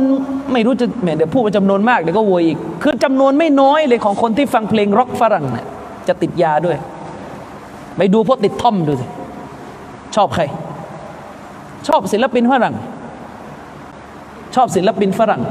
[0.53, 5.67] ไม่รู้จะแหมเดี๋ยวพูดว่าจำนวนมากเดี๋ยวก็โวยอีก คือจำนวนไม่น้อยเลยของคนที่ฟังเพลงร็อกฝรั่งเนี่ย
[6.09, 6.77] จะติดยาด้วย
[7.97, 9.07] ไปดูพวกติดท่อมดูสิ
[10.17, 10.43] ชอบใคร
[11.89, 12.75] ชอบศิลปินฝรั่ง
[14.55, 15.43] ชอบศิลปินฝรั่ง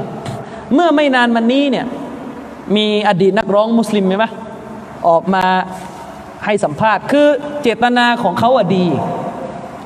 [0.74, 1.86] เมื่อไม่นานมานี้เนี่ย
[2.76, 4.26] มีอดีตนักร้องมุสลิมไหม
[5.08, 5.44] ออกมา
[6.44, 7.26] ให้สัมภาษณ์ คือ
[7.62, 8.86] เจตนาของเขาอะดี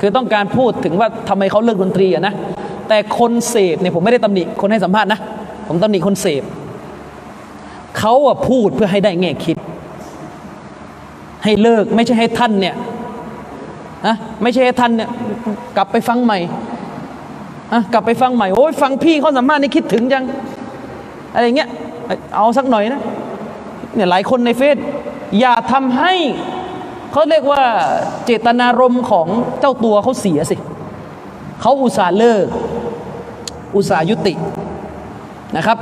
[0.01, 2.35] คือต้องการพูดถึงว่าทำไมเขาเลิกดนตรีอะนะ
[2.89, 5.21] แต่คนเสพเนี่ยผมไม่ได้ตำหนิคนให้สัมภาษณ์นะ
[5.69, 6.43] ผมตำหนิคนเสพ
[7.99, 9.57] เขาอะพูดเพื่อให้ได้แง่คิด
[11.45, 12.75] ให้เลิกไม่ใช่ให้ท่านเนี่ย
[14.07, 15.09] นะไม่ใช่ให้ท่านเนี่ย
[15.77, 16.39] กลับไปฟังใหม่
[17.73, 20.25] อะกลับไปฟังใหม่โอ้ยฟังพี่เขาสัมภาษณ์นี่คิดถึงจัง
[21.35, 21.69] อะไรเงี้ย
[22.37, 23.03] เอาสักหน่อยนะ
[23.95, 24.77] เนี่ยหลายคนในเฟซ
[25.41, 26.15] อย่าทำให้
[27.13, 27.63] เขาเรียกว่า
[28.25, 29.27] เจตนารมณ์ของ
[29.61, 30.57] เจ้าตัวเขาเสียสิ
[31.63, 32.47] เขาอุตส่าห์เลิก
[33.77, 34.35] อุตส่าห์ยุติ
[35.57, 35.79] นะครับ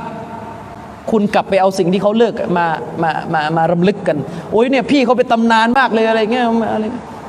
[1.11, 2.65] คุณกลับไปเอาสิ่งที่เขาเลิกมา
[3.03, 4.17] มามามารำลึกกัน
[4.51, 6.85] โอ้ยเนี่ยพี่เขาไปตำนานมากเลยอะไรเงี้ยอะไร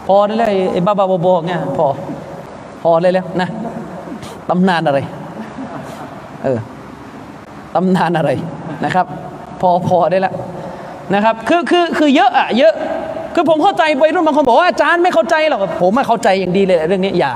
[0.07, 1.87] พอได้แล้วไอ้บ้าบ้าบอเงี้ยพอ
[2.83, 3.49] พอเลยแล้วนะ
[4.51, 4.99] ตำนานอะไร
[6.45, 6.59] เออ
[7.75, 8.31] ตำนานอะไร
[8.85, 9.07] นะครับ
[9.61, 10.35] พอพอได้แล้ว
[11.15, 12.75] นะครับ คือคือคือเยอะอะเยอะ
[13.35, 17.33] คือผมเข้าใจไปรุ่นบางคนบอกว่าอาจารย์ไม่เข้าใจหรอกผมไม่เข้าใจอย่างดีเลยเรื่องนี้อย่า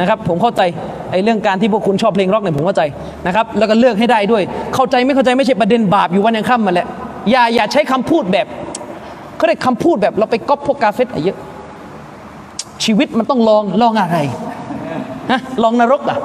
[0.00, 0.62] นะครับผมเข้าใจ
[1.10, 2.82] ไอ้เรื่องการที่พวกคุณชอบเพลงร็อกเนี่ยผมเข้าใจ
[3.26, 4.42] นะครับแล้วก็เลือกให้ได้ด้วย
[4.74, 6.86] เข้าใจไม่เข้าใจไม่ใช่ประเด็นบาปอยู่วันยังค่ำมาแหละ
[7.30, 8.46] อย่าอย่าใช้คำพูดแบบ
[9.36, 11.38] เขาเรียกคำพูดแบบเราไปก๊อปพวกกาเฟตเยอะ
[12.84, 14.18] ชีวิตมันต้องลองลองอะไร
[15.30, 16.18] ฮะลองนรกอะ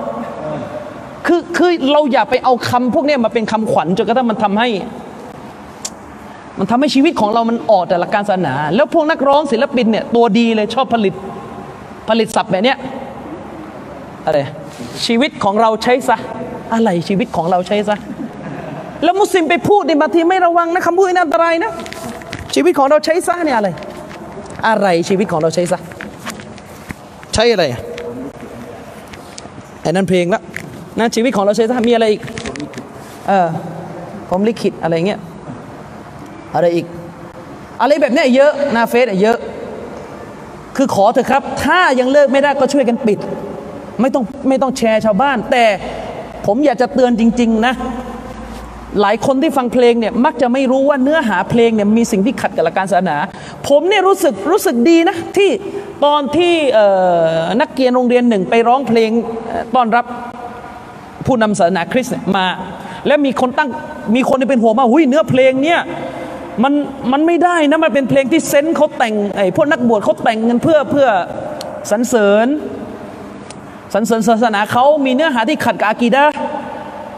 [1.25, 4.69] คือคือเราอย่าไปเอาคำพวกนี้มาเป็นคำขวัญจนกระทั่งมันทำให้
[6.59, 11.13] มันทำให้ชีวิตของเรามันออกแต่ละการศาสนา แล้วพวกนักร้องศิลปินเนี่ยตัวดีเลยชอบผลิต
[12.09, 12.77] ผลิตศัพท์แบบเนี้ย
[14.25, 14.39] อะไร
[15.05, 16.17] ชีวิตของเราใช้ซะ
[16.73, 17.95] อะไรชีวิตของเราใช้ซะ
[19.03, 21.71] แล้วมุสลิมไปพูดในบางทีไม่ระวังนะคำพูดนี้อันตรายนะ
[22.55, 23.69] ชีวิตของเราใช้ซะเนี่ยอะไร
[24.67, 25.79] อะไรชีวิตของเราใช้ซะ
[27.33, 27.63] ใช้อะไร
[29.81, 30.41] ไอ้นั่นเพลงละ
[30.99, 32.21] นะชีวิตของเราใช้ซะมีอะไรอีก
[33.27, 33.47] เออ
[34.29, 35.19] ผมลิขิตอะไรเงี้ย
[36.55, 36.85] อะไรอีก
[37.81, 39.37] อะไรแบบนี้เยอะหน้าเฟซเยอะ
[40.75, 43.19] คือขอเถอะครับ ถ้ายังเลิกไม่ได้ก็ช่วยกันปิด
[44.01, 45.65] ไม่ต้องไม่ต้องแชร์ชาวบ้าน แต่
[46.45, 47.73] ผมอยากจะเตือนจริง ๆ นะ
[49.01, 53.17] หลายคนที่ฟังเพลงเนี่ยมักจะไม่รู้ว่าเนื้อหาเพลงเนี่ยมีสิ่งที่ขัดกับหลักการศาสนา
[53.67, 55.51] ผมเนี่ยรู้สึกรู้สึกดีนะ ที่
[56.05, 56.53] ตอนที่
[57.61, 59.09] นักเรียนโรงเรียนหนึ่งไปร้องเพลง
[59.75, 60.05] ต้อนรับ
[61.25, 62.45] ผู้นำศาสนาคริสต์มา
[63.07, 63.69] แล้วมีคนตั้ง
[64.15, 65.81] มีคนที่เป็นห่วงว่าหุยเนื้อเพลงเนี่ย
[66.63, 66.73] มัน
[67.11, 71.07] มันไม่ได้นะมันเป็นเพลงที่เซนเขาแต่งไอ้พวกนักบวชเขาแต่งกันเพื่อเพื่อ
[71.91, 72.47] สรรเสริญ
[73.93, 76.23] สรรเสริญศาสนาเขามีเนื้อหาที่ขัดกับอากีดะ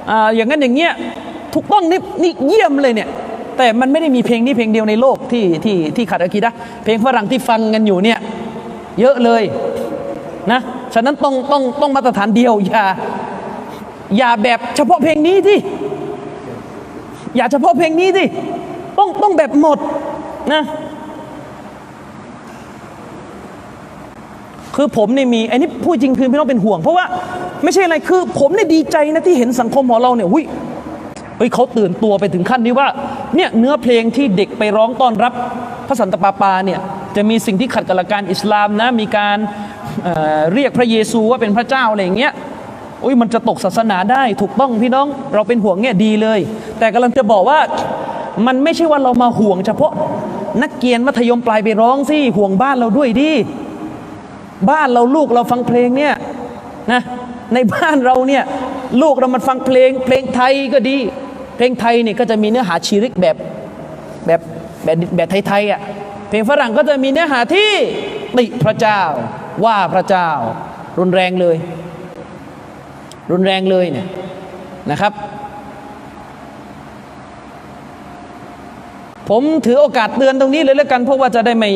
[0.10, 0.92] อ่าอย่างนั้นอย่างเงี้ย
[1.54, 3.10] ถูกต้องนี่นี่เยี่ยมเลยเนี่ย
[3.58, 6.52] แต่มันไม่ได้มีเพลงนี้เพลงเดียวในโลกที่ที่ที่ขัดอากีดะ
[6.84, 8.20] เพลงฝรั่งที่ฟังกันอยู่เนี่ย
[9.00, 9.44] เยอะเลย
[10.52, 10.60] นะ
[10.94, 12.86] ฉะนั้นต้องต้องต้องมาตรฐานเดียวอย่า
[14.18, 15.60] อย่าแบบเฉพาะเพลงนี้ที่
[17.36, 18.28] อย่าเฉพาะเพลงนี้ที่
[18.98, 19.78] ต้องต้องแบบหมด
[20.54, 20.62] นะ
[24.76, 27.06] คือผมเนี่ยมีไอ้นี่พูดจริงคือไม่ต้องเป็นห่วง เพราะว่า
[27.64, 30.46] ไม่ใช่อะไรคือผมเนี่ยดีใจนะที่เห็นสังคมของเราเนี่ยหุ้ย
[31.38, 32.88] เฮ้ยเขาตื่นตัวไปถึงขั้นนี้ว่า
[33.36, 35.34] เนี่ยเนื้อเพลงที่เด็กไปร้องต้อนรับ
[35.88, 36.80] พระสันตะปาปาเนี่ย
[37.16, 39.38] จะมีสิ่งที่ขัดกับหลักการอิสลามนะมีการ
[40.04, 42.32] เเรียกพระเยซูว่าเป็นพระเจ้าอะไรอย่างเงี้ย
[43.02, 46.40] โอ้ยมันจะตกศาสนาได้ถูกต้องพี่น้องเราเป็นห่วงเนี่ยดีเลย
[46.80, 47.60] แต่กำลังจะบอกว่า
[48.48, 49.92] มันไม่ใช่ว่าเรามาห่วงเฉพาะ
[50.62, 53.32] นักเกียนมัธยมปลายไปร้องสิห่วงบ้านเราด้วยดิ
[54.70, 56.14] บ้านเราลูกเราฟังเพลงเนี่ย
[56.92, 57.02] นะ
[57.54, 58.44] ในบ้านเราเนี่ย
[59.02, 60.98] ลูกเรามันฟังเพลง เพลงไทยก็ดี
[61.56, 63.36] เพลงไทยเนี่ยก็จะมีเนื้อหาชีริกแบบ
[64.26, 64.42] แบบ
[64.84, 65.82] แบบแบบไทยๆอะ
[66.30, 67.72] เพลงฝรั่งก็จะมีเนื้อหาที่
[68.38, 69.02] ติพระเจ้า
[69.66, 70.30] ว่าพระเจ้า
[71.00, 71.56] รุนแรงเลย
[73.32, 74.08] รุนแรงเลยเนี่ย
[74.92, 75.14] นะครับ
[79.30, 81.72] ผมถือโอกาสเตือนตรงนี้เลยแล้วกันเพราะว่าจะได้ไม่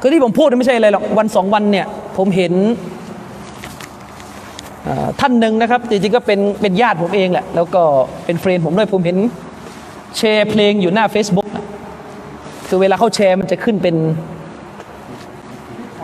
[0.00, 1.86] คือที่ผมพูดไม่ใช่อะไรหรอกวันสองวันเนี่ย
[2.16, 2.52] ผมเห็น
[5.20, 7.82] ท่านหนึ่งนะครับ จริงๆก็เป็นเป็นญาติผมเองแหละ แล้วก็
[8.24, 9.18] เป็นเฟรนผมด้วยผมเห็น
[10.16, 11.48] แชร์เพลงอยู่หน้า Facebook
[12.68, 13.96] คือเวลาเขาแชร์มันจะขึ้นเป็น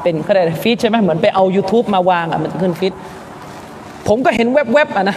[0.02, 2.92] เป็นเขาเรียกฟีดใช่ไหมเหมือนไปเอา YouTube มาวางอะมันจะขึ้นฟีด
[4.08, 5.16] ผมก็เห็นแวบๆอะนะ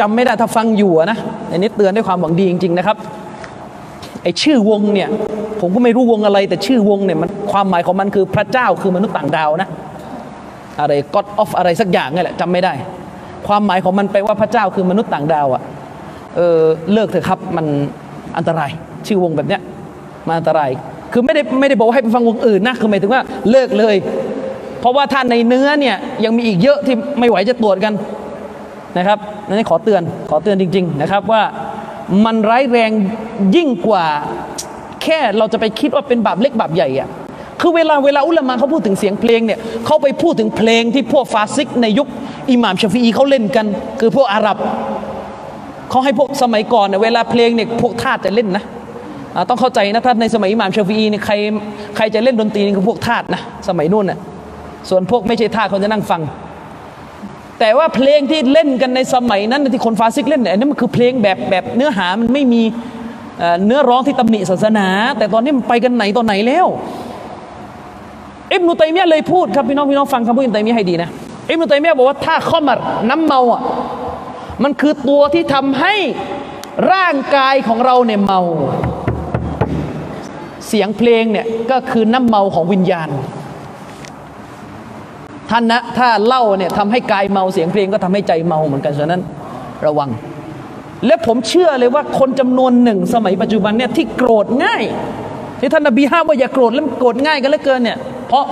[0.00, 1.18] จำไม่ได้ถ้าฟังอยู่นะ
[1.50, 2.96] อันนี้เตือนด้วยความหวังดีจริง ๆ นะครับ
[4.22, 5.08] ไอชื่อวงเนี่ย
[5.60, 9.68] ผมก็ไม่รู้วงอะไร แต่ชื่อวงเนี่ยมันความหมายของมันคือพระเจ้าคือมนุษย์ต่างดาวนะ
[10.80, 12.72] อะไร God of อะไรสักอย่างนี่แหละจำไม่ได้
[13.46, 15.62] ความหมายของมันไปว่าพระเจ้าคือมนุษย์ต่างดาวอะ่ะ
[16.36, 16.60] เออ
[16.92, 17.66] เลิกเถอะครับมัน
[18.36, 18.70] อันตราย
[19.06, 19.60] ชื่อวงแบบเนี้ย
[20.26, 20.70] มันอันตราย
[21.12, 23.96] คือไม่ได้ไม่ได้บอกให้ไปฟังวงอื่นนะคือหมายถึงว่าเลิกเลย
[24.80, 27.92] เพราะว่าถ้านในเนื้อเนี่ยยังมีอีกเยอะที่ไม่ไหวจะตรวจกัน
[28.98, 31.42] นะครับนั่นขอเตือนขอเตือนจริง ๆ นะครับว่า
[32.24, 32.90] มันร้ายแรง
[33.56, 34.06] ยิ่งกว่า
[35.04, 37.08] แค่เราจะไปคิดว่าเป็นบาปเล็กบาปใหญ่อะ
[37.60, 42.08] คือเวลาเวลาอุลามะเขาพูดถึงเสียงเพลงเนี่ยเขาไปพูดถึงเพลงที่พวกฟาซิก ในยุค
[42.50, 43.66] อิหม่ามชฟีอีเขาเล่นกัน
[44.00, 44.56] คือพวกอาหรับ
[45.90, 48.64] เขาให้พวกสมัยก่อนเนี่ยเวลาเพลงเนี่ยพวกทาสจะเล่นนะ
[49.48, 51.34] ต้องเข้าใจนะถ้านในสมัยอิหม่ามชฟีอีเนี่ยใคร
[51.96, 54.18] ใครจะเล่นดนตรีนี่คือพวกทาสนะสมัยนู่นน่ะ
[54.88, 56.22] ส่วนพวกไม่ใช่ทาสเขาจะนั่งฟัง
[57.60, 62.62] แต่ว่าเพลงที่เล่นกันในสมัยนั้นที่คนฟาซิกเล่นเนี่ยอันนี้มันคือเพลงแบบแบบเนื้อหามันไม่มี
[63.64, 64.86] เนื้อร้องที่ตำหนิศาสนา
[65.18, 66.66] แต่ตอนนี้มันไปกันไหนตอนไหนแล้ว
[68.52, 71.08] อิบนุตัยมียะเลยพูดครับพี่น้องพี่น้องฟังคำพูดอิบนุตัยมียะให้ดีนะ
[71.50, 72.78] อิบนุตัยมียะบอกว่าถ้าข้อมัด
[73.10, 73.62] น้ำเมาอะ
[74.62, 75.94] มันคือตัวที่ทำให้
[76.92, 78.40] ร่างกายของเราเนี่ยเมา
[80.68, 83.08] เสียงเพลงเนี่ยก็คือน้ำเมาของวิญญาณ
[85.50, 89.20] ท่านนะถ้าเล่าเนี่ยทำให้กายเมาเสียงเพลงก็ทำให้ใจเมาเหมือนกันฉะนั้น
[89.86, 90.10] ระวัง
[91.06, 94.84] และผมเชื่อเลยว่าคนจำนวนหนึ่งสมัยปัจจุบันเนี่ยที่โกรธง่าย
[95.60, 97.98] ที่ท่านนบีห้ามว่าอย่าโกรธแล้วโกรธง่ายกันเหลือเกินเนี่ย
[98.28, 98.44] เพราะ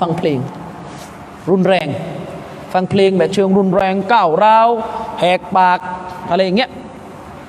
[0.00, 0.38] ฟังเพลง
[1.50, 1.86] รุนแรง
[2.72, 4.68] ฟังเพลงแบบเชิงรุนแรงก้าวร้าว
[5.20, 5.78] แหกปาก
[6.30, 6.70] อะไรอย่างเงี้ย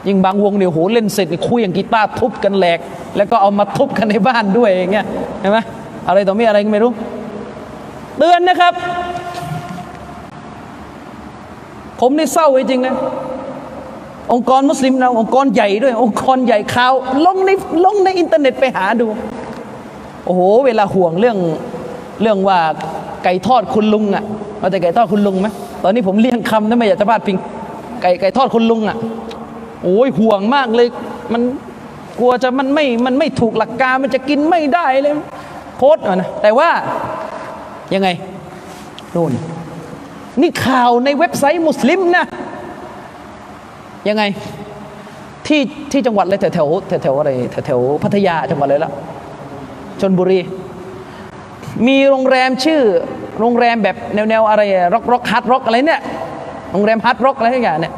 [0.07, 2.79] ยิ่งบางวงเนี่ยโหเล่นเสร็จคุยอย่างกีตาร์ทุบกันแหลก
[3.17, 5.05] แล้วก็เอามาทุบกันในบ้านด้วยอย่างเงี้ย
[5.39, 5.57] เห็นไหม
[6.07, 6.91] อะไรต่อม่อะไรก็ไม่รู้
[8.17, 8.73] เตือนนะครับ
[11.99, 12.95] ผมนี่เศร้าจริงนะ
[14.33, 16.93] องค์กรมุสลิมเราองค์กรใหญ่ด้วย องค์กรใหญ่ข่าว
[17.25, 17.51] ลงใน
[17.85, 19.07] ลงในอินเทอร์เน็ตไปหาดู
[20.25, 21.37] โอ้โห เวลาห่วงเรื่อง
[22.21, 22.59] เรื่องว่า
[23.23, 24.23] ไก่ทอดคุณลุงอะ่ะ
[24.59, 25.47] เอาแต่ไก่ทอดคุณลุงไหม
[25.83, 27.37] ตอนนี้ผมเลี่ยงคำนะไม่อยากจะพลาดพิง
[28.01, 28.97] ไก่ไก่ทอดคุณลุงอะ่ะ
[29.83, 30.87] โอ้ยห่วงมากเลย
[31.33, 31.41] มัน
[32.19, 35.13] กลัวจะมันไม่มันไม่ถูกหลักการมันจะกินไม่ได้เลย
[35.77, 36.69] โพสต์อะนะแต่ว่า
[37.93, 38.09] ยังไง
[39.15, 39.31] นู่น
[40.41, 42.25] นี่ข่าวในเว็บไซต์มุสลิมนะ
[44.09, 44.23] ยังไง
[45.47, 46.69] ที่ที่จังหวัดอะไรแถวแถว
[47.03, 48.91] แถวอะไรแถวแถวพัทยาจังหวัดอะไรละ
[50.01, 50.39] ชลบุรี
[51.87, 52.81] มีโรงแรมชื่อ
[53.39, 54.61] โรงแรมแบบแนวแนวอะไร
[54.93, 56.01] ร็อกร็อก Hard Rock อะไรเนี่ย
[56.71, 57.93] โรงแรม Hard Rock อะไรทุกอย่างเนี่ย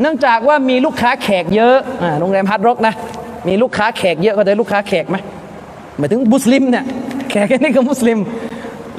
[0.00, 2.94] เนื่องจากว่ามีลูกค้าแขกเยอะอ่าโรงแรม Hard Rock นะ
[3.48, 5.16] มีลูกค้าแขกเยอะก็จะลูกค้าแขกไหม
[5.98, 6.84] หมายถึงมุสลิมเนี่ย
[7.30, 8.18] แขกนี่คือมุสลิม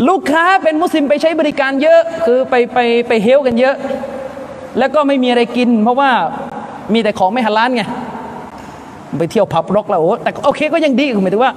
[0.10, 3.76] ลูกค้าเป็นมุสลิมไปใช้บริการเยอะ คือไปไปไปเฮกันเยอะ
[4.80, 6.12] แล้วก็ไม่มีอะไรกิน เพราะว่า
[6.94, 7.84] มีแต่ของไม่ฮาลาลไง
[9.18, 11.54] ไปเที่ยวผับร็อกแล้วโอ้แต่โอเคก็ยังดีคือหมายถึงว่า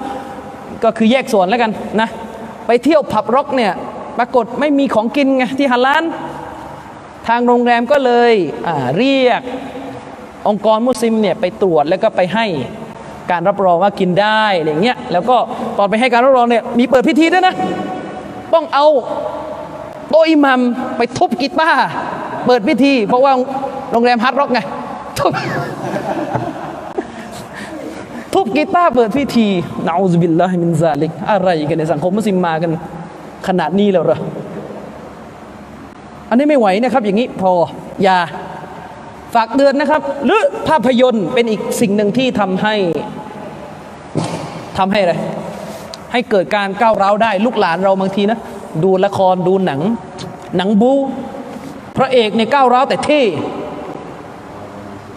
[0.85, 2.09] ก็คือแยกส่วนแล้วกันนะ
[2.67, 3.73] ไปเที่ยวผับร็อกเนี่ย
[4.19, 6.05] ปรากฏไม่มีของกินไงที่ฮาลาล
[7.29, 8.33] ทางโรงแรมก็เลย
[8.97, 9.43] เรียก
[10.49, 12.47] องค์กรมุสลิมเนี่ยไปตรวจแล้วก็ไปให้
[13.31, 15.37] การรับรองว่ากินได้อะไรเงี้ยแล้วก็
[15.79, 17.55] ตอนไปให้การรับรองเนี่ยมีเปิดพิธีด้วยนะ
[18.55, 18.87] ต้องเอา
[20.11, 20.61] โต๊ะอิหม่าม
[20.97, 21.89] ไปทุบกีตาร์
[22.47, 23.33] เปิดพิธี เพราะว่า
[23.93, 24.61] โรงแรม Hard Rock ไง
[25.19, 25.33] ทุบ
[28.35, 29.47] ทุบกีตาร์เปิดพิธี
[29.87, 32.71] نعوذ بالله من ذلكอะไรกันในสังคมมุสลิมมากัน
[33.47, 34.19] ขนาดนี้แล้วเหรอ
[36.29, 37.53] อันนี้ไม่ไหวนะครับ อย่างนี้พอ
[38.03, 38.19] อย่า
[39.35, 42.75] ฝากเตือนนะครับ หรือภาพยนตร์เป็นอีกสิ่งหนึ่งที่ทำให้
[44.79, 45.15] ทำให้อะไร
[46.13, 48.39] ให้เกิดการก้าวร้าวได้ ลูกหลานเราบางทีนะ
[48.83, 49.81] ดูละครดูหนัง
[50.57, 50.93] หนังบู
[51.97, 53.23] พระเอกเนี่ยก้าวร้าวแต่เท่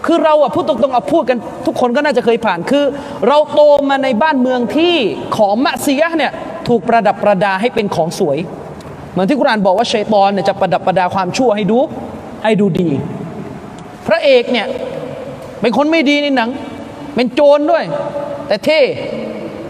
[0.06, 2.84] คือเราอะพูดตรงๆเอาพูดกันทุกคนก็น่าจะเคยผ่านคือ
[3.28, 3.60] เราโต
[3.90, 4.94] มาในบ้านเมืองที่
[5.36, 6.32] ของมะเสียเนี่ย
[6.68, 8.38] ถูกประดับประดาให้เป็นของสวย
[9.12, 11.78] เหมือนที่กุรานบอกว่าชัยตอนเนี่ยจะประดับประดาความชั่วให้ดู
[12.44, 12.90] ให้ดูดี
[14.06, 14.66] พระเอกเนี่ย
[15.60, 16.50] เป็นคนไม่ดีในหนัง
[17.14, 17.84] เป็นโจรด้วย
[18.46, 18.80] แต่เท่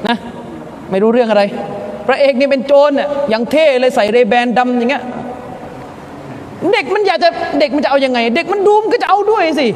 [0.08, 0.16] นะ
[0.90, 1.42] ไม่รู้เรื่องอะไร
[2.06, 5.04] พระเอกนี่เป็นโจรเนี่ยอย่างเท่เลยใส่เรแบนดำอย่างเงี้ย
[6.72, 7.28] เด็กมันอยากจะ
[7.60, 9.68] เด็กมันจะเอาอยัางไง เด็กมันดูมันก็จะเอาด้วยสิ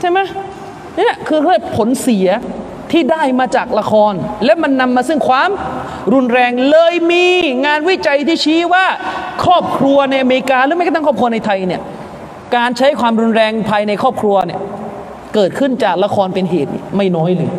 [0.00, 0.18] ใช่ไหม
[0.98, 2.28] นี่ยคือเรียกผลเสีย
[2.92, 4.12] ที่ได้มาจากละคร
[4.44, 5.50] และมันนำมาซึ่งความ
[6.12, 7.24] รุนแรงเลยมี
[7.66, 8.84] งานวิจัยที่ชี้ว่า
[9.44, 11.82] ครอบครัวในอเมริกาหรือแม้กระทั่งครอบครัวในไทยเนี่ย
[12.56, 14.60] การใช้ความรุนแรงภายในครอบครัวเนี่ย
[15.34, 17.50] เกิดขึ้นจากละครเป็นเหตุไม่น้อยเลย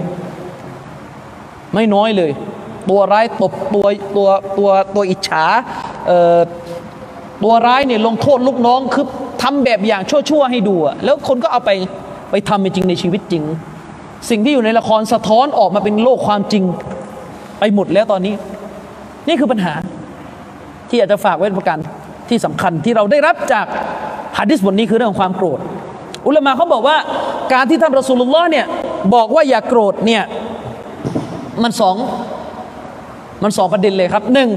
[1.73, 2.31] ไม่น้อยเลย
[2.89, 3.85] ตัวร้ายตบตัว
[4.15, 5.45] ตัวตัวตัวอิจฉา
[6.07, 6.39] เอ่อ
[7.43, 9.05] ตัวร้ายเนี่ยลงโทษลูกน้องคือ
[9.41, 11.71] ทำแบบอย่างชั่วๆให้ดูอะแล้วคนก็เอาไป
[12.31, 13.43] ไปทำเป็นจริงในชีวิตจริง
[14.29, 16.63] สิ่งที่อยู่ในละครสะท้อนออกมาเป็นโลกความจริง
[17.59, 18.33] ไปหมดแล้วตอนนี้
[19.27, 19.73] นี่คือปัญหา
[20.89, 21.77] ที่อยากจะฝากไว้ประการ
[22.29, 23.65] ที่สำคัญที่เราได้รับจาก
[24.37, 25.59] ฮะดิษบทนี้คือเรื่องความโกรธ
[26.27, 26.97] อุลมะเขาบอกว่า
[27.53, 28.65] การที่ท่านรอสูลุลลอฮ์เนี่ย
[29.15, 30.23] บอกว่าอย่าโกรธเนี่ย
[31.63, 31.95] มันสอง
[33.43, 34.49] มันสองประเด็นเลยครับหนึ่ง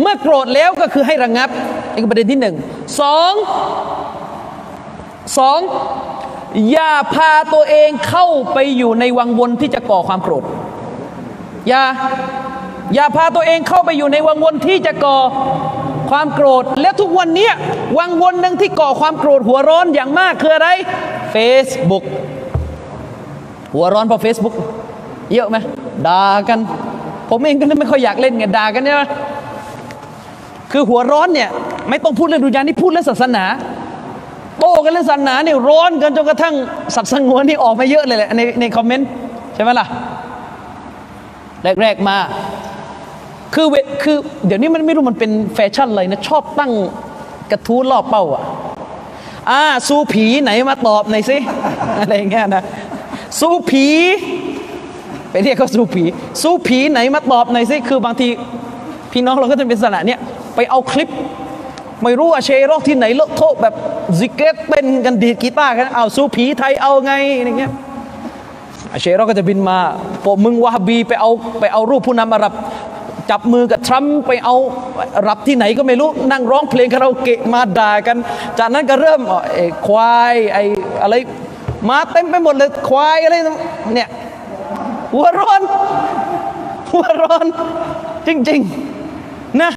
[0.00, 1.48] เมื่อโกรธแล้วก็คือให้ระงงับ
[1.92, 2.54] นี่คือประเด็นที่หนึ่ง
[3.00, 3.32] สอง
[5.38, 5.60] สอง
[6.70, 10.44] อย่าพาตัวเองเข้าไปอยู่ในวังวนที่จะก่อความโกรธ
[11.68, 11.82] อย่า
[12.94, 15.18] อย่าพาตัวเองเข้าไปอยู่ในวังวนที่จะก่อ
[16.10, 17.50] ความโกรธ และทุกวันนี้
[17.98, 20.68] วังวนหนึ่งที่ก่อความโกรธหัวร้อนอย่างมากคืออะไร
[21.34, 22.04] Facebook
[23.74, 24.54] หัวร้อนเพราะ Facebook
[25.34, 25.56] เยอะไหม
[26.06, 26.58] ด่ากัน
[27.30, 29.02] ผมเองก็ไม่ค่อยอยากเล่นไงด่ากันใช่ไหม
[30.72, 31.48] คือหัวร้อนเนี่ย
[31.88, 33.44] ไม่ต้องพูดเรื่องดุจยานี่พูดเรื่องศาสนา
[34.58, 36.54] โต้กันเรื่องศาสนาเนี่ยร้อนกันจนกระทั่ง
[36.94, 39.08] สับสงวนนี่ออกมาเยอะเลยแหละในในคอมเมนต์
[39.54, 39.86] ใช่ไหมล่ะ
[41.82, 42.16] แรกๆมา
[43.54, 44.16] คือเวคือ
[44.46, 46.72] เดี๋ยวนี้มันไม่รู้มันเป็นแฟชั่นอะไรนะชอบตั้ง
[47.50, 48.42] กระทู้ล่อเป้าอะ
[49.50, 51.36] อ่าสู้ผีไหนมาตอบหน่อยสิ
[52.00, 52.64] อะไรอย่างเงี้ยนะ
[53.40, 53.86] สู้ผี
[55.30, 56.04] ไปเรียกเขาสู้ผี
[56.42, 58.28] สู้ผีไหนมาตอบหน่อยสิคือบางที
[59.12, 60.20] พี่น้องเราก็จะเป็นสนะเนี่ย
[60.54, 61.08] ไปเอาคลิป
[62.02, 63.74] ไม่รู้อาเชรอกที่ไหนเลอะโทษแบบ
[64.18, 67.12] ซิกเก็ตเต้นกันดีดกีตาร์กันเอาสู้ผีไทยเอาไง
[67.44, 67.72] อย่างเงี้ย
[68.92, 69.78] อาเชรอกก็จะบินมา
[70.24, 71.30] พวกมึงวาฮาบีไปเอา
[71.60, 72.52] ไปเอารูปผู้นำอาหรับ
[73.30, 74.56] จับมือกับทรัมป์ไปเอา
[75.28, 78.16] รับที่ไหนก็ไม่รู้นั่งร้องเพลงคาราโอเกะมาด่ากัน
[78.58, 79.20] จากนั้นก็เริ่ม
[79.52, 80.62] ไอ้ควายไอ้
[81.02, 81.14] อะไร
[81.88, 83.36] มาเต็มไปหมดเลยควายอะไร
[83.94, 84.08] เนี่ย
[85.12, 85.60] หัวร้อน
[86.92, 87.46] หัวร้อน
[88.26, 88.60] จริง
[89.10, 89.70] ๆ นะ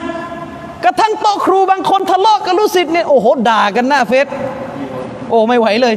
[0.85, 4.27] กระทั่งโต๊ะครูบางคนทะเลาะกับลูกศิษย์เนี่ยโอ้โหด่ากันหน้าเฟซ
[5.29, 5.95] โอ้ไม่ไหวเลย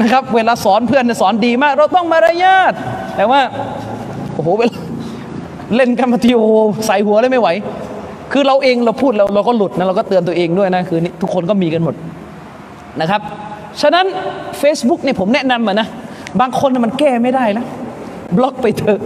[0.00, 2.72] นะครับ เวลาสอนเพื่อนสอนดีมาก เราต้องมารยาท
[3.16, 3.40] แต่ว่า
[4.34, 4.78] โอ้โหเวลา
[5.76, 6.48] เล่นกันมาทีโอ้
[6.86, 7.48] ใส่หัวเลยไม่ไหว
[8.32, 11.94] คือเราเองเราพูดเราเราก็หลุดนะเราก็เตือนตัวเองด้วยนะคือทุกคนก็มีกันหมด
[13.00, 13.20] นะครับ
[13.82, 14.06] ฉะนั้น
[14.62, 15.86] Facebook เนี่ยผมแนะนำอะนะ
[16.40, 17.66] บางคนมันแก้ไม่ได้แล้ว
[18.36, 19.00] บล็อกไปเถอะ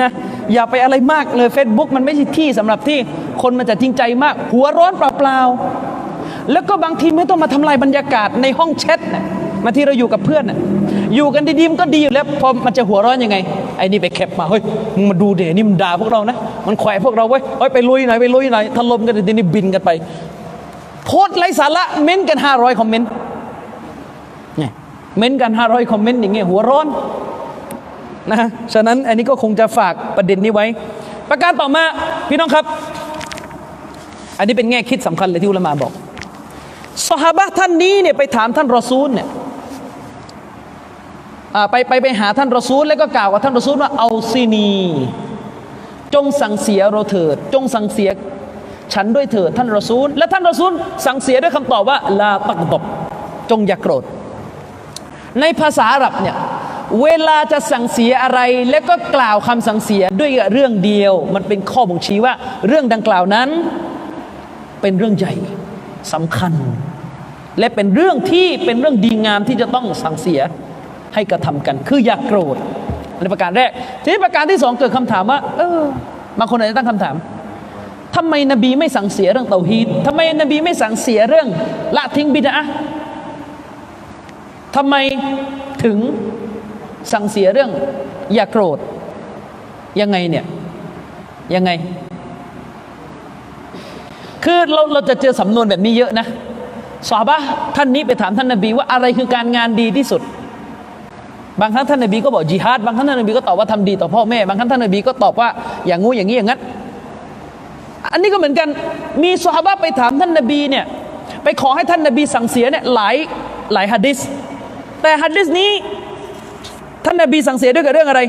[0.00, 0.10] นะ
[0.54, 2.98] อย่าไปอะไรมากเลย Facebook มันไม่ใช่ที่สำหรับที่
[3.42, 9.24] คนมันจะจริงใจมาก หัวร้อนเปล่าๆแล้วก็บางทีไม่ต้องมาทำลายบรรยากาศในห้องแชทนะ
[9.64, 10.58] มาที่เราอยู่กับเพื่อนนะ
[11.14, 13.36] อยู่กันดีๆมันก็ดีอยู่แล้วพอมันจะหัวร้อนยังไง
[13.78, 14.62] ไอ้นี่ไปแคปมาเฮ้ย
[14.96, 16.36] มึงมาดูเดี๋ยวนี่มันด่าพวกเรานะ
[16.66, 19.90] มันแขวะพวกเราไว้เฮ้ยไปลุยหน่อยไปลุยหน่อยถล่มกันเดี๋ยวนี้บินกันไป
[21.06, 23.08] โพสไร้สาระเม้นกันห้าร้อยคอมเมนต์
[24.58, 24.72] เนี่ย
[25.18, 26.86] เม้นกันห้าร้อยคอมเมนต์อย่างเงี้ยหัวร้อน
[28.30, 30.66] นะฉะนั้นอันนี้ก็คงจะฝากประเด็นนี้ไว้
[31.30, 31.84] ประการต่อมา
[32.28, 32.64] พี่น้องครับ
[34.38, 35.92] อันนี้เป็นแง่คิดสำคัญเลยที่อุลามาบอก
[37.08, 39.28] สหบะท่านนี้เนี่ยไปถามท่านรอซูลเนี่ย
[41.70, 44.70] ไปไปไปหาท่านรอซูลแล้วก็กล่าวกับท่านรอซูลว่าเอาซีนี
[46.14, 48.10] จงสั่งเสียเราเถิด จงสั่งเสีย
[48.94, 50.72] ฉันด้วยเถิดท่านรอซูล และท่านรอซูล
[51.06, 52.82] สั่งเสียด้วยคำตอบว่าลาตักตบ
[53.50, 54.04] จงอย่าโกรธ
[55.40, 56.36] ในภาษาอาหรับเนี่ย
[57.02, 58.40] เวลาจะสั่งเสียอะไร
[58.70, 62.34] แล้วก็กล่าวคำสั่งเสียด้วยเรื่องเดียว มันเป็นข้อบ่งชี้ว่า
[62.66, 63.48] เรื่องดังกล่าวนั้น
[64.82, 65.34] เป็นเรื่องใหญ่
[66.12, 66.52] สำคัญ
[67.58, 70.40] และเป็นเรื่องที่เป็นเรื่องดีงามที่จะต้องสั่งเสีย
[71.14, 72.56] ให้กระทำกัน คืออย่ากโกรธ
[73.20, 73.70] ในประการแรก
[74.02, 75.80] ทีนี้ประการที่สองเกิดคำถามว่า เออ
[76.38, 77.14] บางคนอาจจะตั้งคำถาม
[78.16, 81.48] ทำไมนบีไม่สั่งเสียเรื่องเตาฮีดทำไมนบีไม่สั่งเสียเรื่อง
[81.96, 82.54] ละทิ้งบิดา
[84.76, 84.94] ทำไม
[85.84, 85.98] ถึง
[87.12, 87.70] สั่งเสียเรื่อง
[88.34, 88.78] อย่าโกรธ
[90.00, 90.44] ยังไงเนี่ย
[91.54, 91.70] ยังไง
[94.44, 96.26] คือเราเราจะเจอสำนวนแบบนี้เยอะนะ
[97.08, 97.38] สอบะ
[97.76, 100.20] ท่านนี้ไปถามท่านนบีว่าอะไรคือการงานดีที่สุด
[101.60, 105.48] บางครั้งท่านนบีก็บอกจิฮาดบางครั้งท่านนบีก็ตอบว่าทำดีต่อพ่อแม่ บางครั้งท่านนบีก็ตอบว่า
[105.86, 106.60] อย่างงูอย่างนี้อย่างนั้น
[108.12, 108.68] อันนี้ก็เหมือนกัน
[109.22, 110.84] มีสฮาบะไปถามท่านนบีเนี่ย
[111.44, 113.16] ไปขอให้ท่านนบีสั่งเสียเนี่ยหลาย
[113.72, 114.18] หลายฮะดิษ
[115.02, 115.70] แต่ฮะดิษนี้
[117.06, 118.20] ท่านนบีสั่งเสียด้วยกับเรื่องอะไร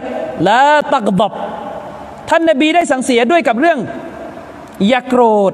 [0.48, 0.62] ละ
[0.94, 1.22] ตักบ
[2.30, 3.80] ท่านนบีได้สั่งเสียด้วยกับเรื่อง
[4.88, 5.54] อย่าโกรธ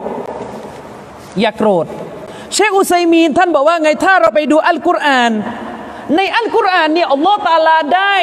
[1.39, 1.85] อย่าโกรธ
[2.53, 5.31] เชคอุซัยมีนท่านบอกว่าไงถ้าเราไปดูอัลกุรอาน
[6.15, 8.15] ในอัลกุรอานเนี่ยอัลลอฮฺตาลาได้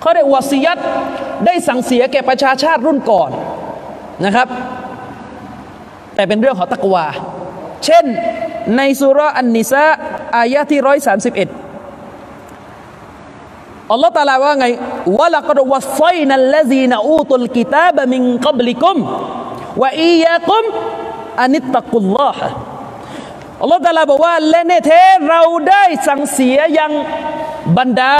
[0.00, 0.78] เขาได้วสียัต
[1.46, 3.30] ได้สั่งเสียแก่ประชาชาติรุ่นก่อน
[4.24, 4.48] นะครับ
[6.14, 7.06] แต่เป็นเรื่องของตักวา
[7.84, 8.04] เช่น
[8.76, 9.86] ในสุรอันนิซา
[10.36, 11.48] อายะที่ร้อยสามสิบเอ็ด
[13.92, 14.66] อัลลอฮฺตาลาว่าไง
[15.18, 18.98] วะลักรวัสไซนัลลซีนอูตุลกิตาบมิงกับลิกุม
[19.82, 20.64] วะอียากุม
[21.40, 22.40] อานิตตะกุลลอฮ์
[23.62, 24.90] อัลลอฮฺตาลาบอกว่าและเนเท
[25.30, 26.92] เราได้สั่งเสียยัง
[27.78, 28.14] บรรดา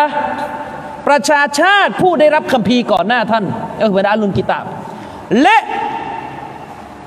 [1.09, 3.45] ประชาชาติผู้ได้รับคัมภีร์ก่อนหน้าท่าน
[3.79, 4.65] เออบรรดาลุนกิตาบ
[5.43, 5.57] และ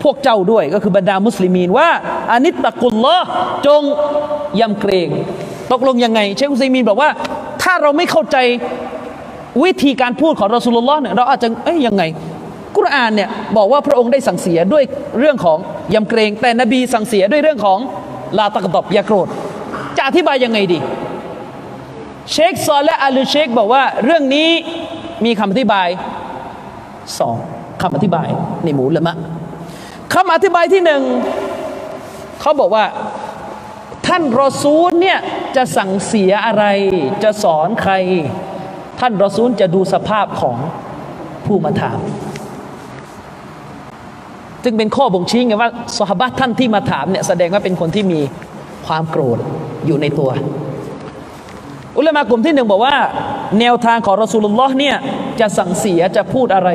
[0.03, 1.89] พวกเจ้าด้วยก็คือบรรดามุสลิมีนว่า
[2.31, 3.27] อานิตตะกุลลอฮ์
[3.67, 3.81] จง
[4.59, 5.09] ยำเกรง
[5.71, 7.09] ตกลงยังไง เชคอุซัยมีนบอกว่า
[7.81, 8.37] เราไม่เข้าใจ
[9.63, 12.03] วิธีการพูดของรอสูลุลลอฮ์เนี่ยเราอาจจะเอ้ยยังไง
[12.77, 14.83] กุรอานเนี่ยบอกว่าพระองค์ได้สั่งเสียด้วย
[15.19, 15.57] เรื่องของ
[15.93, 17.79] ยำเกรง แต่นบีสั่งเสียด้วยเรื่องของ
[18.37, 19.27] ลาตะกตบอย่าโกรธ
[19.97, 20.79] จะอธิบายยังไงดี
[22.31, 24.49] เชคซอลและอัลเชคบอกว่าเรื่องนี้
[25.25, 25.87] มีคำอธิบาย
[27.19, 27.35] สอง
[27.81, 28.27] คำอธิบาย
[28.63, 29.15] ในหมู่ละมะ
[30.13, 31.01] คำอธิบายที่หนึ่ง
[32.41, 35.19] เขาบอกว่าานรอซูลเนี่ย
[35.55, 36.63] จะสั่งเสียอะไร
[37.23, 37.93] จะสอนใคร
[38.99, 40.57] ท่านรอซูลจะดูสภาพของ
[41.45, 41.99] ผู้มาถาม
[44.63, 48.19] จึงเป็นข้อบ่งชี้ไงว่าสหบัตท่านที่มาถามเนี่ยแสดงว่าเป็นคนที่มี
[48.87, 49.39] ความโกรธ
[49.85, 50.29] อยู่ในตัว
[51.97, 52.95] อุลามากลุ่มที่หนึ่งบอกว่า
[53.59, 54.95] แนวทางของรอสูลุลลอฮ์เนี่ย
[55.39, 56.69] จะสั่งเสียจะพูดอะไร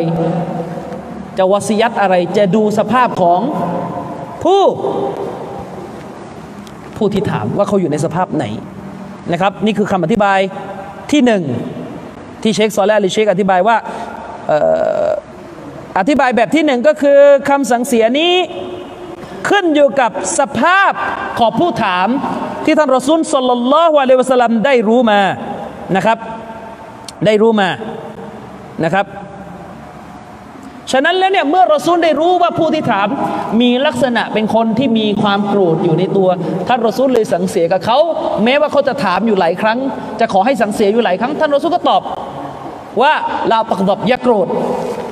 [1.39, 3.40] จะวสียัตอะไรจะดูสภาพของ
[4.44, 4.62] ผู้
[7.03, 8.45] ผู้ที่ถามว่าเขาอยู่ในสภาพไหน
[9.33, 10.39] นะครับนี่คือคำอธิบาย
[11.12, 11.43] ที่หนึ่ง
[12.43, 13.77] ที่เชคซอลและลิเชคอธิบายว่า
[14.47, 14.59] เอ่
[15.07, 15.09] อ
[15.99, 17.19] อธิบายแบบที่หนึ่งก็คือ
[17.51, 18.35] คำสั่งเสียนี้
[19.49, 20.93] ขึ้นอยู่กับสภาพ
[21.39, 22.09] ของผู้ถาม
[22.65, 25.20] ที่ท่านรอซูลสลลัลลอฮุอะลัยวะสัลลัมได้รู้มา
[25.97, 26.19] นะครับ
[27.27, 27.69] ได้รู้มา
[28.85, 29.07] นะครับ
[30.93, 33.09] ฉะนั้นแล้วเนี่ยเมื่อรอซูลได้รู้ว่าผู้ที่ถาม
[33.60, 36.28] มีลักษณะเป็นคนที่มีความโกรธอยู่ในตัว
[36.69, 37.98] ท่านรอซูลเลยสังเสียกับเขา
[38.44, 39.78] แม้ว่าเขาจะถามอยู่หลายครั้ง
[40.20, 42.02] จะขอให้สังเสียอยู่หลายครั้ง ท่านรอซูลก็ตอบ
[43.02, 43.12] ว่า
[43.51, 44.47] ลาปักดบอย่าโกรธ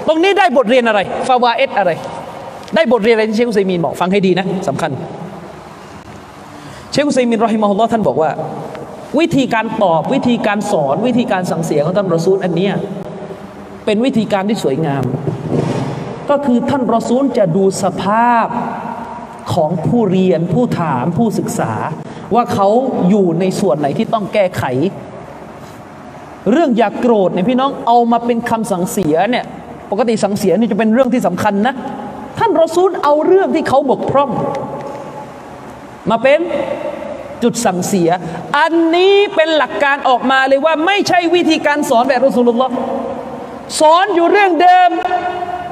[0.07, 1.91] ตรงนี้ได้บทเรียนอะไรฟาวาเอตอะไร
[2.75, 4.91] ได้บทเรียนอะไรที่เชคุซัยมีนบอกฟังให้ดีนะสำคัญ
[6.93, 8.31] เชคุซัยมินรอฮิมะฮุลลอฮ์ท่านบอกว่า
[9.19, 12.75] วิธีการตอบวิธีการสอนวิธีการสั่งเสียของท่านรอซูลอันเนี้ย
[13.87, 15.03] เป็นวิธีการที่สวยงาม
[16.31, 18.47] ก็คือท่านรอซูลจะดูสภาพ
[19.55, 21.73] ของผู้เรียนผู้ถามผู้ศึกษา
[22.35, 22.69] ว่าเขา
[23.09, 24.65] อยู่ในส่วนไหนที่ต้องแก้ไข
[26.51, 29.45] เรื่องอย่ากโกรธเนี่ยพี่น้องเอามาเป็นคำสั่งเสียเนี่ย
[29.91, 31.75] ปกติสั่งเสียนี่จะเป็นเรื่องที่สำคัญนะ
[32.39, 34.31] ท่านรอซูลเอาเรื่องที่เขาบกพร่อง
[36.11, 36.41] มาเป็น
[37.43, 38.11] จุดสั่งเสีย
[38.59, 42.73] อันนี้เป็นหลักการออกมาเลยว่าไม่ใช่วิธีการสอนแบบรอซูลุลลอฮ์
[43.81, 44.91] สอนอยู่เรื่องเดิม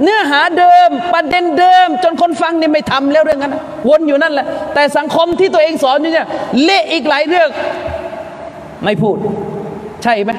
[0.02, 3.54] เนื้อหาเดิมประเด็นเดิม จนคนฟังเนี่ยไม่ทำแล้วเรื่องนั้น
[3.88, 6.26] วนอยู่นั่นแหละ แต่สังคมที่ตัวเองสอนอยู่เนี่ย
[6.64, 7.48] เละอีกหลายเรื่อง
[8.84, 9.16] ไม่พูด
[10.02, 10.32] ใช่ไหม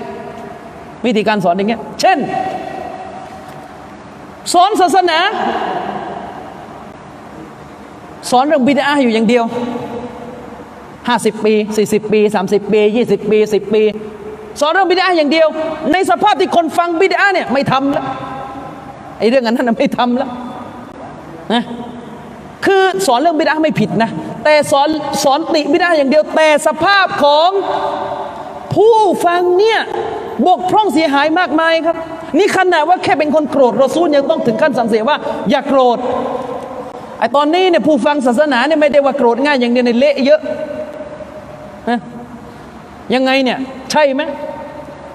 [1.05, 2.17] วิธีการสอนอย่างเงี้ย เช่น
[4.53, 5.19] สอนศาสนา
[8.29, 9.43] สอนเรื่องบิดาอยู่อย่างเดียว
[10.69, 11.53] 50ปี
[11.83, 13.81] 40ปี30ปี20ปี10ปี
[14.59, 15.47] สอนเรื่องบิดาอย่างเดียว
[15.91, 18.05] ในสภาพที่คนฟังบิดาเนี่ยไม่ทำแล้ว
[19.19, 20.29] ไอ้เรื่องนั้นนะไม่ทำแล้ว
[21.53, 21.63] นะ
[22.65, 24.09] คือสอนเรื่องบิดาไม่ผิดนะ
[24.43, 24.89] แต่สอน
[25.23, 27.49] สอนติบิดาอย่างเดียวแต่สภาพของ
[28.73, 29.79] ผู้ฟังเนี่ย
[30.47, 31.97] บกพร่องเสียหายมากมายครับ
[32.37, 35.17] นี่ขนาดว่าแค่เป็นคนโกรธรอซูลยังต้องถึงขั้นสั่งเสียว่า
[35.49, 35.97] อย่าโกรธ
[37.19, 40.41] ไอ้ตอนนี้เนี่ยผู้ฟังศาสนาเนี่ยไม่ได้ว่าโกรธง่ายอย่างเดียวในเละเยอะ
[41.89, 41.99] นะ
[43.13, 43.57] ยังไงเนี่ย
[43.91, 44.21] ใช่ไหม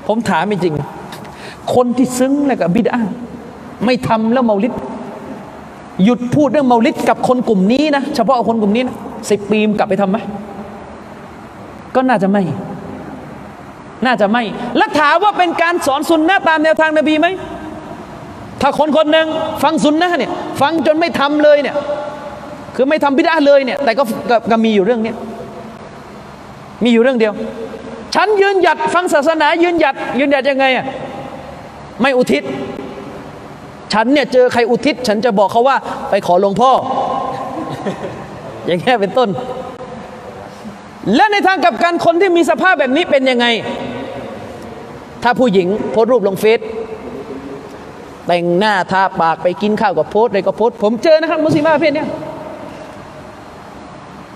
[0.06, 0.74] ผมถามจริง
[1.74, 2.96] คนที่ซึ้งเลยกับบิดา
[3.86, 4.72] ไม่ทำแล้วเมาลิด
[6.04, 8.96] หยุดพูดเรื่องเมาลิดกับคนกลุ่มนี้นะเฉพาะคนกลุ่มนี้นะ
[9.30, 10.18] สิบปีมกลับไปทำไหม
[11.94, 12.42] ก็น่าจะไม่
[14.06, 14.42] น่าจะไม่
[14.76, 17.26] แล้วถามว่าเป็นการสอนสุนนะตามแนวทางนบีไหม
[18.60, 19.26] ถ้าคนคนหนึ่ง
[19.62, 21.76] ฟังสุนนะเนี่ย ฟังจนไม่ทำเลยเนี่ย
[22.76, 25.16] คือไม่ทำบิดาเลยเนี่ย แต่ก็ก็ก็มีอยู่เรื่องเนี้ย
[26.84, 27.32] มีอยู่เรื่องเดียว
[28.14, 30.86] ฉันยืนหยัดฟังศาสนายืนหยัดยืนหยัดยังไงอะ
[32.00, 32.42] ไม่อุทิศ
[33.94, 35.76] ฉันเนี่ยเจอใครอุทิศ ฉันจะบอกเขาว่า
[36.10, 36.70] ไปขอหลวงพ่อ
[38.66, 39.28] อย่างแค่เป็นต้น
[41.14, 43.46] และในทางกับกันคนที่มีสภาพแบบนี้เป็นยังไง
[45.22, 46.60] ถ้าผู้หญิงโพสรูปลงเฟซ
[48.26, 52.08] แต่งหน้าทาปากไปกินข้าวกับโพสอะไรก็โพสผมเจอนะครับ มุสลิมาประเภทเนี้ย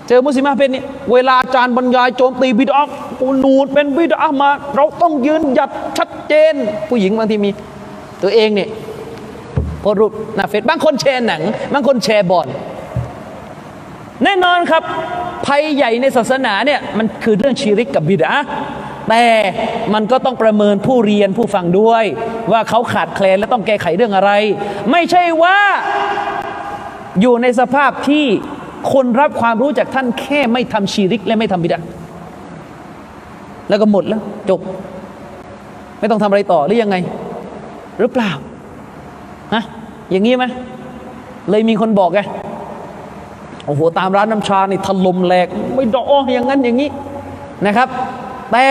[0.07, 0.81] เจอมุสลิมาประเภทนี้
[1.11, 2.83] เวลาอาจารย์บรรยายโจมตีบิดา
[3.19, 6.53] ปูนูดเป็นบิดามา เราต้องยืนหยัดชัดเจน
[6.89, 7.49] ผู้หญิงบางทีมี
[8.23, 8.69] ตัวเองเนี่ย
[9.79, 11.41] โพสรูปหน้าเฟซบางคนแชร์หนัง
[11.73, 12.47] บางคนแชร์บอล
[14.23, 14.83] แน่นอนครับ
[15.45, 18.33] ภัยใหญ่ในศาสนาเนี่ยมันคือเรื่องชีริกกับบิดา
[19.09, 19.25] แต่
[19.93, 22.05] มันก็ต้องประเมินผู้เรียนผู้ฟังด้วย
[22.51, 24.31] ว่าเขาขาดแคลนและต้องแก้ไขเรื่องอะไร
[24.91, 25.57] ไม่ใช่ว่า
[27.21, 28.25] อยู่ในสภาพที่
[28.93, 31.79] คนรับความรู้จากท่านแค่ไม่ทำชีริกและไม่ทำบิดา
[33.69, 34.59] แล้วก็หมดแล้วจบ
[35.99, 36.95] ไม่ต้องทำอะไรต่อหรือยังไง
[37.99, 38.31] หรือเปล่า
[39.53, 39.63] ฮะ
[40.11, 40.45] อย่างนี้ไหม
[41.49, 42.19] เลยมีคนบอกไง
[43.65, 46.89] โอ้โหตามร้านน้ำชานี่ถล่มแหลก ไม่ดออย่างนั้นอย่างนี้
[47.65, 47.87] นะครับ
[48.51, 48.65] แต่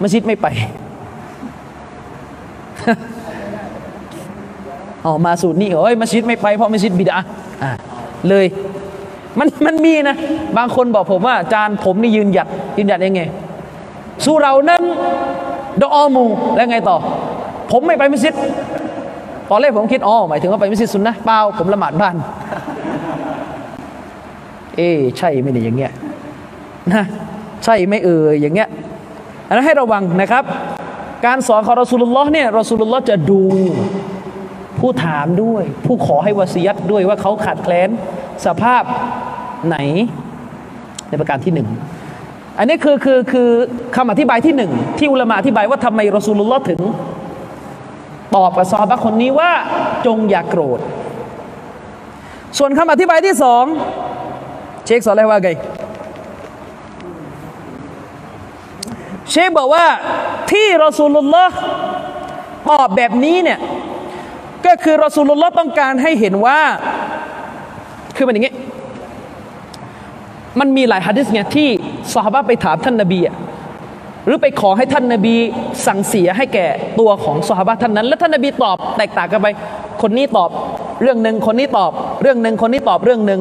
[0.00, 0.46] มัสยิดไม่ไป
[5.04, 7.18] อ๋อมาสูตรนี้เฮ้ยมัสยิดไม่ไปเพราะมัสยิดบิดา
[7.62, 7.70] อ่า
[8.28, 8.46] เลย
[9.38, 10.16] มันมันมีนะ
[10.56, 13.22] บางคนบอกผมว่าอาจารย์ผมนี่ยืนหยัดยืนหยัดยังไง
[14.24, 14.82] สู้เรานั้น
[15.82, 16.24] ดอมู
[16.56, 16.96] แล้วไงต่อ
[17.70, 18.34] ผมไม่ไปมัสยิด
[19.50, 22.16] ตอนแรกผมคิดอ๋อหมายถึงว่าไปมัสยิดสุนนะเปล่าผมละหมาดบ้าน
[24.76, 25.92] เอ๊ใช่ไหมเนี่ยอย่างเงี้ย
[26.94, 27.04] นะ
[27.64, 28.68] ใช่ไม่เอ่ยอย่างเงี้ย
[29.48, 30.44] อันนั้นให้ระวังนะครับ
[31.26, 33.40] การสอนของรอสูลุลลอฮ์เนี่ยรอสูลุลลอฮ์จะดู
[34.78, 37.88] ผู้ถามด้วย ผู้ขอให้วาสียัตด้วยว่าเขาขาดแคลน
[38.46, 38.82] สภาพ
[39.66, 39.76] ไหน
[41.08, 41.68] ในประการที่หนึ่ง
[42.58, 43.48] อันนี้คือคือคือ
[43.96, 46.80] คำอธิบายที่หนึ่งที่อุลามะอธิบายว่าทำไมรอสูลุลลอฮ์ถึง
[48.36, 49.50] ตอบกับซอฮาบะคนนี้ว่า
[50.06, 50.80] จงอย่ากโกรธ
[52.58, 53.64] ส่วนคำอธิบายที่สอง
[54.84, 55.48] เชคสอนอะไรว่าไง
[59.30, 59.84] เชคบอกว่า
[60.50, 61.56] ที่รอสูลุลลอฮ์
[62.70, 63.58] ตอบแบบนี้เนี่ย
[64.66, 66.60] ก็คือรอสูลุลลอฮ์ต้องการให้เห็นว่า
[68.16, 68.54] คือมันอย่างงี้
[70.60, 71.68] มันมีหลายฮะดิษไงที่
[72.14, 73.34] สหบะไปถามท่านนบีอะ
[74.26, 75.34] หรือไปขอให้ท่านนบี
[75.86, 76.66] สั่งเสียให้แก่
[77.00, 79.46] ตัวของสหบะท่านนั้น แล้วท่านนบีตอบแตกต่างกันไป
[80.02, 80.50] คนนี้ตอบ
[81.02, 81.92] เรื่องหนึ่งคนนี้ตอบ
[82.22, 83.40] เรื่องหนึ่งคนนี้ตอบเรื่องหนึ่ง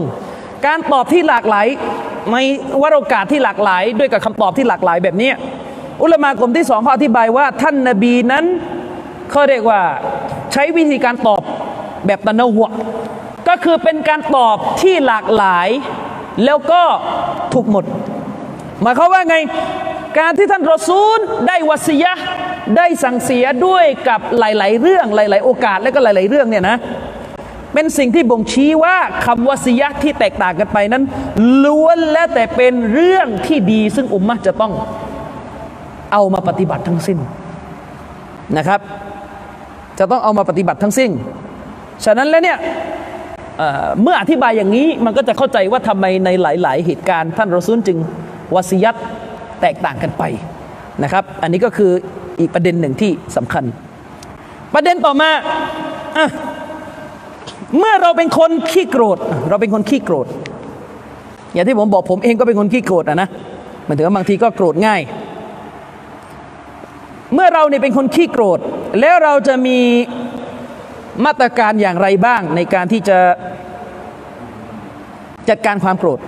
[0.65, 1.67] การตอบที่หลากหลาย
[2.31, 2.35] ใน
[2.81, 5.31] วโอกาสที่หลากหลาย ด้วยกับคำตอบที่หลากหลายแบบนี้
[6.03, 8.45] อุลามากลุ่มที่สองเขาอธิบายว่าท่านนบีนั้น
[9.31, 9.81] เขาเรียกว่า
[10.53, 11.41] ใช้วิธีการตอบ
[12.05, 12.71] แบบตะนวะ
[13.47, 15.69] ก็คือเป็นการตอบที่หลากหลาย
[16.45, 16.81] แล้วก็
[17.53, 17.85] ถูกหมด
[18.81, 19.37] หมายความว่าไง
[20.19, 22.13] การที่ท่านรอซูลได้วสียะ
[22.77, 26.77] ได้สั่งเสียด้วยกับหลาย ๆ เรื่องหลาย ๆ โอกาสและก็หลาย ๆ เรื่องเนี่ยนะ
[27.73, 31.03] เป็นสิ่งที่บ่งชี้ว่าคำวสียะที่แตกต่างกันไปนั้น
[31.63, 34.73] ล้วนและแต่เป็นเรื่องที่ดี ซึ่งอุมมะจะต้อง
[36.13, 37.17] เอามาปฏิบัติทั้งสิ้น
[38.57, 38.79] นะครับ
[39.99, 41.11] จะต้องเอามาปฏิบัติทั้งสิ้น
[42.05, 42.57] ฉะนั้นแล้วเนี่ย
[44.01, 47.97] เมื่ออธิบายอย่างนี้มันก็จะเข้าใจว่าทำไมในหลาย ๆ เหตุการณ์ ท่านรอซูลจึง
[48.55, 48.95] วสียัต
[49.63, 50.23] แตกต่างกันไป
[51.03, 51.91] นะครับ อันนี้ก็คือ
[52.39, 53.63] อีกประเด็นหนึ่งที่สำคัญ
[54.73, 55.29] ประเด็นต่อมา
[56.17, 56.27] อะ
[57.77, 59.17] เมื่อเราเป็นคนขี้โกรธ
[59.49, 60.27] เราเป็นคนขี้โกรธ
[61.53, 63.29] อย่างที่ผมบอกผมเองก็เป็นคนขี้โกรธนะนะ
[63.87, 65.01] มันถึงว่าบางทีก็โกรธง่าย
[67.33, 68.59] เมื่อเราเนี่ยเป็นคนขี้โกรธ
[68.99, 69.79] แล้วเราจะมี
[71.25, 73.17] มาตรการอย่างไรบ้างในการที่จะ
[75.49, 76.19] จัดการความโกรธ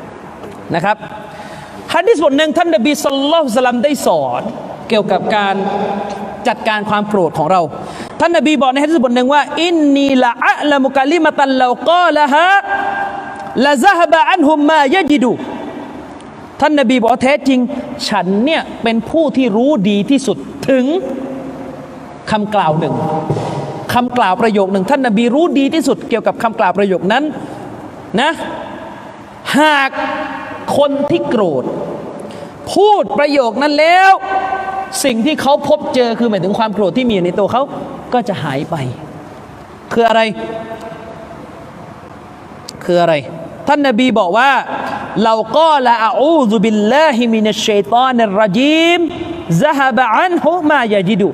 [0.76, 0.98] นะครับ
[1.94, 4.42] ฮัดดิสบทหนึ่งท่านนบีสุลต่านสลัมได้สอน
[4.90, 5.56] เกี่ยวกับการ
[6.48, 7.62] จัดการความโกรธของเรา
[8.20, 12.48] ท่านนบีบอกในฮัดดิสบทหนึ่งว่า อินนีละอัลมุกลิมตันเลากาละฮะ
[13.66, 15.34] ละซะฮบะอันฮุมมายจิดู
[16.62, 17.60] ท่านนบีบอกแท้จริง
[18.08, 20.38] ฉันเนี่ยเป็นผู้ที่รู้ดีที่สุด
[20.70, 20.86] ถึง
[22.32, 22.96] คำกล่าวหนึ่ง
[23.94, 27.24] คำกล่าวประโยคหนึ่งท่านนบีรู้ดีที่สุดเกี่ยวกับคำกล่าวประโยคนั้น
[28.22, 28.32] นะ
[29.58, 29.92] หาก
[30.78, 31.64] คนที่โกรธ
[32.74, 34.12] พูดประโยคนั้นแล้ว
[35.04, 37.64] สิ่งที่เขาพบเจอคือหมายถึงความโกรธที่มีในตัวเขา
[38.14, 38.76] ก็จะหายไป
[39.94, 40.22] คืออะไร
[42.84, 43.14] คืออะไร
[43.68, 44.52] ท่านนบีบอกว่า
[45.24, 49.00] เราก็ละอูซุบิลลาฮิมินัชชัยตานิรรจีม
[49.62, 51.30] ซะฮบะอันฮุมายาจิดุ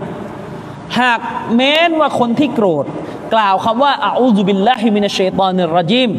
[1.00, 1.20] หาก
[1.56, 2.86] แม้นว่าคนที่โกรธ
[3.34, 6.10] กล่าวคำว่าอูซุบิลลาฮิมินัชชัยตานิรรจีม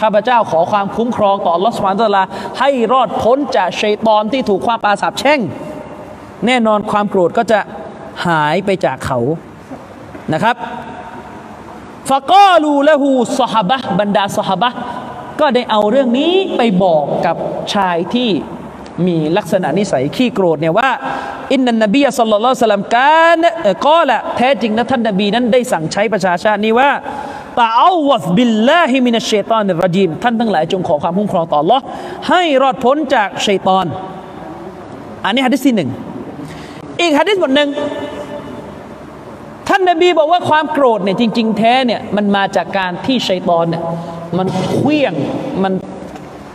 [0.00, 2.24] ข้าพเจ้าขอความคุ้มครองต่อลอสวานตลา
[2.58, 5.40] ให้รอดพ้นจากชัยตอนที่ถูกความปาสาบแช่ง
[6.46, 7.58] แน่นอนความโกรธก็จะ
[8.26, 9.18] หายไปจากเขา
[10.32, 10.56] นะครับ
[12.10, 13.10] ฟะกอลูละหู
[13.40, 14.70] สหบะบรรดาสหบะ
[15.40, 17.36] ก็ได้เอาเรื่องนี้ไปบอกกับ
[17.74, 18.30] ชายที่
[19.06, 20.90] มีลักษณะนิสัยขี้โกรธเนี่ยว่า
[21.52, 23.44] إن النبي صلى الله عليه وسلم كان
[23.86, 26.90] قالแท้จริงนะท่านนบีนั้นได้สั่งใช้ประชาชาตินี้ว่า
[27.60, 31.80] تعوذوا بالله من الشيطان الرجيمท่านทั้งหลายจงขอความคุ้มครองต่อ อัลลอฮ์
[32.28, 33.86] ให้รอดพ้นจากชัยตอน
[35.24, 35.90] อันนี้ฮะดิษที่หนึ่ง
[37.00, 37.68] อีกฮะดิษบทหนึ่ง
[39.68, 43.82] ท่านนบีบอกว่าความโกรธเนี่ยจริง ๆ แท้เนี่ยมันมาจากการที่ชัยตอนเนี่ย
[44.38, 45.14] มันเคลี้ยง
[45.62, 45.72] มัน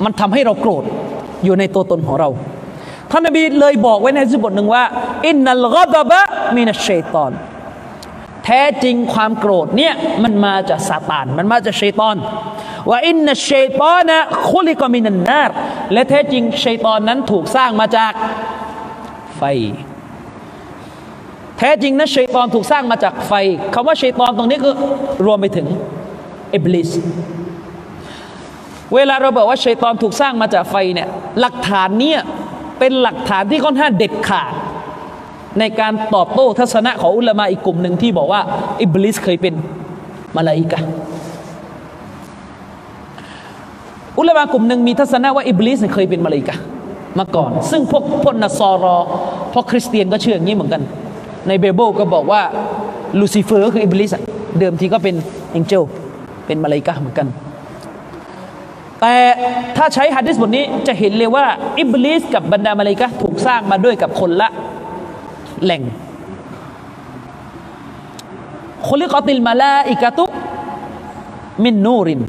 [0.03, 0.83] มันทำให้เราโกรธ
[1.45, 2.29] อยู่ในตัวตนของเรา
[3.11, 4.83] ท่านนบีเลยบอกไว้ในฮะดิษบทหนึ่งว่า
[5.27, 6.19] อินนัลกอบะ
[6.55, 7.31] มินัชชัยตอน
[8.45, 9.93] แท้จริงความโกรธเนี่ย
[10.23, 12.17] มันมาจากซาตาน มันมาจากชัยตอน
[12.89, 15.55] ว่าอินนชชัยตอนนะคุลิกมินันนาร์
[15.93, 18.13] และแท้จริงชัยตอนนั้นถูกสร้างมาจาก
[19.37, 19.43] ไฟ
[21.57, 23.33] แท้จริงนะชัยตอนถูกสร้างมาจากไฟ
[23.73, 24.75] คำว่าชัยตอนตรงนี้คือ
[25.25, 25.67] รวมไปถึง
[26.53, 26.89] อิบลิส
[28.93, 31.07] เวลาเราบอกว่าชัยตอนถูกสร้างมาจากไฟเนี่ย
[31.39, 32.19] หลักฐานเนี่ย
[32.79, 34.53] เป็นหลักฐานที่ค่อนข้างเด็ดขาด
[35.59, 38.41] ในการตอบโต้ทัศนะของอุลามะอีกกลุ่มหนึ่งที่บอกว่า
[38.81, 39.53] อิบลิสเคยเป็น
[40.37, 40.79] มาลาอิกะ
[44.19, 46.55] อุลามะกลุ่มหนึ่งมีทัศนะว่าอิบลิสเคยเป็นมาลาอิกะ
[47.19, 48.97] มาก่อน ซึ่งพวกพวกنصارى
[49.53, 50.81] พวกคริสเตียนก็เชื่ออย่างนี้เหมือนกัน
[51.47, 52.41] ในไบเบิลก็บอกว่า
[53.19, 54.11] ลูซิเฟอร์ก็คืออิบลิส
[54.59, 55.15] เดิมทีก็เป็น
[55.51, 55.83] angel
[56.45, 57.27] เป็นมาลาอิกะเหมือนกัน
[59.01, 59.15] แต่
[59.77, 61.45] ถ้าใช้ฮะดิษบทนี้จะเห็นเลยว่า
[61.79, 64.49] อิบลิสกับบรรดามาลาอิกะถูกสร้างมาด้วยกับคนละ
[65.63, 65.81] แหล่ง
[68.87, 72.21] خلقت الملائكة من نور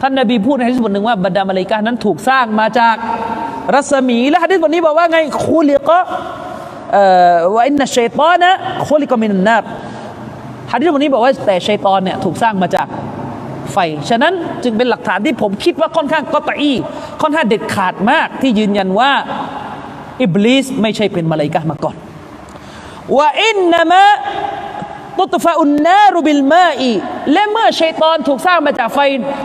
[0.00, 2.96] ท่านนบีพูดในฮะดิษบทหนึ่งว่าบรรดามาลาอิกะนั้นถูกสร้างมาจาก
[3.74, 5.98] รัศมีและฮะดิษบทนี้บอกว่าไงคุลิกะ
[7.54, 8.52] ว่าอินนัชัยตอนะ
[8.86, 9.68] คุลิกะมินนาร์
[10.72, 12.86] ฮะดิษบทนี้บอกว่าแต่ชัยตอนเนี่ยถูกสร้างมาจาก
[13.72, 13.76] ไฟ
[14.10, 14.34] ฉะนั้น
[14.64, 16.72] จึงเป็นหลักฐานที่ผมคิดว่าค่อนข้างก็ตะอี
[17.22, 19.10] ค่อนข้างเด็ดขาดมากที่ยืนยันว่า
[20.22, 21.96] อิบลิสไม่ใช่เป็นมาลาอิกะมาก่อน
[23.16, 24.04] ว่าอินนามะ
[25.18, 26.92] ตุตฟาอุนนารุบิลมาอี
[27.32, 28.98] และเมื่อชัยตอนถูกสร้างมาจากไฟ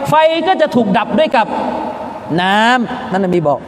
[0.10, 0.14] ไฟ
[0.48, 1.48] ก็จะถูกดับด้วยกับ
[2.42, 3.60] น้ำนั่นนบีบอก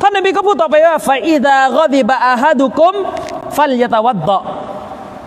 [0.00, 2.94] ท่านนบีก็พูดต่อไปว่าไฟอิดากอดิบะอาฮัดุกุม
[3.56, 4.42] ฟัลยะตะวัดดะ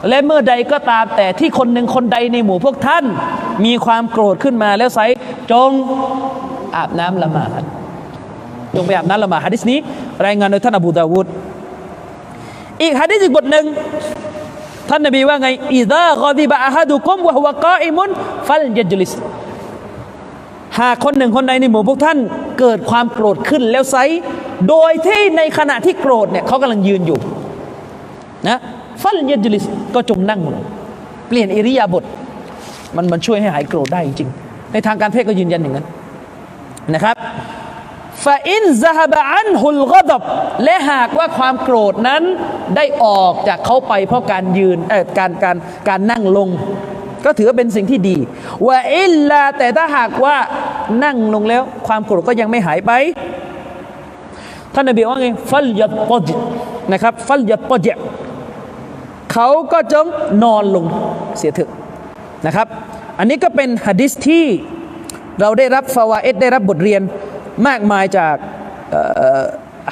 [0.09, 3.05] และเมื่อใดก็ตามแต่ที่คนหนึ่งคนใดในหมู่พวกท่าน
[3.65, 4.99] มีความโกรธขึ้นมาแล้วไซ
[5.51, 5.69] จง
[6.75, 7.61] อาบน้ำละหมาด
[8.75, 9.79] จงไปอาบน้ำละหมาดฮะดิษนี้
[10.25, 11.25] รายงานโดยท่านอบูดาวุด
[12.81, 13.65] อีกฮะดิษอีกบทหนึ่ง
[14.89, 18.09] ท่านนบีว่าไงอิดากอดิบะอาฮัดุกุมวะฮุวะกาอิมุน
[18.47, 19.11] ฟัลยัจลิส
[20.79, 22.17] หากคนหนึ่งคนใดในหมู่พวกท่าน
[22.59, 23.95] เกิดความโกรธขึ้นแล้วไซ
[24.69, 27.19] โดยที่ในขณะที่โกรธเนี่ยเขากำลังยืนอยู่
[28.47, 28.59] นะ
[29.01, 29.63] ฟัลยัจลิส
[29.95, 30.63] ก็จงนั่งลง
[31.27, 32.03] เปลี่ยนอิริยาบถ
[32.95, 34.29] มันมันช่วยให้หายโกรธได้จริง
[34.73, 35.85] ในทางการเพศก็ยืนยันอย่างนั้น
[36.93, 37.15] นะครับ
[38.25, 40.21] ฟาอินซาฮบะอันฮุลกดบ
[40.63, 42.23] และหากว่าความโกรธนั้น
[42.75, 45.57] ได้ออกจากเขาไปเพราะการยืนเออการการ
[45.87, 46.49] การนั่งลง
[47.25, 48.17] ก็ถือว่าเป็นสิ่งที่ดี
[48.67, 50.35] ว่าอิลลาแต่ถ้าหากว่า
[51.03, 52.91] นั่งลงแล้ว ความโกรธก็ยังไม่หายไป
[54.73, 56.33] ท่านนบีว่าไงฟัลยัดปจิ
[56.91, 57.91] นะครับฟัลยัดปจิ
[59.33, 60.05] เขาก็จง
[60.43, 60.85] นอนลง
[61.37, 61.71] เสียเถอะ
[62.45, 62.67] นะครับ
[63.19, 64.45] อันนี้ก็เป็นฮะดิษที่
[65.41, 67.01] เราได้รับฟาวาเอตได้รับบทเรียน
[67.67, 68.35] มากมายจาก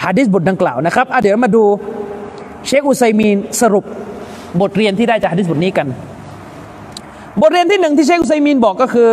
[0.03, 1.63] ฮะดิษบทดังกล่าวนะครับเดี๋ยวมาดู
[2.65, 3.85] เชคอุไซมีนสรุป
[4.61, 5.87] บทเรียนที่ได้จากฮะดิษบทนี้กัน
[7.41, 9.09] บทเรียนที่หนึ่งที่เชคอุไซมีนบอกก็คือ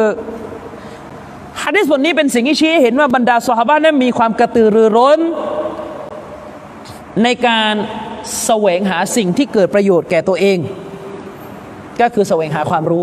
[1.62, 5.20] ฮะดิษบทนี้เป็นสิ่งที่ชี้เห็นว่าบรรดาสหายนั้นมีความกระตือรือร้น
[7.22, 7.74] ในการ
[8.44, 10.58] แสวงหาสิ่งที่เกิดประโยชน์แก่ตัวเอง
[12.00, 13.02] ก็คือแสวงหาความรู้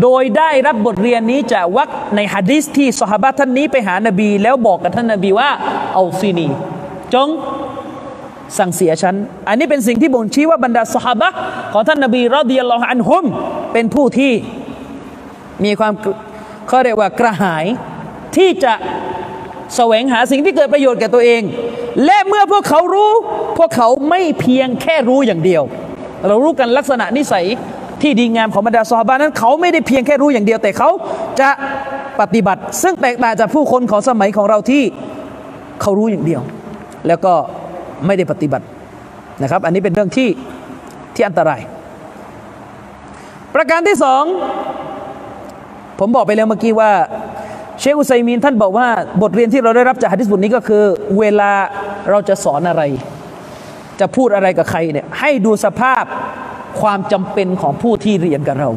[0.00, 5.50] โดยได้รับบทเรียนนี้จากวักในฮะดิษที่สหบาท่านนี้ไปหานบี แล้วบอกกับท่านนบีว่า
[5.94, 6.48] เอาซีนี
[7.14, 7.28] จง
[8.58, 9.14] สั่งเสียฉัน
[9.48, 11.28] อันนี้เป็นสิ่งที่บ่งชี้ว่าบรรดาสหบะ
[11.72, 13.24] ของท่านนบีรอดิยัลลอฮุอันฮุม
[13.72, 14.32] เป็นผู้ที่
[15.64, 15.92] มีความ
[16.68, 17.64] เขาเรียกว่ากระหาย
[18.36, 18.72] ที่จะ
[19.76, 21.42] แสวงหาสิ่งที่เกิดประโยชน์แก่ตัวเอง
[22.04, 23.12] และเมื่อพวกเขารู้
[23.58, 25.62] พวกเขาไม่เพียงแค่รู้อย่างเดียว
[26.26, 27.46] เรารู้กันลักษณะนิสัย
[28.02, 30.90] ที่ดีงามของบรรดาซอฮาบานั้น เขาไม่ได้เพียงแค่รู้อย่างเดียวแต่เขา
[31.40, 31.50] จะ
[32.20, 34.82] ปฏิบัติ ซึ่งแตกต่างจากผู้คนของสมัยของเราที่
[35.80, 36.42] เขารู้อย่างเดียว
[37.08, 37.32] แล้วก็
[38.06, 38.66] ไม่ได้ปฏิบัติ
[39.42, 40.28] นะครับ อันนี้เป็นเรื่องที่
[41.14, 41.60] ที่อันตราย
[43.54, 44.24] ประการที่สอง
[45.98, 46.92] ผมบอกไปแล้วเมื่อกี้ว่า
[47.78, 48.86] เชคอุไซมีนท่านบอกว่า
[49.22, 50.82] บทเรียนที่เราได้รับจากฮะดิษบทนี้ก็คือ
[51.18, 51.52] เวลา
[52.10, 52.82] เราจะสอนอะไร
[54.00, 56.04] จะพูดอะไรกับใครเนี่ยให้ดูสภาพ
[56.80, 58.70] ความจำเป็นของผู้ที่เรียนกับเรา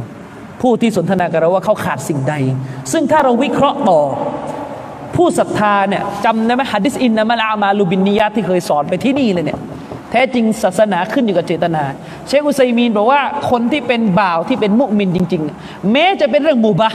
[0.62, 2.34] ผู้ที่สนทนากับเราว่าเขาขาดสิ่งใด
[2.92, 4.00] ซึ่งถ้าเราวิเคราะห์ต่อ
[5.16, 9.60] ผู้ศรัทธาเนี่ยจำได้ไหมฮะดิษอินนามะลามาลูบินนียาที่เคยสอนไปที่นี่เลยเนี่ย
[10.12, 11.84] แท้จริงศาสนาขึ้นอยู่กับเจตนา
[12.28, 16.90] เชคอุไซมีนบอกว่าคนที่เป็นบ่าวที่เป็นมุมินจริง ๆ แม้จะเป็นเรื่องมูบะ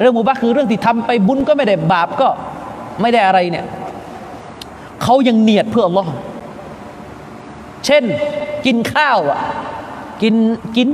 [0.00, 2.28] เรื่องมูบะคือเรื่องที่ทำไปบุญก็ไม่ได้บาปก็
[3.00, 3.64] ไม่ได้อะไรเนี่ย
[5.02, 6.10] เขายังเนียดเพื่ออัลลอฮ์
[7.86, 8.04] เช่น
[8.66, 9.40] กินข้าวอะ
[10.22, 10.34] กิน
[10.76, 10.88] กิน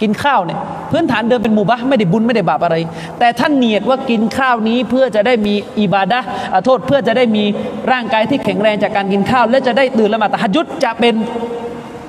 [0.00, 0.58] กินข้าวเนี่ย
[0.90, 2.76] พื้นฐานเดิมเป็นมูบ้าไม่ได้บุญไม่ได้บาปอะไร
[3.18, 6.20] แต่ท่านเนียดว่ากินข้าวนี้เพื่อจะได้มีอิบาดะ
[6.64, 7.44] โทษเพื่อจะได้มี
[7.92, 11.14] ร่างกายที่แข็งแรงจากการกินข้าว และจะได้ตื่นละหมาดตะฮัจุดจะเป็น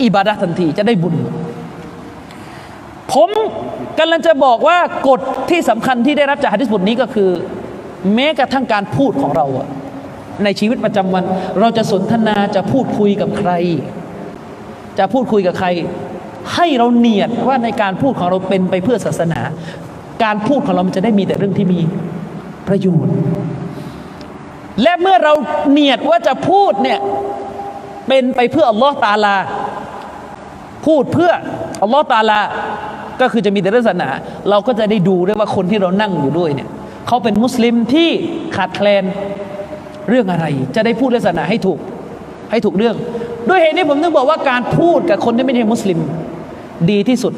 [0.04, 1.16] อิบาดะทันทีจะได้บุญ
[3.14, 3.30] ผม
[4.00, 4.78] กำลังจะบอกว่า
[5.08, 5.20] กฎ
[5.50, 7.30] ที่สำคัญที่ได้รับจากฮะดิษบทนี้ก็คือ
[8.14, 9.46] แม้กระทั่งการพูดของเรา
[10.44, 11.24] ในชีวิตประจำวัน
[11.60, 13.52] เราจะสนทนาจะพูดคุยกับใคร
[14.98, 15.68] จะพูดคุยกับใคร
[16.56, 19.42] ให้เราเนียดว่าในการพูดของเราเป็นไปเพื่อศาสนา
[20.24, 21.80] การพูดของเรามันจะได้มีแต่เรื่องที่มี
[22.68, 23.16] ประโยชน์
[24.82, 25.34] และเมื่อเรา
[25.72, 27.00] เนียดว่าจะพูดเนี่ย
[28.08, 29.36] เป็นไปเพื่ออัลลอฮ์ตาลา
[30.86, 31.32] พูดเพื่อ
[31.82, 32.40] อัลลอฮ์ตาลา
[33.22, 34.10] ก็คือจะมีแต่เรื่องศาสนา
[34.50, 36.70] เราก็จะได้ดูด้วยว่าคนที่เรานั่งอยู่ด้วยเนี่ย
[37.08, 38.10] เขาเป็นมุสลิมที่
[38.56, 39.04] ขาดแคลน
[40.10, 40.46] เรื่องอะไร
[40.76, 41.80] จะได้พูดเรื่องศาสนาให้ถูก
[42.52, 42.96] ให้ถูกเรื่อง
[43.50, 46.00] ด้วยเหตุนี้ผมถึงบอกว่าการพูดกับคนที่ไม่ใช่มุสลิม
[46.92, 47.34] ดีที่สุด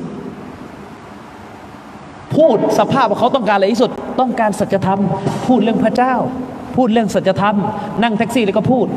[2.36, 5.00] พูดสภาพว่าเขาต้องการอะไรที่สุด ต้องการสัจธรรม
[5.48, 6.14] พูดเรื่องพระเจ้า
[6.76, 7.56] พูดเรื่องสัจธรรม
[8.04, 8.88] นั่งแท็กซี่แล้วก็พูด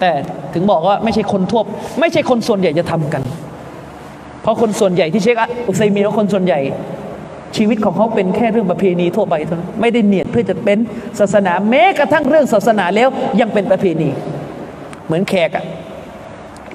[0.00, 0.10] แต่
[0.54, 1.62] ถึงบอกว่าไม่ใช่คนทั่ว
[2.00, 3.22] ไม่ใช่คนส่วนใหญ่จะทำกัน
[4.42, 5.36] เพราะคนส่วนใหญ่ที่เช็ค
[5.68, 6.60] อุซัยมีว่าคนส่วนใหญ่
[7.56, 10.78] ชีวิตของเขาเป็นแค่เรื่องประเพณีทั่วไปเท่านั้นไม่ได้เนียดเพื่อจะเป็น
[11.20, 13.08] ศาสนาแม้กระทั่งเรื่องศาสนาแล้ว
[13.40, 14.10] ยังเป็นประเพณี
[15.10, 15.64] เหมือนแขกอะ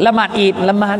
[0.05, 0.97] ละหมาดอีดละหมาด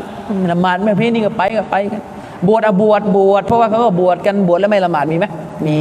[0.52, 2.02] ละหมาดไม่ประเพณีก็ไปก็ไปกัน
[2.48, 5.26] บวชอะบวชบวชเพราะว่าเขาก็บวชกันบวชแล้วไม่ละหมาดมีไหม
[5.66, 5.78] มี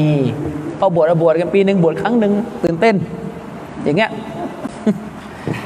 [0.78, 2.32] พอบวชอะบวชกันปีหนึ่งบวชครั้งหนึ่ง
[2.64, 2.94] ตื่นเต้น
[3.84, 4.10] อย่างเงี้ย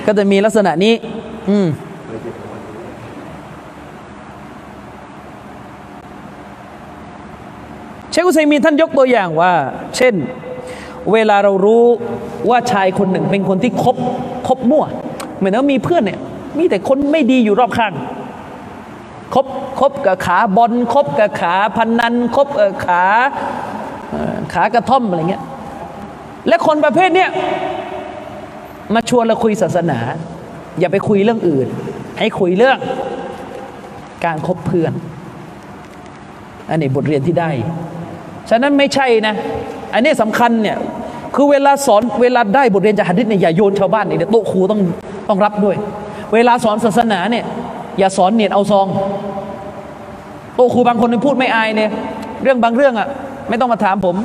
[0.07, 0.95] ก็จะมีลักษณะนี้
[1.51, 1.67] อืม
[8.11, 9.53] เชคุซัยมีท่านยกตัวอย่างว่า
[9.97, 10.15] เช่น
[11.13, 11.85] เวลาเรารู้
[12.49, 13.97] ว่าชายคนหนึ่งเป็นคนที่คบ
[14.47, 14.85] คบมั่ว
[15.39, 16.21] เหมือนว่ามีเพื่อนเนี่ย
[16.59, 17.93] มีแต่คนไม่ดีอยู่รอบข้าง
[19.35, 19.47] คบ
[19.81, 23.03] คบกับขาบอลคบกับขาพันนันคบกับขา
[24.53, 25.43] ขากระท่อมอะไรเงี้ย
[26.49, 27.31] และคนประเภทเนี้ย
[28.95, 29.99] มาชวนเราคุยศาสนา
[30.79, 31.69] อย่าไปคุยเรื่องอื่น
[32.19, 32.79] ให้คุยเรื่อง
[34.25, 34.93] การคบเพื่อน
[36.71, 37.51] อันนี้บทเรียนที่ได้
[38.51, 39.35] ฉะนั้นไม่ใช่นะ
[39.93, 40.77] อันนี้สำคัญเนี่ย
[41.35, 44.81] คือเวลาสอนเวลาได้บทเรียนจากหะดิษเนี่ยอย่าโยนชาวบ้านนี่เดี๋ยโต๊ะครูต้อง
[45.29, 45.77] ต้องรับด้วย
[46.35, 47.45] เวลาสอนศาสนาเนี่ย
[47.99, 48.87] อย่าสอนเนียดเอาซอง
[50.55, 51.91] โต๊ะครูบางคนนี่พูดไม่อายเนี่ย
[52.43, 53.09] เรื่องบางเรื่องอะ
[53.49, 54.17] ไม่ต้องมาถามผม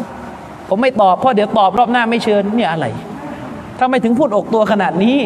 [0.70, 2.86] ผมไม่ตอบเพราะเดี๋ยวตอบรอบหน้าไม่เชิญเนี่ยอะไร
[3.80, 5.18] ทำไมถึงพูดอกตัวขนาดนี้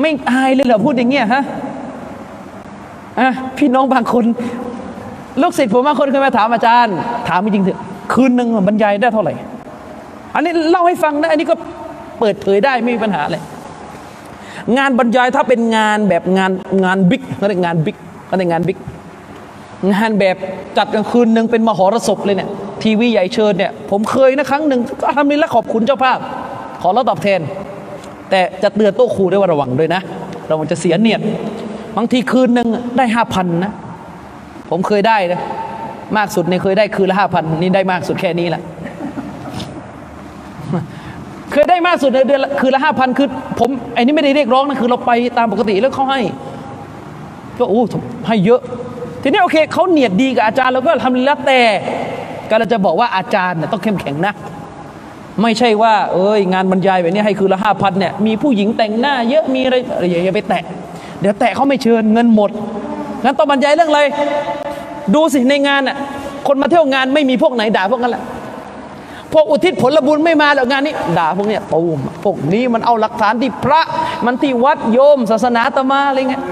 [0.00, 1.42] ไม่อายเลยเหรอพูดอย่างเงี้ยฮะ
[3.20, 4.24] อะพี่น้องบางคน
[5.42, 6.96] ลูกศิษย์ผมบางคนเคยมาถามอาจารย์
[7.28, 7.78] ถามจริงๆเถอะ
[8.12, 9.34] คืนหนึ่งบรรยายได้เท่าไหร่
[10.34, 11.54] อันนี้เล่าให้ฟังนะ อันนี้ก็
[12.18, 13.42] เปิดเผยได้ไม่มีปัญหาเลย
[14.78, 16.50] งานบรรยายถ้าเป็นงานแบบงาน
[16.84, 17.96] งานบิ๊กเขาเรียกงานบิ๊ก
[18.26, 18.78] เขาเรียกงานบิ๊ก
[19.92, 20.36] งานแบบ
[20.76, 22.48] จัดกลางคืนหนึ่งเป็นมหรสพเลยเนี่ย
[22.82, 26.18] ทีวีใหญ่เชิญเนี่ยผมเคยนะครั้งหนึ่งก็ทำนี้แล้วขอบคุณเจ้าภาพ
[26.82, 27.40] ขอรับตอบแทน
[28.30, 30.00] แต่จะเตือนโต๊ะครูด้วยว่าระวังด้วยนะ
[30.46, 31.20] เราจะเสียเนียด
[31.96, 33.72] บางทีคืนหนึ่งได้ห้าพันนะ
[34.70, 35.40] ผมเคยได้นะ
[36.16, 38.62] มากสุดเนี่ยเคยได้คืนละห้าพันนี่ได้มากสุดแค่นี้แหละ
[41.52, 43.28] เคยได้มากสุดในเดือนคืนละห้าพันคือ
[43.60, 46.20] ผมไอ้นี่ไม่ได้เรียกร้องนะคือเราไปตามปกติแล้วเขาให้
[47.58, 47.82] ก็โอ้
[48.26, 48.60] ให้เยอะ
[49.22, 51.60] ทีนี้โอเคเขาเนียดดีกับอาจารย์เราก็ทำแล้วแต่
[52.48, 54.34] ก็เราจะบอกว่าอาจารย์เนี่ยต้องเข้มแข็งนะ
[55.42, 59.76] ไม่ใช่ว่า เอ้ยงานบรรยายแบบนี้ให้คืนละห้าพันเนี่ยมีผู้หญิงแต่งหน้า เยอะมีอะไร
[60.10, 60.62] อย่าไปแตะ
[61.20, 62.50] เดี๋ยวแตะเขาไม่เชิญเงินหมด
[63.24, 64.00] งั้นต้องบรรยายเรื่องอะไร
[65.14, 65.96] ดูสิในงานอะ
[66.46, 68.22] คนมาเที่ยวงานไม่มีพวกไหนด่าพวกนั้นแหละ
[69.32, 73.80] พวกอุทิศผลบุญไม่มาแล้วงานนี้ ด่าพวกเนี้ยตูมพวกนี้มันเอาหลักฐานที่พระ
[74.26, 76.42] มันที่วัดโยม ศาสนาตมาอะไรเงี้ย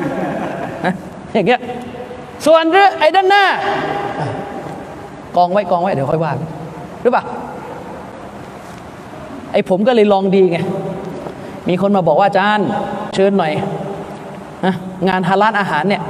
[0.84, 0.94] นะ
[1.34, 1.60] อย่างเงี้ย
[2.46, 3.44] ส่วนเรื่องไอ้ด้านหน้า
[5.36, 6.48] กองไว้กองไว้เดี๋ยวค่อยว่ากัน
[7.02, 7.24] หรือเปล่า
[9.52, 10.58] ไอ้ผมก็เลยลองดีไง
[11.68, 12.66] มีคนมาบอกว่าอาจารย์
[13.14, 13.52] เชิญหน่อย
[15.08, 16.02] งานฮาลาลอาหารเนี่ย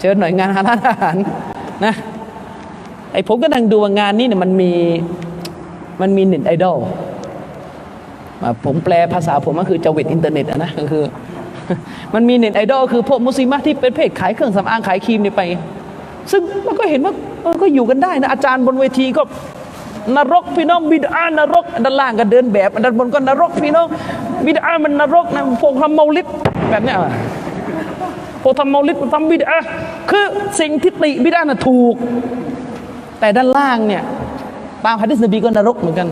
[0.00, 1.16] เชิญหน่อยงานฮาลาลอาหาร
[1.84, 1.94] นะ
[3.12, 4.72] ไอ้ผมก็นั่งดูว่างานนี้เนี่ยมันมี
[6.00, 6.76] มันมีเน็ตไอดอล
[8.64, 11.04] ผมแปลภาษาผมก็คือจวิตอินเทอร์เน็ตนะก็คือ
[12.14, 15.42] มันมีเน็ตไอดอลคือพวกมุสลิมที่เป็นเพจขายเครื่องสำอางขายครีมเนี่ยไป
[16.30, 19.22] ซึ่งมันก็เห็นว่าเออก็อยู่กันได้นะ อาจารย์บนเวทีก็
[20.16, 23.86] นรกพี่น้องบิดอานรกด้านล่างก็เดินแบบด้านบนก็นรกพี่น้อง
[24.46, 26.26] บิดอามันนรกนะพวกทำเมาลิด
[26.70, 26.98] แบบเนี้ย
[28.42, 29.58] พวกทำเมาลิดทำบิดอา
[30.10, 30.24] คือ
[30.60, 31.94] สิ่งที่ติบิดอาน่ะถูก
[33.20, 34.02] แต่ด้านล่างเนี่ย
[34.84, 36.08] ตามฮะดิษนบีก็นรกเหมือนกัน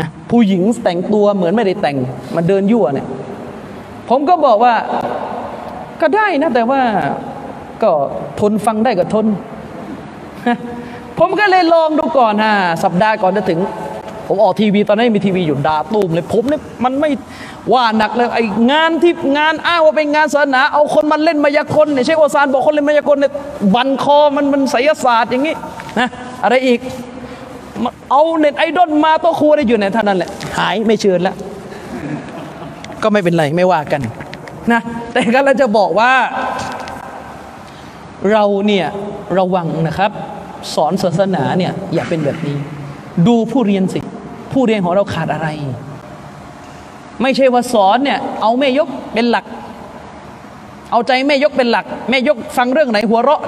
[0.00, 1.96] นะผู้หญิงแต่งตัวเหมือนไม่ได้แต่ง
[2.36, 3.06] มาเดินยั่วเนี่ย
[4.08, 4.74] ผมก็บอกว่า
[6.00, 6.80] ก็ได้นะแต่ว่า
[7.82, 7.90] ก็
[8.40, 9.26] ทนฟังได้ก็ทน
[11.18, 12.52] ผมก็เลยลองดูก่อนฮะ
[12.84, 13.58] สัปดาห์ก่อนจะถึง
[14.28, 17.10] ผมออกทีวีตอนนั้นมีทีวีอยู่ดาตูมเลยผมเนี่ยมันไม่
[17.72, 23.32] ว่าหนักเลยไอ้งานที่งานอ้างว่าเป็นงานศาสนา เอาคนมาเล่นมายากลเนี่ยเชคโอซานบอกคนเล่นมายากลเนี่ย
[23.74, 25.54] บันคอมันมันไสยศาสตร์อย่างนี้
[25.98, 26.08] นะ
[26.42, 26.80] อะไรอีก
[28.10, 31.36] เอาเน็ตไอดอลมาตัวครูได้อยู่ในเท่านั้นแหละหายไม่เชิญแล้ว
[33.02, 34.00] ก็ไม่เป็นไรไม่ว่ากัน
[34.72, 34.80] นะ
[35.12, 36.12] แต่ก็เราจะบอกว่า
[38.32, 38.86] เราเนี่ย
[39.38, 40.10] ระวังนะครับ
[40.74, 42.56] สอนศาสนาเนี่ยอย่าเป็นแบบนี้
[43.26, 44.00] ดูผู้เรียนสิ
[44.52, 45.48] ผู้เรียนของเราขาดอะไร
[47.22, 49.44] ไม่ใช่ว่าสอนเนี่ยเอาแม่ยกเป็นหลัก
[50.92, 53.42] เอาใจแม่ยกเป็นหลัก แม่ยกฟังเรื่องไหนหัวเราะ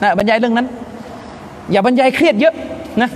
[0.00, 0.66] เนะบรรยายเรื่องนั้น
[1.72, 2.54] อย่าบรรยายเครียดเยอะ
[3.02, 3.10] นะ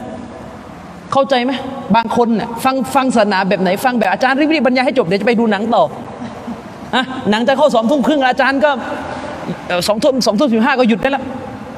[1.13, 1.53] เข้าใจไหม
[1.97, 5.83] บางคนน่ะฟังฟังศาสนาแบบไหน ฟังแบบอาจารย์รีบๆบรรยายให้จบเดี๋ยวจะไปดูหนังต่อ
[6.95, 8.71] อะหนังจะเข้าสองทุ่มครึ่งอาจารย์ก็
[9.89, 11.25] สองทุ่มสองทุ่มสิบห้าก็หยุดได้แล้ว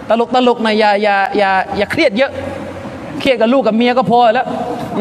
[0.08, 2.32] ตลกตลกนะอย่าอย่าอย่าอย่าเครียดเยอะ
[3.20, 4.46] เครียดกับลูกกับเมียก็พอแล้ว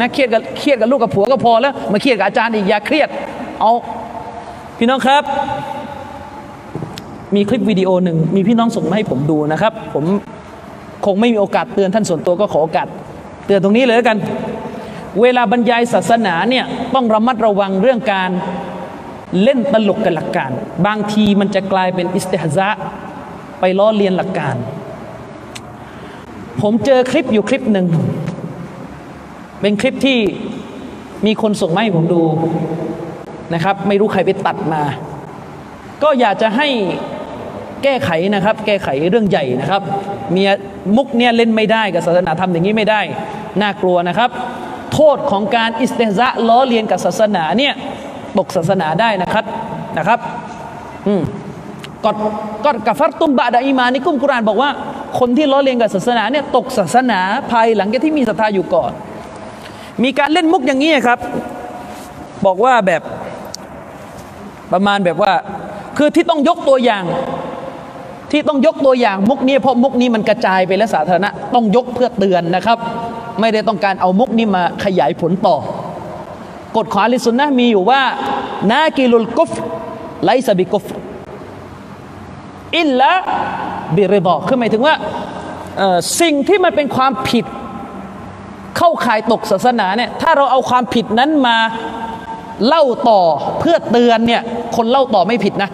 [0.00, 3.08] นะเครียดกับเครียดกับลูกกับผัวก็พอแล้ว มาเครียดกับอาจารย์อีกอย่าเครียด
[3.60, 3.72] เอา
[4.78, 5.22] พี่น้องครับ
[7.34, 10.04] มีคลิปวิดีโอหนึ่งมีพี่น้องส่งมาให้ผมดูนะครับ ผม
[11.06, 12.86] คงไม่มีโอกาสเตือนท่านส่วนตัวก็ขอโอกาส
[13.46, 14.18] เตือนตรงนี้เลยกัน
[15.20, 16.64] เวลาบรรยายศาสนาเนี่ย
[16.94, 18.30] ต้องระมัดระวังเรื่องการ
[19.42, 20.50] เล่นตลกกับหลักการ
[20.86, 22.70] บางทีมันจะกลายเป็นอิสติฮะ
[23.60, 24.54] ไปล้อเลียนหลักการ
[26.60, 27.86] ผมเจอคลิปอยู่คลิปหนึ่ง
[29.60, 30.18] เป็นคลิปที่
[31.26, 32.22] มีคนส่งมาให้ผมดู
[33.54, 34.82] นะครับ ไม่รู้ใครไปตัดมา
[36.02, 36.68] ก็อยากจะให้
[37.82, 39.82] แก้ไขนะครับ แก้ไขเรื่องใหญ่นะครับ
[40.32, 40.50] เมีย
[40.96, 43.00] มุกเนี่ยเล่นไม่ได้กับศาสนาธรรมอย่างนี้ไม่ได้
[43.60, 44.30] น่ากลัวนะครับ
[44.92, 47.72] โทษของการอิสเตซะล้อเลียนกับศาสนาเนี่ย
[48.38, 49.44] ตกศาสนาได้นะครับ
[49.98, 50.18] นะครับ
[51.06, 51.22] อืม
[52.04, 52.16] กอด
[52.64, 54.70] กอดกับฟัรตุมบะดาอีมานี่กุมกุรานบอกว่า
[55.18, 57.20] คนที่ล้อเลียนกับศาสนาเนี่ยตกศาสนา
[57.50, 58.90] ภายหลังจากที่มีศรัทธาอยู่ก่อน
[60.04, 61.18] มีการเล่นมุกอย่างนี้ครับ
[62.46, 63.02] บอกว่าแบบ
[64.72, 65.32] ประมาณแบบว่า
[65.98, 67.04] คือที่ต้องยกตัวอย่าง
[68.30, 72.78] ที่ต้องยกตัวอย่างมุกนี้เพราะมุกนี้มันกระจายไปและสาธารณะ ต้องยกเพื่อเตือนนะครับ
[73.40, 75.56] ไม่ได้ต้องการเอามุกนี้มาขยายผลต่อ
[76.76, 78.02] กฎของอลิสุนนะมีอยู่ว่า
[78.70, 79.50] นากิลุลกุฟ
[80.24, 80.84] ไลซะบิกุฟ
[82.78, 83.12] อิลละ
[83.96, 84.94] บิริดอคือหมายถึงว่า
[86.20, 87.44] สิ่งที่มันเป็นความผิด
[88.76, 91.56] เข้าข่ายตกศาสนาเนี่ยถ้าเราเอาความผิดนั้นมา
[92.66, 93.20] เล่าต่อ
[93.60, 94.42] เพื่อเตือนเนี่ย
[94.76, 95.70] คนเล่าต่อไม่ผิดนะ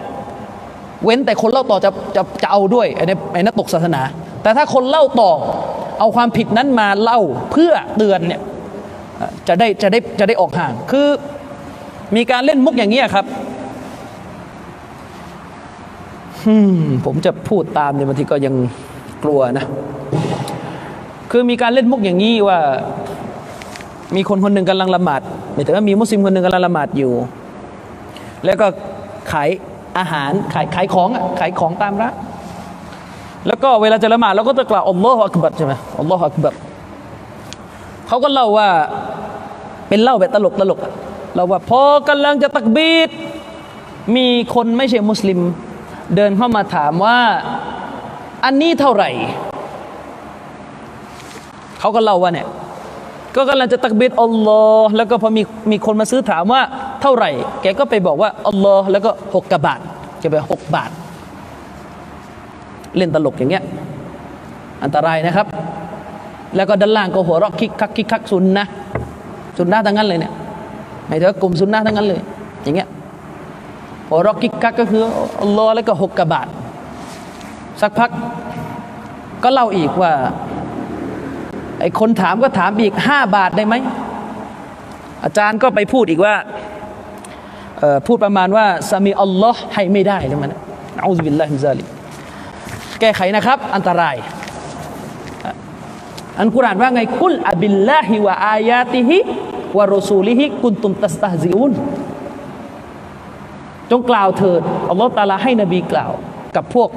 [1.05, 4.03] เว้นแต่คนเล่าต่อจะจะจะเอาด้วยไอ้นี่ไอ้นั่นตกศาสนา
[4.43, 5.33] แต่ถ้าคนเล่าต่อ
[6.01, 7.21] เอาความผิดนั้นมาเล่า
[7.53, 8.41] เพื่อเตือนเนี่ย
[9.49, 11.09] จะได้จะได้จะได้ออกห่าง คือ
[12.17, 13.25] มีการเล่นมุกอย่างนี้ยครับ
[17.07, 18.55] ผมจะพูดตามเนี่ยบางทีก็ยัง
[19.25, 19.65] กลัวนะ
[21.31, 22.59] คือมีการเล่นมุกอย่างนี้ว่า
[24.17, 25.21] มีคนคนหนึ่งกำลังละหมาด
[25.55, 27.13] หมายถึงว่ามีมุสลิมคนหนึ่งกำลังละหมาดอยู่
[28.45, 28.67] แล้วก็
[29.33, 29.49] ขาย
[29.99, 32.15] อาหารขายขายของอะขายของตามร้าน
[33.47, 36.55] แล้วก็เวลาจะละหมาดเราก็จะกล่าวอัลลอฮฺอักบัรใช่ไหมอัลลอฮฺอักบัร
[38.09, 38.69] เขาก็เล่าว่า
[39.89, 40.79] เป็นเล่าแบบตลกตลก
[41.35, 43.11] เราว่าพอกำลังจะตักบีด
[44.17, 45.39] มีคนไม่ใช่มุสลิม
[46.17, 47.19] เดินเข้ามาถามว่า
[48.45, 49.11] อันนี้เท่าไหร่
[51.79, 52.47] เขาก็เล่าว่าเนี่ย
[53.37, 56.61] ก็กำลังจะตักบิดอัลลอฮ์แล้วก็พอมีมีคนมาซื้อถามว่า
[57.03, 57.31] เท่าไหร่
[57.63, 59.81] แกก็ไปบอกว่าอัลลอฮ์แล้วก็หกกะบาท
[60.21, 60.91] แกไปหกบาท
[62.97, 63.65] เล่นตลกอย่างเงี้ย
[64.85, 65.47] อันตรายนะครับ
[66.57, 68.67] แล้วก็ด้านล่างก็หัวเราะคิกคักคิกคักซุนนะ
[69.59, 70.33] ซุนนะทั้งนั้นเลยเนี่ย
[71.07, 72.21] หมายถึงกลุ่มซุนนะทั้งนั้นเลย
[72.63, 72.89] อย่างเงี้ย
[74.09, 75.03] หัวเราะคิกคักก็คือ
[75.43, 76.49] อัลลอฮ์แล้วก็หกกะบาท
[77.81, 78.11] สักพัก
[79.43, 80.13] ก็เล่าอีกว่า
[81.81, 83.75] ไอ้คนถามก็ถามอีกห้าบาทได้ไหม
[85.25, 86.35] อาจารย์ก็ไปพูดอีกว่า
[88.07, 91.85] พูดประมาณว่าสามีอัลลอฮ์ให้ไม่ได้ใช่ไหมنعوذ بالله من ذلك
[93.01, 94.17] แก้ไขนะครับ อันตราย
[96.41, 101.73] อัลกุรอานว่าไงقل أبالله وآياته ورسوله كنتم تستهزئون
[103.91, 104.61] จงกล่าวเถิด
[104.91, 106.13] อัลลอฮ์ตาลาให้นบีกล่าว
[106.57, 106.89] กับพวก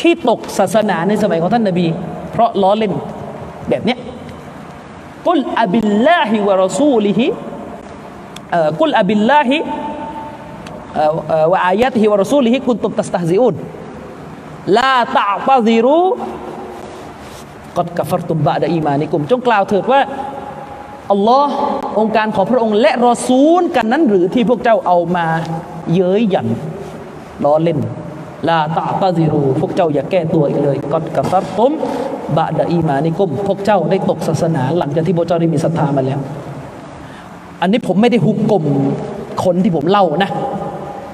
[0.00, 1.86] ที่ตกศาสนาในสมัยของท่านนบี
[2.32, 2.92] เพราะล้อเล่น
[3.68, 3.98] แบบเนี้ย
[5.26, 20.00] قل أبالله ورسوله قل أبالله وآياته ورسوله كنتم تستهزئون لا تعتذروا قد كفرتم بعد إيمانكم จงกล่าวเถิดว่า
[21.10, 21.52] อัลลอฮ์
[21.98, 25.26] องค์การของพระองค์ และรอซูลกันนั้นหรือที่พวกเจ้าเอามา
[25.94, 26.48] เย้ยหยัน
[27.44, 27.78] ล้อเล่น
[28.48, 31.72] ลาตะตะซิรู พวกเจ้าอย่าแก้ตัวอีกเลยกอดกัฟรตุม
[32.36, 36.18] บะดะอีมานิกุม พวกเจ้าได้ตกศาสนา หลังจากที่พวกเจ้าได้มีศรัทธามาแล้ว
[37.62, 38.64] อันนี้ผมไม่ได้หุกกลม
[39.44, 40.30] คนที่ผมเล่านะ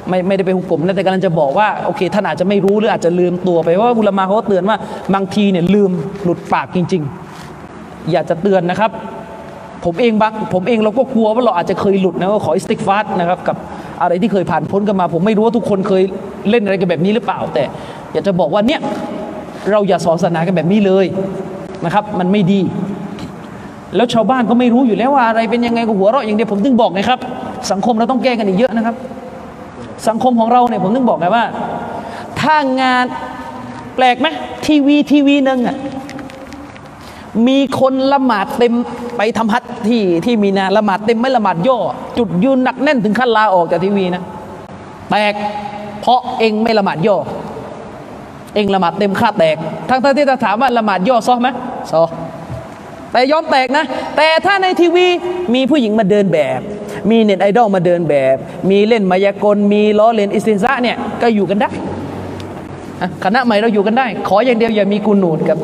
[0.08, 4.76] ไม่ไม่ได้ไปหุกกลมนะแต่กำลังจะบอกว่าโอเคท่านอาจจะไม่รู้หรืออาจจะลืมตัวไปว่าอุลามาเขาเตือนว่า
[5.14, 5.90] บางทีเนี่ยลืม
[6.22, 7.02] หลุดปากจริง
[7.56, 8.90] ๆ อยากจะเตือนนะครับ
[9.84, 13.56] ผมเองบางผมเองเราก็กลัวว่าเราอาจจะเคยหลุดนะว่าขออิสติกฟาร์นะครับกับ
[14.02, 16.02] อะไรที่เคยผ่านพ้นกันมา ผมไม่รู้ว่าทุกคนเคย
[16.50, 17.64] เล่นอะไรกันแบบนี้หรือเปล่า แต่
[18.12, 18.80] อยากจะบอกว่าเนี่ย
[19.70, 21.06] เราอย่าสอนศาสนากันแบบนี้เลย
[21.84, 22.60] นะครับ มันไม่ดี
[23.96, 27.18] แล้วชาวบ้านก็ไม่รู้อยู่แล้วว่าอะไรเป็นยังไงก็หัวเราะอย่างเดียวผมถึงบอกไงครับ
[27.70, 28.94] สังคมเราต้องแก้กันอีกเยอะนะครับ
[30.08, 31.44] สังคมของเราเนี่ยผมถึงบอกไงว่า
[32.40, 33.04] ถ้างาน
[33.96, 34.26] แปลกไหม
[34.66, 35.76] ทีวีทีวีหนึ่งอะ
[37.46, 38.74] มีคนละหมาดเต็ม
[39.16, 41.78] ไปทำฮัทที่ที่มีนาละหมาดเต็มไม่ละหมาดย่อ
[42.18, 44.22] จุดยืนหนักแน่นถึงขั้นลาออกจากทีวีนะ
[45.10, 45.34] แตก
[46.00, 47.16] เพราะเองไม่ละหมาดย่อ
[48.54, 49.56] เองละหมาดเต็มค่าแตก
[49.88, 51.48] ทั้งๆที่จะถามว่าละหมาดย่อซอไหม
[51.92, 52.02] ซอ
[53.12, 53.84] แต่ยอมแตกนะ
[54.16, 55.06] แต่ถ้าในทีวี
[55.54, 56.60] มีผู้หญิงมาเดินแบบ
[57.10, 58.36] มีเน็ตไอดอลมาเดินแบบ
[58.70, 61.70] มีเล่นมายากล มีล้อเล่นอิสตินซะเนี่ยก็อยู่กันได้
[63.24, 65.58] คณะใหม่เราอยู่กันได้ ขออย่างเดียวอย่ามีกูนูดกับ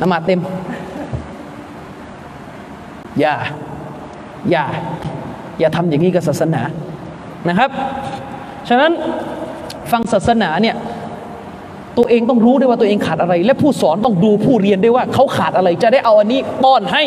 [0.00, 0.40] ละหมาดเต็ม
[3.20, 3.34] อย่า
[4.50, 4.64] อย่า
[5.60, 6.62] อย่าทำอย่างนี้กับศาสนา
[7.48, 7.70] นะครับ
[8.68, 8.92] ฉะนั้น
[9.90, 10.76] ฟังศาสนาเนี่ย
[11.98, 17.02] ตัวเองต้องรู้ด้วยว่าตัวเองขาดอะไร และผู้สอนต้องดูผู้เรียนด้วยว่าเขาขาดอะไรจะได้เอาอันนี้ป้อนให้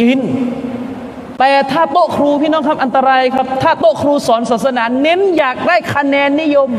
[0.00, 0.18] กิน
[1.38, 6.70] แต่ถ้าโต๊ะครูพี่น้องครับอันตรายครับ ถ้าโต๊ะครูสอนศาสนา เน้นอยากได้คะแนนนิยม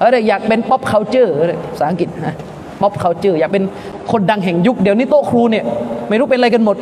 [0.00, 1.34] อะไรอยากเป็น pop culture
[1.70, 2.36] ภาษาอังกฤษนะ
[2.80, 3.64] pop culture อยากเป็น
[4.10, 5.64] คนดังแห่งยุค เดี๋ยวนี้โต๊ะครูเนี่ย
[6.08, 6.76] ไม่รู้เป็นอะไรกันหมด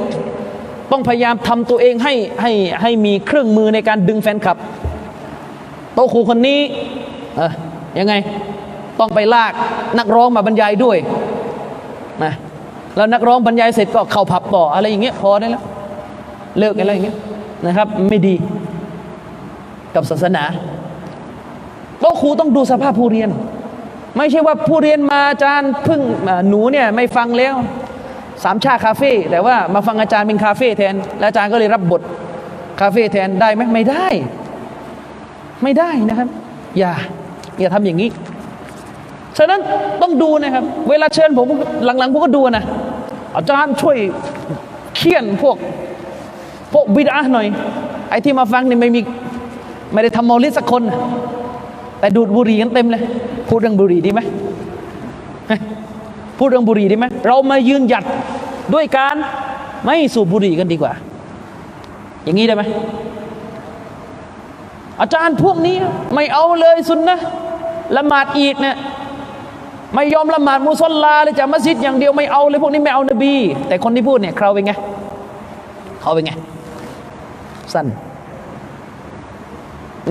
[0.92, 2.52] ต้องพยายามทำตัวเองให้ให้
[2.82, 4.56] ให้มีเครื่องมือในการดึงแฟนคลับ
[5.94, 6.60] โต๊ะครูคนนี้
[7.36, 7.52] เออ
[7.98, 8.14] ยังไง
[9.00, 9.52] ต้องไปลาก
[9.98, 10.96] นักร้องมาบรรยายด้วย
[12.24, 12.32] นะ
[12.96, 15.64] แล้วนักร้องบรรยายเสร็จก็เข้าผับต่ออะไรอย่างเงี้ยพอได้แล้ว
[16.58, 17.16] เลิกอะไรอย่างเงี้ย
[17.66, 18.34] นะครับ ไม่ดี
[19.94, 20.44] กับศาสนา
[22.00, 23.30] โต๊ะครูต้องดูสภาพผู้เรียน
[24.16, 26.00] ไม่ใช่ว่าผู้เรียนมาอาจารย์พึ่ง
[26.48, 27.54] หนูเนี่ยไม่ฟังแล้ว
[28.44, 32.02] สามชาคาเฟ่แต่ว่ามาฟังอาจารย์เป็นคาเฟ่แทน แล้วอาจารย์ก็เลยรับบท
[32.80, 34.06] คาเฟ่แทนได้ไหมไม่ได้
[35.62, 36.28] ไม่ได้นะครับ
[36.78, 36.92] อย่า
[37.60, 38.08] อย่าทำอย่างนี้
[39.38, 39.60] ฉะนั้น
[40.02, 41.48] ต้องดูนะครับ เวลาเชิญผม
[41.84, 42.64] หลังๆผมก็ดูนะ
[43.36, 43.96] อาจารย์ช่วย
[44.96, 45.56] เคี่ยนพวก
[46.72, 47.46] พวกบิดาหน่อย
[48.10, 49.00] ไอ้ที่มาฟังนี่ไม่มี
[49.92, 50.82] ไม่ได้ทำมอลิสักคน
[52.00, 53.02] แต่ดูดบุหรี่กันเต็มเลย
[53.48, 54.20] พูดเรื่องบุหรี่ดีไหม
[56.38, 58.04] พูดเรื่องบุหรี่ดีไหมเรามายืนหยัด
[58.74, 59.16] ด้วยการ
[59.84, 60.92] ไม่สูบบุหรี่กันดีกว่า
[62.24, 62.62] อย่างนี้ได้ไหม
[65.00, 65.76] อาจารย์พวกนี้
[66.14, 67.18] ไม่เอาเลยสุนนะ
[67.96, 68.76] ละหมาดอีดเนี่ย
[69.94, 73.32] ไม่ยอมละหมาดมุสลาเลยจะมัสยิดอย่างเดียวไม่เอาเลยพวกนี้ไม่เอานบี
[73.68, 74.72] แต่คนที่พูดเนี่ยเขาเป็นไง
[76.00, 76.32] เขาเป็นไง
[77.74, 77.86] สั้น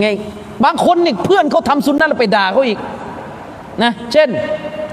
[0.02, 0.08] ไง
[0.64, 2.80] บางคนเนี่ยเพื่อนเขาทำซุนนะแล้วไปด่าเขาอีก
[3.84, 4.30] นะเช่น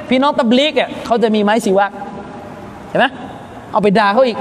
[0.09, 1.93] พี่น้องตับลีกอะเขาจะมีไม้สีวัก
[2.89, 3.07] เห็นไหม
[3.73, 4.39] เอาไปด่าเขาอีก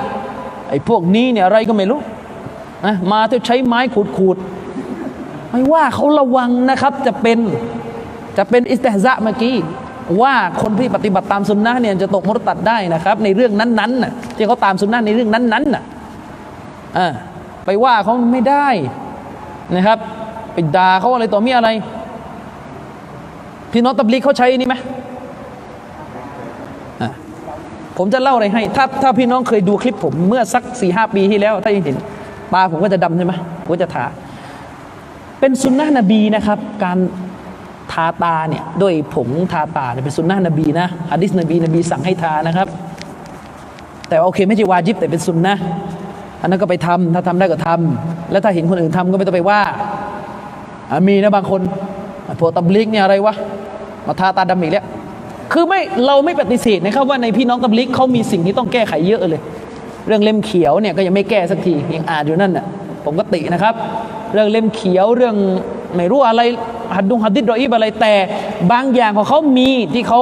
[0.70, 2.00] ไอ้พวกนี้เนี่ยอะไรก็ไม่รู้
[2.86, 4.38] นะมาเธอใช้ไม้ขูดขูด
[5.50, 7.40] ไม่ว่าเขาระวังนะครับจะเป็น
[8.38, 9.56] จะเป็นอิสติฮซะเมื่อกี้
[10.22, 15.84] ว่าคนที่ปฏิบัติตามสุนนะเนี่ยจะตกมรตัดได้นะครับ ในเรื่องนั้นๆน่ะที่เขาตามสุนนะในเรื่องนั้นๆน่ะ
[16.98, 17.08] อ่า
[17.66, 18.68] ไปว่าเขาไม่ได้
[19.76, 19.98] นะครับ
[20.54, 21.70] ไปด่าเขาอะไรต่อมีอะไร
[23.72, 24.76] พี่น้องตับลีกเขาใช้นี่ไหม
[27.98, 31.96] ผมจะเล่าอะไรให้ ถ้าถ้าพี่น้องเคยดูคลิปผมเมื่อสักสี่ห้าปีที่แล้ว ถ้ายังเห็น
[32.54, 33.34] ตาผมก็จะดำใช่ไหม
[33.66, 34.06] ผมจะทา
[35.40, 36.98] เป็นสุนนะนบีนะครับ การ
[37.92, 42.68] ทาตาเนี่ยด้วยผงทาตาเนี่ยเป็นสุนนะนบีนะฮะดิษนบีนบีสั่งให้ทานะครับ
[44.08, 45.56] แต่โอเคไม่ใช่วาจิบแต่เป็นสุนนะ
[46.42, 49.62] อันนั้นก็ไปทำถ้าทำได้ก็ทำแล้วถ้าเห็นคนอื่นทำก็ไม่ต้องไปว่า
[51.08, 51.62] มีนะบางคน
[52.40, 53.34] พวกตับลิกเนี่ยอะไรวะ
[54.08, 54.86] มาทาตาดำอีกแล้ว
[55.52, 59.42] คือไม่เราไม่ปฏิเสธนะครับว่าในพี่น้องตับลิกเขามีสิ่งที่ต้องแก้ไขเยอะเลย
[60.08, 62.66] เรื่องเล่มเขียวเนี่ยก็ยังไม่แก้สักทียังอ่านอยู่นั่นน่ะ
[63.06, 63.74] ผมก็ตินะครับ
[64.34, 65.36] เรื่องเล่มเขียวเรื่อง
[65.96, 66.42] ไม่รู้อะไร
[66.96, 68.14] หัดดุงหัดดิดรออีบอะไรแต่
[68.72, 70.22] บางอย่างของเขามีที่เขา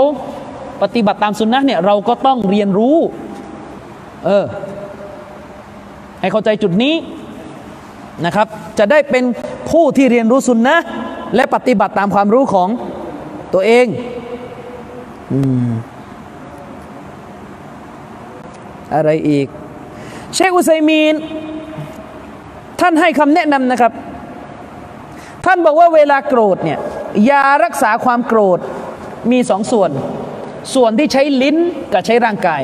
[0.82, 2.98] ปฏิบัติตามสุนนะเนี่ยเราก็ต้องเรียนรู้
[4.26, 4.46] เออ
[6.22, 6.94] ให้เข้าใจจุดนี้
[8.26, 8.48] นะครับ
[8.80, 9.24] จะได้เป็น
[9.70, 10.76] ผู้ที่เรียนรู้สุนนะ
[11.36, 12.70] และปฏิบัติตามความรู้ของ
[13.54, 13.86] ตัวเอง
[15.32, 15.70] อืม
[18.96, 19.48] อะไรอีก
[20.34, 21.16] เชคอุซัยมีน
[22.82, 23.92] ท่านให้คำแนะนำนะครับ
[25.46, 26.80] ท่านบอกว่าเวลาโกรธเนี่ย
[27.30, 28.60] ยารักษาความโกรธ
[29.32, 29.92] มีสองส่วน
[30.76, 31.58] ส่วนที่ใช้ลิ้น
[31.94, 32.62] กับใช้ร่างกาย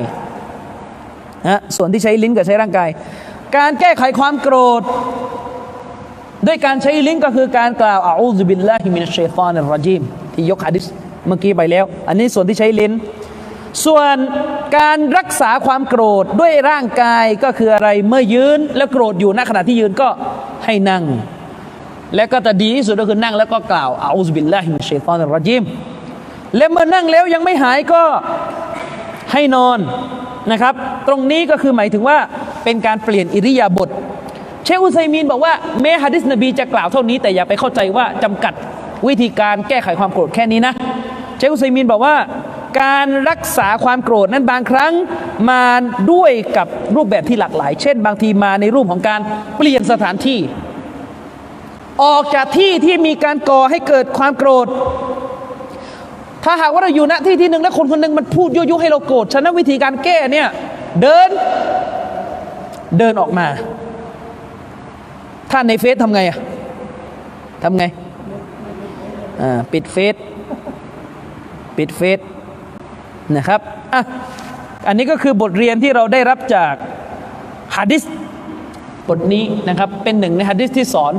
[1.48, 2.90] นะส่วนที่ใช้ลิ้นกับใช้ร่างกาย
[3.58, 4.82] การแก้ไขความโกรธ
[6.48, 10.02] ด้วยการใช้ลิ้นก็คือการกล่าวأعوذ بالله من الشيطان الرجيم
[10.34, 10.86] ที่ยกฮะดิษ
[11.28, 12.92] เมื่อกี้ไปแล้ว อันนี้ส่วนที่ใช้ลิ้น
[13.86, 14.16] ส่วน
[14.78, 20.10] การรักษาความโกรธด้วยร่างกายก็คืออะไรเมื่อยืนแล้วโกรธอยู่ณขณะที่ยืนก็
[20.66, 21.04] ให้นั่ง
[22.16, 25.64] และก็จะดีที่สุดก็คือนั่งแล้วก็กล่าวأعوذ بالله من الشيطان الرجيم
[26.58, 28.04] และเมื่อนั่งแล้วยังไม่หายก็
[29.32, 29.80] ให้นอน
[30.52, 30.74] นะครับ
[31.08, 32.18] ตรงนี้ก็คือหมายถึงว่า
[32.64, 33.90] เป็นการเปลี่ยนอิริยาบถ
[34.64, 38.54] เชคอุซัยมีนบอกว่าแม้ฮะดิษนบีจะกล่าวเท่านี้ แต่อย่าไปเข้าใจว่าจำกัด
[39.08, 40.74] วิธีการแก้ไขความโกรธแค่นี้นะ
[41.38, 42.16] เชคอุซัยมีนบอกว่า
[42.82, 44.94] การรักษาความโกรธนั้นบางครั้ง
[45.50, 45.64] มา
[46.12, 49.22] ด้วยกับรูปแบบที่หลากหลาย เช่น บางทีมาในรูปของการ
[49.58, 50.40] เปลี่ยนสถานที่
[52.04, 54.68] ออกจากที่ที่มีการก่อให้เกิดความโกรธ
[56.46, 60.48] ถ้าหากว่าเราอยู่ณที่ที่หนึ่งแล้วคนคนหนึ่งมันพูดยุยุให้เราโกรธฉะนั้นวิธีการแก้เนี่ย
[61.02, 61.30] เดิน
[62.98, 63.48] เดินออกมา
[65.52, 66.38] ถ้าในเฟซทำไงอะ
[67.64, 67.84] ทำไง
[69.42, 70.16] อ่าปิดเฟซ
[71.78, 72.20] ปิดเฟซ
[73.38, 73.60] นะครับ
[73.94, 74.02] อะ
[74.88, 76.74] อันนี้ก็คือบทเรียนที่เราได้รับจาก
[77.76, 78.04] ฮะดิษ
[79.10, 81.14] บทนี้นะครับเป็นหนึ่งในฮะดิษที่สอน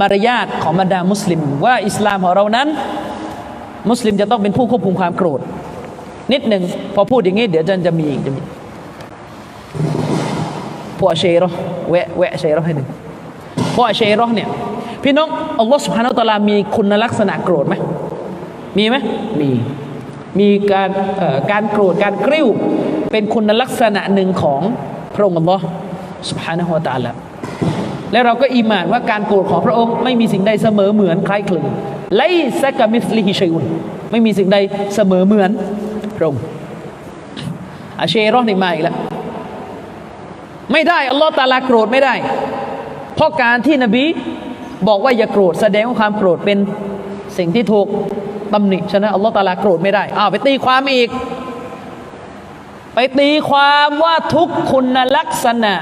[0.00, 2.68] มารยาทของบรรดามุสลิม ว่าอิสลามของเรานั้น
[3.90, 5.40] มุสลิมจะต้องเป็นผู้ควบคุมความโกรธ
[6.32, 6.62] นิดหนึ่ง
[6.94, 8.42] พอพูดอย่างนี้เดี๋ยวจะจะมีอีกจะมี
[10.98, 11.44] พวกเชโร
[11.90, 12.88] แวะแวะเชโรให้หนึ่ง
[13.76, 14.48] พวกเชโรเนี่ย
[15.02, 15.28] พี่น้อง
[15.60, 17.74] อัลลอฮฺสุบฮานาอัลตะลามีคุณลักษณะโกรธไหม
[18.78, 18.96] มีไหม
[19.40, 19.50] มี
[20.38, 20.88] มีการ
[21.18, 22.46] เอ่อการโกรธการกริ้ว
[23.12, 24.60] เป็นคุณลักษณะหนึ่งของ
[25.14, 25.62] พระองค์อัลลอฮฺ
[26.30, 27.12] สุบฮานาอัลตะลา
[28.12, 31.64] และเราก็อีหมานว่าการโกรธของพระองค์ไม่มีสิ่งใดเสมอเหมือนคล้ายคลึง
[32.14, 32.22] ไล
[32.62, 33.64] ซะกามิสลิฮิชัยอุน
[34.10, 34.58] ไม่มีสิ่งใด
[34.94, 35.50] เสมอเหมือน
[36.16, 36.42] พระองค์
[38.00, 38.96] อาเชรอนี่มาอีกแล้ว
[40.72, 42.14] ไม่ได้อัลลอฮ์ตาลาโกรธไม่ได้
[43.14, 44.04] เพราะการที่นบี
[44.88, 46.58] บอกว่าอย่าโกรธแสดงว่าความโกรธเป็น
[47.38, 47.86] สิ่งที่ถูก
[48.52, 51.08] ตำหนิฉะนั้นอัลลอฮ์ตาลาโกรธไม่ได้อ้าวไปตีความอีก
[52.94, 55.74] ไปตีความว่าทุกคุณลักษณะ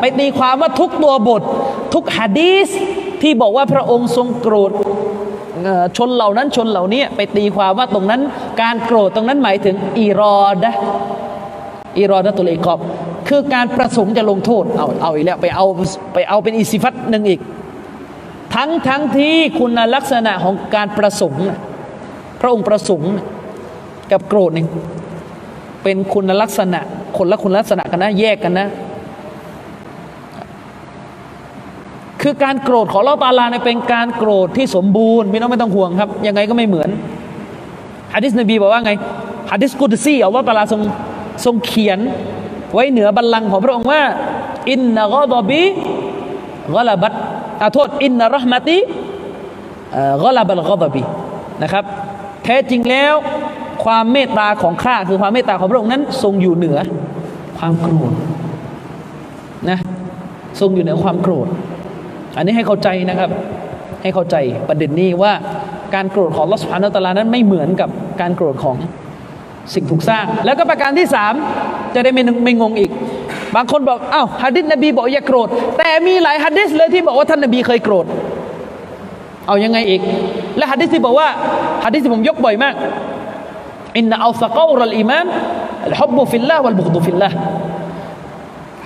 [0.00, 1.42] ไปตีความว่าทุกตัวบท
[1.94, 2.68] ทุกฮะดีส
[3.22, 4.72] ที่บอกว่าพระองค์ทรงโกรธ
[5.96, 8.20] ชนเหล่านั้นชนเหล่านี้ไปตีความว่าตรงนั้น
[8.62, 10.72] การโกรธตรงนั้นหมายถึงอีรอดะ
[11.98, 12.80] อิรอดะตุลิกอบ
[13.28, 15.66] คือการประสงค์จะลงโทษเอาเอาอีกแล้วไปเอา
[16.14, 17.40] ไปเอาเป็นอิสิฟัตหนึ่งอีก
[18.54, 21.46] ทั้งทั้งที่คุณลักษณะของการประสงค์
[22.40, 23.12] พระองค์ประสงค์
[24.12, 24.64] กับโกรธนี่
[25.82, 26.80] เป็นคุณลักษณะ
[27.16, 28.68] คนละคุณลักษณะกันนะแยกกันนะ
[32.22, 36.88] คือการโกรธของเราตาลาเนี่ยเป็นการโกรธที่สมบูรณ์ไม่ต้องไม่ต้องห่วงครับ ยังไงก็ไม่เหมือน
[38.14, 38.92] ฮะดิษนบีบอกว่าไง
[39.50, 40.80] ฮะดิษกุดซีอัลลอฮฺตาลาทรง
[41.44, 41.98] ทรงเขียน
[42.72, 44.02] ไว้เหนือบัลลังก์ของพระองค์ว่า
[44.70, 45.62] อินนะกอดบี
[46.74, 47.12] กลาบัต
[47.62, 48.78] อาโทษอินนะรหมติ
[50.22, 51.02] กลาบัลกอดบี
[51.62, 51.84] นะครับ
[52.44, 53.14] แท้จริงแล้ว
[53.84, 56.78] ความเมตตาของข้าคือความเมตตาของพระองค์นั้น ทรงอยู่เหนือ
[57.58, 58.12] ความโกรธ
[59.70, 59.78] นะ
[60.60, 61.48] ทรงอยู่เหนือความโกรธ
[62.36, 63.30] อันนี้ให้เข้าใจนะครับ
[64.02, 64.36] ให้เข้าใจ
[64.68, 65.32] ประเด็นนี้ว่า
[65.94, 67.88] การโกรธของالله سبحانه وتعالى นั้นไม่เหมือนกับ
[68.20, 68.76] การโกรธของ
[69.74, 71.34] สิ่งถูกสร้าง แล้วก็ประการที่สาม
[71.94, 72.90] จะได้ไม่ไม่งงอีก
[73.54, 75.48] บางคนบอกอ้าวฮะดิษนบีบอกอย่าโกรธ
[75.78, 78.06] แต่มีหลายฮะดิษเลยที่บอกว่าท่านนบีเคยโกรธ
[79.46, 80.00] เอายังไงอีก
[80.56, 81.28] และฮะดิษที่บอกว่า
[81.84, 82.74] ฮะดิษที่ผมยกบ่อยมาก
[83.96, 85.26] إن أوثق عرى الإيمان
[85.86, 87.28] الحب في الله والبغض في الله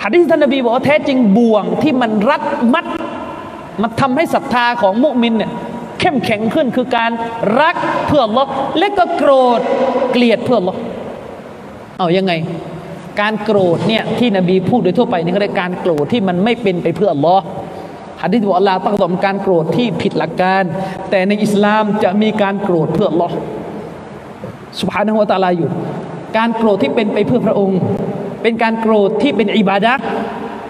[0.03, 2.43] ฮะดิษท่านนบีบอกว่าแท้จริงบ่วงที่มันรัด
[2.75, 2.87] มัด
[3.83, 5.51] มันทำให้ศรัทธาของมุมินเนี่ย
[6.01, 7.11] เข้มแข็งขึ้นคือการ
[7.61, 7.77] รัก
[8.07, 8.45] เพื่อลอ
[8.79, 9.61] และก็โกรธ
[10.13, 10.75] เกลียดเพื่อลอ
[11.99, 12.33] เอายังไง
[13.21, 17.45] การโกรธเนี่ยที่นบีพูดโดยทั่วไปนี่ก็เรียกการโกรธที่มันไม่เป็นไปเพื่อลอฮ์
[18.23, 20.63] ฮะดิษบอกอัลลอฮ์ต้องตอการโกรธที่ผิดหลักการ
[21.11, 23.29] แต่ในอิสลามจะมีการโกรธเพื่อลอ
[24.81, 25.71] สุบฮานะฮูวตาลาอยู่
[26.37, 27.81] การโกรธที่เป็นไปเพื่อพระองค์
[28.43, 29.93] เป็นการโกรธที่เป็นอิบาดะ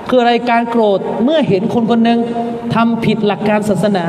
[0.08, 2.18] คืออะไรการโกรธเมื่อเห็นคนคนหนึ่ง
[2.74, 4.06] ทำผิดหลักการศาสนา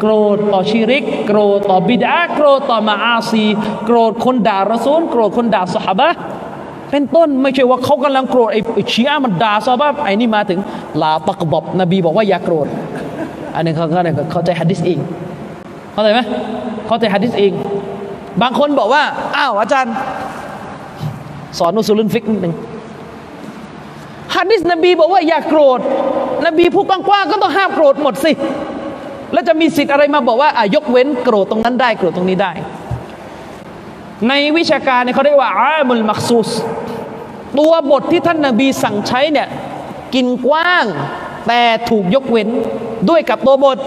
[0.00, 3.44] โกรธต่อชิริก โกรธต่อบิดาโกรธต่อมาอาซี
[3.84, 6.08] โกรธคนด่ารอซูลโกรธคนด่าสหบะ
[6.90, 10.60] เป็นต้นไม่ใช่ว่าเขากำลังโกรธไอ้ชีอะมันด่าซอบ้าไอ้นี่มาถึง
[11.02, 12.66] ลาตักบอบนบีบอกว่าอย่าโกรธ
[13.54, 14.02] อันนี้เขาเขา
[14.32, 14.98] เข้าใจฮัดดิษเอง
[15.92, 16.20] เข้าใจไหม
[16.86, 17.52] เข้าใจฮัดดิษเอง
[18.42, 19.02] บางคนบอกว่า
[19.36, 19.94] อ้าวอาจารย์
[21.58, 22.54] สอนอุสุลุนฟิกนิดหนึ่ง
[24.40, 25.80] ฮัดดิษนบีบอกว่าอย่าโกรธ
[26.46, 28.32] นบีพูดกว้างๆก็ต้องห้ามโกรธหมดสิ
[29.32, 32.52] แล้วจะมีสิทธิ์อะไรมาบอกว่าอะยกเว้นโกรธตรงนั้นได้โกรธตรงนี้ได้
[34.28, 36.50] ในวิชาการเนี่ยเขาเรียกว่าอามุลมักซูส
[37.58, 39.48] ตัวบทที่ท่านนาบีสั่งใช้เนี่ย
[40.14, 40.84] กินกว้าง
[41.48, 42.48] แต่ถูกยกเว้น
[43.08, 43.78] ด้วยกับตัวบท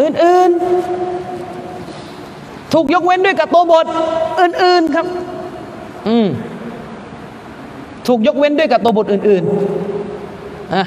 [0.00, 3.86] อื่นๆ ถูกยกเว้นด้วยกับตัวบท
[4.40, 5.06] อื่นๆครับ
[6.08, 6.26] อืม
[8.08, 10.84] ถูกยกเว้นด้วยกับตัวบทอื่นๆอะ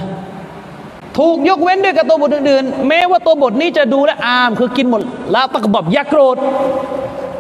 [1.18, 5.02] ถูกยกเว้นด้วยกับตัวบทอื่นๆ แม้ว่าตัวบทนี้จะดูและอาม คือกินหมด
[5.34, 6.38] ละตะกบอบยักโกรธ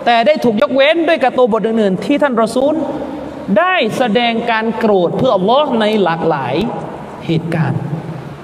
[0.05, 2.73] แต่ได้ถูกยกเว้นด้วยกับตัวบทอื่นๆ ที่ท่านรอซูล
[3.57, 6.55] ได้แสดงการโกรธเพื่ออัลลอฮ์ในหลากหลาย
[7.25, 7.81] เหตุการณ์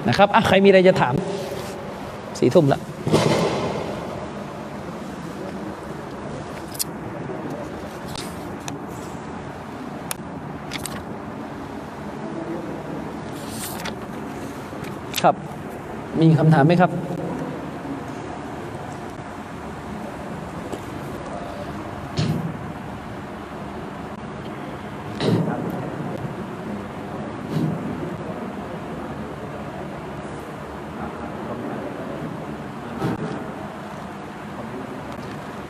[0.07, 1.13] นะครับอะใครมีอะไรจะถาม
[2.39, 2.79] สี่ทุ่มละ
[16.21, 16.91] มีคำถามไหมครับ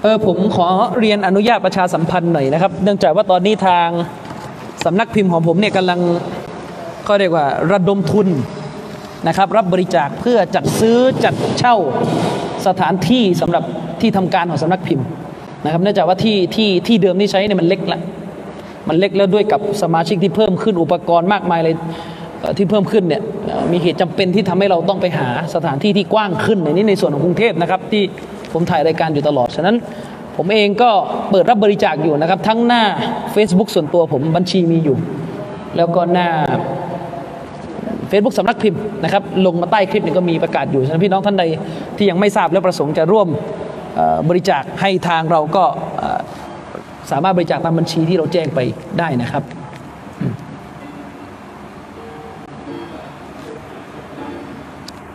[0.06, 0.68] เออผมขอ
[1.00, 3.88] เรียนอนุญาตประชาสัมพันธ์หน่อยนะครับ เนื่องจากว่าตอนนี้ทาง
[4.86, 6.00] สำนักพิมพ์ของผมเนี่ยกำลัง
[7.08, 8.28] ก็เรียกว่าระดมทุน
[9.28, 11.76] นะครับรับบริจาคเพื่อจัดซื้อจัดเช่า
[12.68, 13.64] สถานที่สำหรับ
[14.02, 15.08] ที่ทำการของสำนักพิมพ์
[15.66, 18.00] นะครับเนื่องจากว่าที่ที่ที่เดิมที่ใช้เนี่ยมันเล็กละ
[18.90, 21.76] มันเล็กแล้วด้วยกับสมาชิกที่เพิ่มขึ้นอุปกรณ์มากมายเลย
[22.58, 23.22] ที่เพิ่มขึ้นเนี่ย
[23.72, 28.04] มีเหตุจำเป็นที่ทำให้เราต้องไปหาสถานที่ที่กว้างขึ้นในนี้ในส่วนของกรุงเทพนะครับที่
[28.54, 29.76] ผมถ่ายรายการอยู่ตลอด ฉะนั้น
[30.38, 30.90] ผมเองก็
[31.32, 32.84] เปิดรับบริจาคอยู่นะครับ ทั้งหน้า
[33.36, 34.98] Facebook ส่วนตัวผมบัญชีมีอยู่
[35.78, 36.28] แล้วก็หน้า
[38.14, 41.44] Facebook สำนักพิมพ์นะครับลงมาใต้คลิปนี้ก็มีประกาศอยู่ฉะนั้นพี่น้องท่านใด
[41.98, 43.28] ที่ยังไม่ทราบและประสงค์จะร่วม
[44.30, 45.64] บริจาคให้ทางเราก็
[47.12, 48.60] สามารถบริจาคตามบัญชีที่เราแจ้งไป
[49.00, 49.44] ได้นะครับ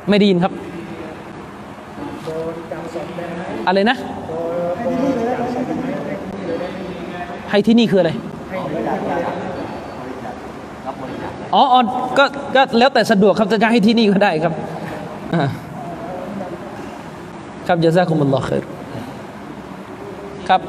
[0.09, 0.53] ไม่ได้ยินครับ
[3.67, 3.97] อะไรนะ
[7.51, 8.11] ให้ที่นี่คืออะไร
[11.55, 11.77] อ๋ออ
[12.19, 12.25] ก็
[12.57, 14.53] ก็แล้วแต่สะดวกครับจะให้ที่นี่ก็ได้ครับ
[17.67, 18.63] ครับจะซาคุมุลลอฮ์ครับ
[20.49, 20.61] ครับ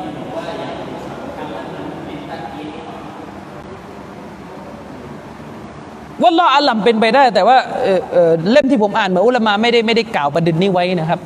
[6.21, 11.19] ว่าละอัลลัมเป็นไปได้ แต่ว่าเเอ่อเล่มที่ผมอ่านมาอุลามาไม่ได้ไม่ได้กล่าวประเด็นนี้ไว้นะครับ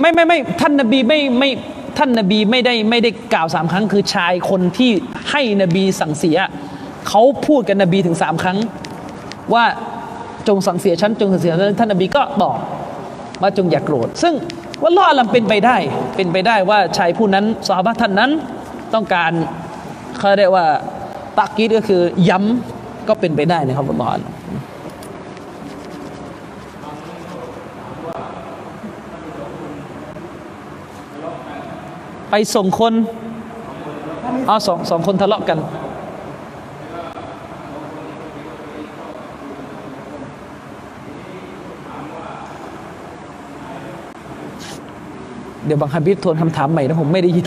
[0.00, 1.50] ไม่ไม่ไม่ท่านนบีไม่ไม่
[1.98, 4.90] ท่านนบีไม่ได้ไม่ได้กล่าวสามครั้งคือชายคนที่
[5.30, 6.38] ให้นบีสั่งเสีย
[7.08, 8.58] เขาพูดกับนบีถึงสามครั้ง
[9.54, 9.64] ว่า
[10.48, 12.58] จงสังเสียฉันจงสังเสียฉันท่านนบีก็ตอบ
[13.42, 14.34] ว่าจงอย่ากโกรธ ซึ่ง
[14.82, 15.76] ว่าล่อลัมเป็นไปได้
[16.16, 18.30] เป็นไปได้ว่าชายผู้นั้นสาบะท่านนั้น
[18.94, 19.32] ต้องการ
[20.18, 20.66] เขาเรียกว่า
[21.38, 24.12] ตักกีดก็คือย้ำก็เป็นไปได้นะครับอัลลอฮ์
[32.30, 32.92] ไปส่งคน
[34.48, 35.58] อ๋อสองสองคนทะเลาะกัน
[45.70, 47.46] ดี๋ยวบางฮับบิบทวนคำถามใหม่นะผมไม่ได้ยิน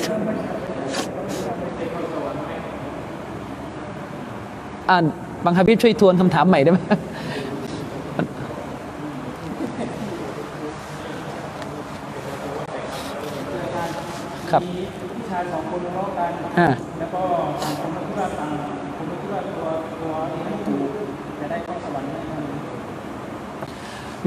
[4.90, 5.04] อ่าน
[5.46, 6.80] บางฮับบิบช่วยทวนคำถามใหม่ได้ไหม
[14.52, 14.62] ครับ
[15.30, 16.32] ชายสองคนทะเลาะกัน
[17.00, 17.22] แล้วก็
[17.64, 18.50] ต่างคนก็คิดว่าต่าง
[18.98, 19.68] คนก็คิดว่าตัว
[20.02, 20.90] ตัวเองถูก
[21.40, 22.10] จะได้เข้าสวรรค์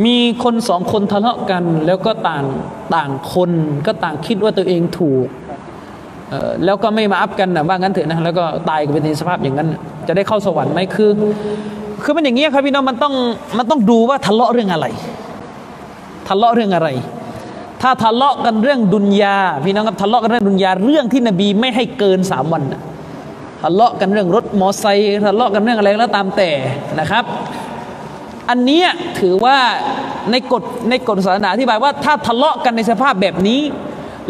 [0.05, 2.45] มีคนสองคนทะเลาะกันแล้วก็ต่าง
[2.95, 3.51] ต่างคน
[3.87, 5.27] ก็ต่างคิดว่าตัวเองถูก
[6.65, 9.69] แล้วก็ไม่มาอัพกันนะว่างั้นเถอะนะแล้วก็ตายกันเป็นในสภาพอย่างนั้น
[10.09, 11.11] จะได้เข้าสวรรค์ไหมคือ
[12.03, 13.15] คือมันอย่างเงี้ยครับพี่น้องมันต้อง
[13.59, 14.87] มันต้องดูว่าทะเลาะเรื่องอะไร
[16.29, 16.89] ทะเลาะเรื่องอะไร
[17.83, 22.63] ถ้าทะเลาะกันเรื่องดุนยาพี่น้องครับทะเลาะกันเรื่องดุนยาเรื่องที่นบีไม่ให้เกินสามวัน
[23.63, 26.51] ทะเลาะกันเรื่องรถมอไซค์ทะเลาะกันเรื่องอะไรก็แล้วตามแต่
[27.01, 27.25] นะครับ
[28.49, 28.83] อันนี้
[29.21, 29.57] ถือว่า
[30.31, 33.61] ในกฎในกฎศาสนาอธิบายว่าถ้าทะเลาะกันในสภาพแบบนี้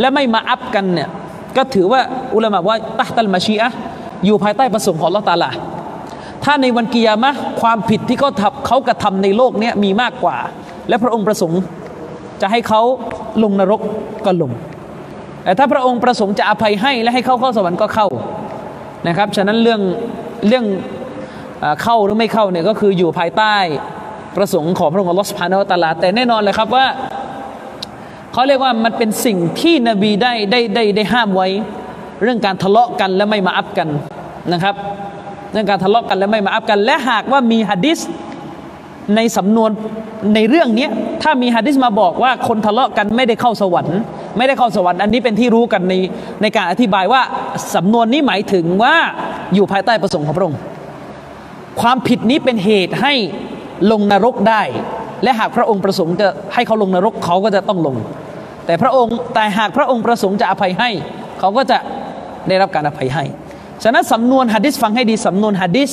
[0.00, 1.08] และไม่มาอัพกันเนี่ย
[1.56, 2.00] ก็ถือว่า
[2.34, 3.70] อุลามะว่าตะตัลมาชีอะ
[4.24, 5.50] อยู่ภายใต้ประสงค์ของลอตาลา
[6.44, 7.30] ถ้าในวันกิยามะ
[7.60, 10.36] ความผิดที่เขาทำเขากระทำในโลกนี้มีมากกว่า
[10.88, 11.60] และพระองค์ประสงค์
[12.40, 12.80] จะให้เขา
[13.42, 13.80] ลงนรก
[14.26, 14.50] ก็ลง
[15.44, 18.06] แต่ถ้าพระองค์ประสงค์จะอภัยให้และให้เขาเข้าสวรรค์ก็เข้า
[19.08, 19.80] นะครับ ฉะนั้นเรื่อง
[20.48, 20.64] เรื่อง
[21.82, 23.56] เข้าหรือไม่เข้าเนี่ยก็คืออยู่ภายใต้
[24.36, 26.86] ประสงค์ของพระองค์อัลลอฮฺสุบฮานอตะอาลา แต่แน่นอนเลยครับว่า
[28.32, 31.48] เขาเรียกว่ามันเป็นสิ่งที่นบีได้ได้ได้ได้ห้ามไว้
[32.22, 33.88] เรื่องการทะเลาะกันและไม่มาอัพกัน
[34.52, 34.74] นะครับ
[35.52, 37.98] เรื่องการทะเลาะกันและไม่มาอัพกัน และหากว่ามีหะดิษ
[39.16, 39.70] ในสำนวน
[40.34, 40.88] ในเรื่องนี้
[41.22, 43.98] ถ้ามีหะดิษมาบอกว่าคนทะเลาะกันไม่ได้เข้าสวรรค์
[44.36, 45.94] ไม่ได้เข้าสวรรค์อันนี้เป็นที่รู้กันใน
[46.42, 47.22] ในการอธิบายว่า
[47.74, 48.94] สำนวนนี้หมายถึงว่า
[49.54, 50.60] อยู่ภายใต้ประสงค์ของพระองค์
[51.80, 53.14] ความผิดนี้เป็นเหตุให้
[53.92, 54.62] ลงนรกได้
[55.22, 57.96] และหากพระองค์ประสงค์จะให้เขาลงนรกเขาก็จะต้องลง
[58.66, 60.90] แต่พระองค์แต่หากพระองค์ประสงค์จะอภัยให้
[61.40, 61.78] เขาก็จะ
[62.48, 63.24] ได้รับการอภัยให้
[63.84, 65.90] ฉะนั้นสำนวนฮะดิษฟังให้ดีสำนวนฮะดิษ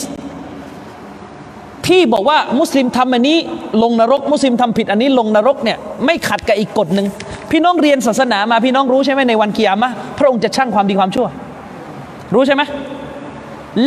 [1.88, 3.38] ที่บอกว่ามุสลิมทำอันนี้
[3.84, 7.08] ลงนรก มุสลิมทำผิดอันนี้ลงนรกเนี่ยไม่ขัดกับอีกกฎหนึ่ง
[7.52, 11.28] พี่น้องเรียนศาสนามาพี่น้องรู้ใช่ไหมในวันเกียรมะพระองค์จะชั่งความดีความชั่ว
[12.34, 12.62] รู้ใช่ไหม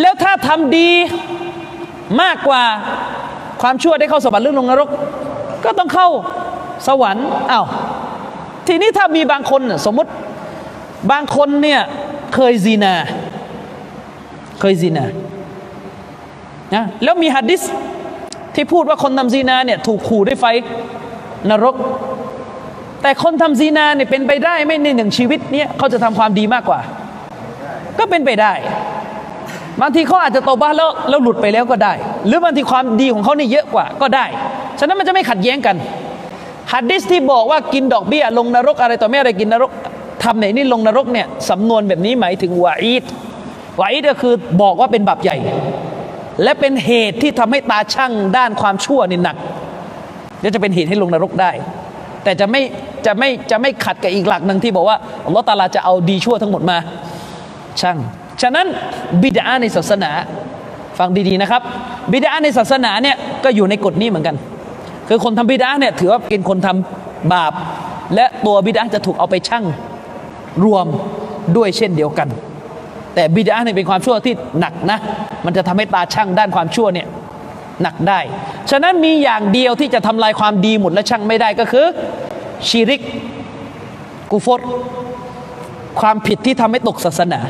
[0.00, 0.90] แล้วถ้าทำดี
[2.22, 2.62] มากกว่า
[3.62, 4.88] ความชั่วได้เข้าสวรรค์หรือลงนรก
[5.64, 6.08] ก็ต้องเข้า
[6.88, 7.66] สวรรค์อ้าว
[8.66, 10.10] ทีนี้ถ้ามีบางคนสมมติ
[11.12, 11.80] บางคนเนี่ย
[12.34, 12.94] เคยซีนา
[14.60, 15.04] เคยซีนา
[16.74, 17.62] นะแล้วมีฮัดดิส
[18.54, 20.44] ที่พูดว่าคนทำซีนาเนี่ยถูกขู่ด้วยไฟ
[21.50, 21.74] นรก
[23.02, 26.80] แต่คนทำซีนาเนี่ยเป็นไปได้ไม่ในหนึ่งชีวิตเนี่ยเขาจะทำความดีมากกว่า
[27.98, 28.52] ก็เป็นไปได้
[29.80, 31.92] บางทีเขาอาจจะโตบ้าแล้วแล้วหลุดไปแล้วก็ได้
[32.26, 34.24] หรือบางทีความดีของเขานี่เยอะกว่าก็ได้
[34.78, 35.76] ฉะนั้นมันจะไม่ขัดแย้งกัน
[36.72, 39.70] ฮัดดิสที่บอกว่ากินดอกเบี้ย ลงนรกอะไรต่อไม่อะไรกินนรก
[40.24, 43.04] ทำไหนนี่ลงนรกเนี่ยสำนวนแบบนี้หมายถึงวาอีด
[43.80, 45.36] วาอีดก็คือบอกว่าเป็นบาปใหญ่
[46.42, 49.36] และเป็นเหตุที่ทำให้ตาช่างด้านความชั่วนี่หนัก
[50.40, 51.50] เดี๋ยวจะเป็นเหตุให้ลงนรกได้
[52.24, 52.62] แต่จะไม่
[53.06, 54.96] จะไม่จะไม่ขัดกับอีกหลักหนึ่งที่บอกว่า
[55.26, 56.78] อัลลอฮฺตาลาจะเอาดีชั่วทั้งหมดมา
[57.80, 57.98] ช่าง
[58.42, 58.66] ฉะนั้น
[59.22, 60.10] บิดาในศาสนา
[60.98, 61.62] ฟังดีๆนะครับ
[62.12, 64.36] บิดาในศาสนาเนี่ยก็อยู่ในกฎนี้เหมือนกัน
[65.08, 67.52] คือคนทำบิดาเนี่ยถือว่าเป็นคนทำบาป
[68.14, 69.64] และตัวบิดาจะถูกเอาไปชั่ง
[70.64, 70.86] รวม
[71.56, 72.28] ด้วยเช่นเดียวกัน
[73.14, 74.98] แต่บิดาเนี่ยเป็นความชั่วที่หนักนะ
[75.44, 77.06] มันจะทำให้ตาชั่งด้านความชั่วเนี่ย
[77.82, 78.20] หนักได้
[78.70, 81.86] ฉะนั้นมีอย่างเดียวที่จะทำลายความดีหมดและชั่งไม่ได้ก็คือ
[82.68, 83.00] ชีริก
[84.30, 84.60] กูฟร
[86.00, 87.40] ความผิดที่ทำให้ตกศาสนา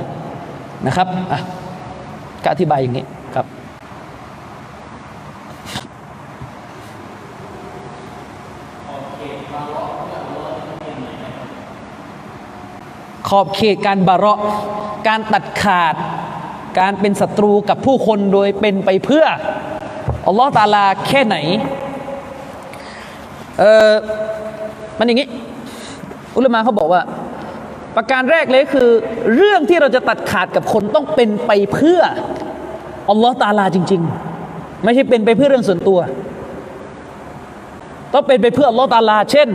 [0.85, 1.39] นะครับอะ
[2.43, 3.05] ก็อธิบายอย่างนี้
[3.35, 3.47] ครับ
[13.29, 14.39] ขอบเขตการบาระ
[15.09, 15.95] การตัดขาด
[16.81, 19.27] การเป็นศัตรูกับผู้คนโดยเป็นไปเพื่อ
[20.27, 21.37] อัลลอฮ์ตาลาแค่ไหน
[23.61, 23.93] เออ
[24.99, 25.29] มันอย่างนี้
[26.37, 27.03] อุลมะเขาบอกว่า
[27.97, 28.89] ประการแรกเลยคือ
[29.37, 32.01] เรื่องที่เราจะตัดขาดกับคนต้องเป็นไปเพื่อ
[33.11, 34.03] อัลลอฮ์ตาลาจริง
[34.43, 35.99] ๆ ไม่ใช่เป็นไปเพื่อเรื่องส่วนตัว
[38.13, 39.49] ต้องเป็นไปเพื่ออัลลอฮ์ตาลา เช่น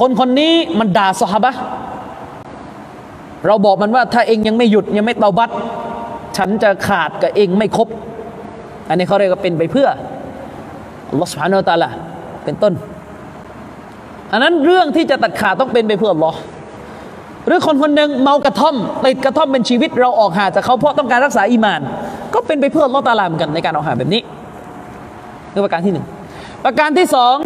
[0.00, 1.52] คนคนนี้มันด่าสฮาบะ
[3.46, 5.50] เราบอกมันว่าถ้าเองยังไม่หยุดยังไม่เตาบัต
[6.36, 7.88] ฉันจะขาดกับเองไม่ครบ
[8.88, 9.88] อันนี้เขาเรียกว่าเป็นไปเพื่อ
[11.10, 11.90] อัลลอฮฺสุบฮานาอัลตะลา
[12.44, 12.72] เป็นต้น
[14.32, 16.38] อันนั้นเรื่องที่จะตัดขาดต้องเป็นไปเพื่ออัลลอฮ์
[17.46, 21.80] หรือคนคนหนึ่งเมากระท่อมติดกระท่อมเป็นชีวิตเราออกห่างจากเขาเพราะต้องการรักษาอีมาน
[22.34, 24.22] ก็เป็นไปเพื่อลลอตาลาเหมือนกันในการออกห่างแบบนี้
[25.52, 26.06] คือประการที่หนึ่ง
[26.64, 27.36] ประการที่สอง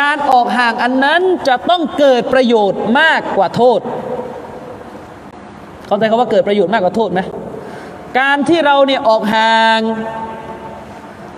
[0.00, 3.80] การออกห่างอันนั้นจะต้องเกิดประโยชน์มากกว่าโทษ
[5.86, 7.20] เข้าใจคำว่าเกิดประโยชน์มากกว่าโทษไหม
[8.20, 9.80] การที่เราเนี่ยออกห่าง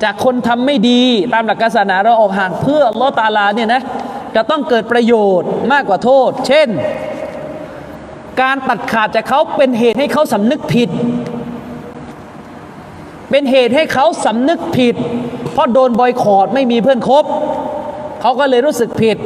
[0.02, 1.02] จากคนทำไม่ดี
[1.32, 3.82] ตามหลักศาสนาเราออกห่างเพื่อลอตาลาเนี่ยนะ
[4.36, 6.68] จะต้องเกิดประโยชน์มากกว่าโทษ เช่น
[8.42, 10.88] การตัดขาดจากเขาเป็นเหตุให้เขาสำนึกผิด
[13.30, 14.94] เป็นเหตุให้เขาสำนึกผิด
[15.52, 17.24] เพราะโดนบอยคอรดไม่มีเพื่อนคบ
[18.20, 19.16] เขาก็เลยรู้สึกผิด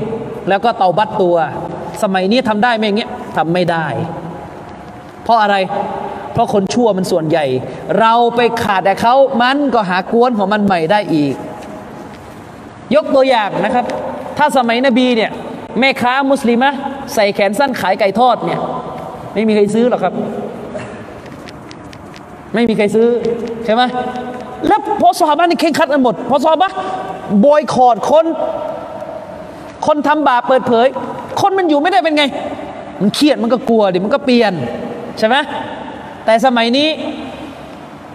[0.48, 1.36] แล้วก็เตาบัตตัว
[2.02, 3.86] สมัยนี้ทำได้ไหมเงี้ยทำไม่ได้
[5.22, 5.56] เพราะอะไร
[6.32, 7.44] เพราะคนชั่วมันส่วนใหญ่
[8.00, 11.34] เราไปขาดแต่เขามันก็หากวนของมันใหม่ได้อีก
[12.94, 13.84] ยกตัวอย่างนะครับ
[14.38, 15.30] ถ้าสมัยนบีเนี่ย
[15.80, 16.70] แม่ค้ามุสลิมะ
[17.14, 18.60] ใส่แขนสั้นขายไก่ทอดเนี่ย
[19.34, 20.14] ไม่มีใครซื้อหรอกครับ
[22.54, 23.08] ไม่มีใครซื้อ
[23.64, 23.82] ใช่ไหม
[24.68, 26.70] แล้วพอสฮาบะนี่เข่งขัดกันหมดพอสฮาบะ
[27.44, 28.26] บอยคอรดคน
[29.86, 30.86] คนทำบาปเปิดเผย
[31.40, 32.24] คนมันอยู่ไม่ได้เป็นไง
[33.00, 34.52] มันเครียดมันก็กลัวดิมันก็เปลี่ยน
[35.18, 35.36] ใช่ไหม
[36.24, 36.88] แต่สมัยนี้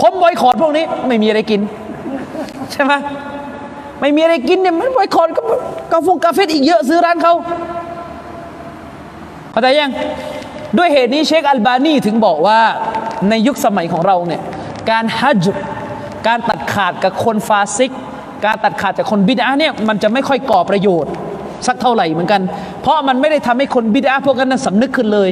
[0.01, 1.61] ผมบอยคอรดพวกนี้ไม่มีอะไรกิน
[2.71, 2.93] ใช่ไหม
[3.99, 5.41] ไม่มีอะไรกินเนี่ยมันบอยคอรดก็
[5.91, 7.34] กาแฟกาเฟอีกเยอะซื้อร้านเขา
[9.51, 9.91] เข้าใจยัง
[10.77, 12.59] ด้วยเหตุนี้เชคอัลบานีถึงบอกว่า
[13.30, 14.41] ในยุคสมัยของเราเนี่ย
[14.91, 15.61] การฮัจจ์
[16.27, 17.91] การตัดขาดกับคนฟาซิก
[18.45, 21.11] การตัดขาดจากคนบิดาเนี่ยมันจะไม่ค่อยก่อประโยชน์
[21.67, 22.41] สักเท่าไหร่เหมือนกัน
[22.81, 25.30] เพราะมันไม่ได้ทำให้คนบิดาพวกนั้นสำนึกขึ้นเลย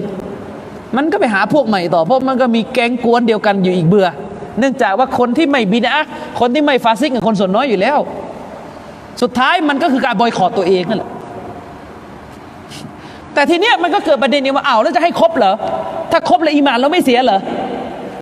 [0.98, 4.08] มันก็ไปหาพวกใหม่ต่อเพราะมันก็มีแก๊งกวนเดียวกันอยู่อีกเบื่อ
[4.60, 5.96] เนื่องจากว่าคนที่ไม่บิดา
[6.40, 7.98] คนที่ไม่ฟาซิกกับคนส่วนน้อยอยู่แล้ว
[9.22, 11.10] สุดท้ายมันก็คือการบอยคอรตัวเองนั่นแหละ
[13.34, 15.54] แต่ทีเนี้ยมันก็เกิดประเด็นนี้ว่าอ้าวแล้วจะให้ครบเหรอ
[16.12, 17.40] ถ้าครบแล้วอีมานเราไม่เสียเหรอ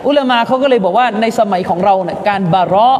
[0.07, 2.97] อุลามาเขาก็เลยบอกว่าในสมัยของเราเนี่ยการบาระ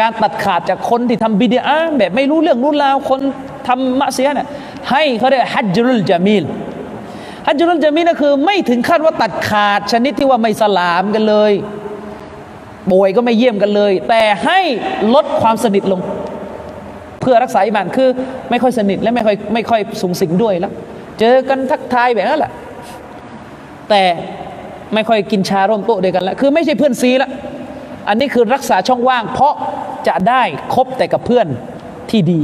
[0.00, 3.20] การตัดขาดจากคนที่ทำบิดาแบบไม่รู้เรื่องรู้ราวคน
[3.66, 4.48] ทำมะเสียเนี่ย
[4.90, 6.44] ให้เขาเรียกฮัจจุลจามิล
[7.46, 11.52] ฮัจจุลจามิลก็คือไม่ถึงขั้นว่าตัดขาดชนิดที่ว่าไม่สลามกันเลย
[12.90, 14.60] ป่วยก็ไม่เยี่ยมกันเลย แต่ให้
[15.14, 16.00] ลดความสนิทลง
[17.26, 18.08] พื่อรักษาอิมานคือ
[18.50, 20.72] ไม่ค่อยสนิทและไม่ค่อยไม่ค่อยสูงสิงด้วยแล้ว
[21.20, 22.52] เจอกันทักทายแบบนั้นแหละ
[23.90, 24.02] แต่
[24.94, 27.30] ไม่ค่อยกินชาร่วมโต๊ะเดียวกันแล้วคือไม่ใช่เพื่อนซีละ
[28.08, 29.54] อันนี้คือรักษาช่องว่าง เพราะ
[30.08, 30.42] จะได้
[30.74, 31.46] คบแต่กับเพื่อน
[32.10, 32.40] ที่ดี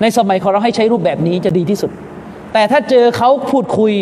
[0.00, 1.90] ในสมัยของเราให้ใช้รูปแบบนี้จะดีที่สุด
[2.52, 3.92] แต่ถ้าเจอเขาพูดคุย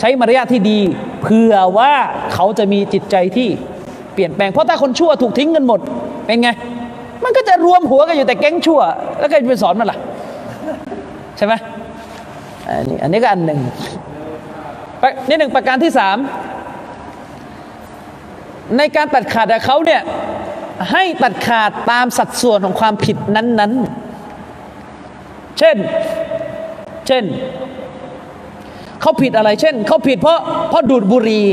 [0.00, 0.80] ใช้มารยาทที่ดี
[1.22, 1.92] เพื่อว่า
[2.34, 3.48] เขาจะมีจิตใจที่
[4.14, 5.80] เปลี่ยนแปลง เพราะถ้าคนชั่วถูกทิ้งกันหมด
[6.26, 6.50] เป็นไง
[7.24, 8.80] มันก็จะรวมหัวกันอยู่แต่แก๊งชั่ว
[9.18, 9.98] แล้วก็จะไปสอนมันล่ะ
[11.36, 11.54] ใช่ไหม
[12.68, 13.60] อันนี้อันนี้ก็อันหนึ่ง
[15.28, 16.16] นี่หนึ่งประการที่สาม
[18.76, 20.02] ในการตัดขาดเขาเนี่ย
[20.92, 23.72] ให้ตัดขาดตามสัดส่วนของความผิดนั้น
[24.44, 25.76] ๆ เช่น
[27.06, 27.24] เช่น
[29.00, 30.38] เขาผิดอะไร เช่น เขาผิดเพราะ
[30.70, 31.44] เพราะดูดบุหรี่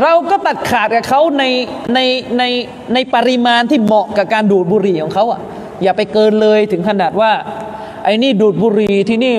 [0.00, 1.44] เราก็ตัดขาดกับเขาใน
[1.94, 2.00] ใน
[2.38, 2.42] ใน
[2.94, 5.40] ในปริมาณที่เหมาะกับการดูดบุหรี่ของเขาอะ
[5.82, 7.30] อย่าไปเกินเลยถึงขนาดว่า
[8.04, 9.34] ไอ้นี่ดูดบุหรี่ที่นี่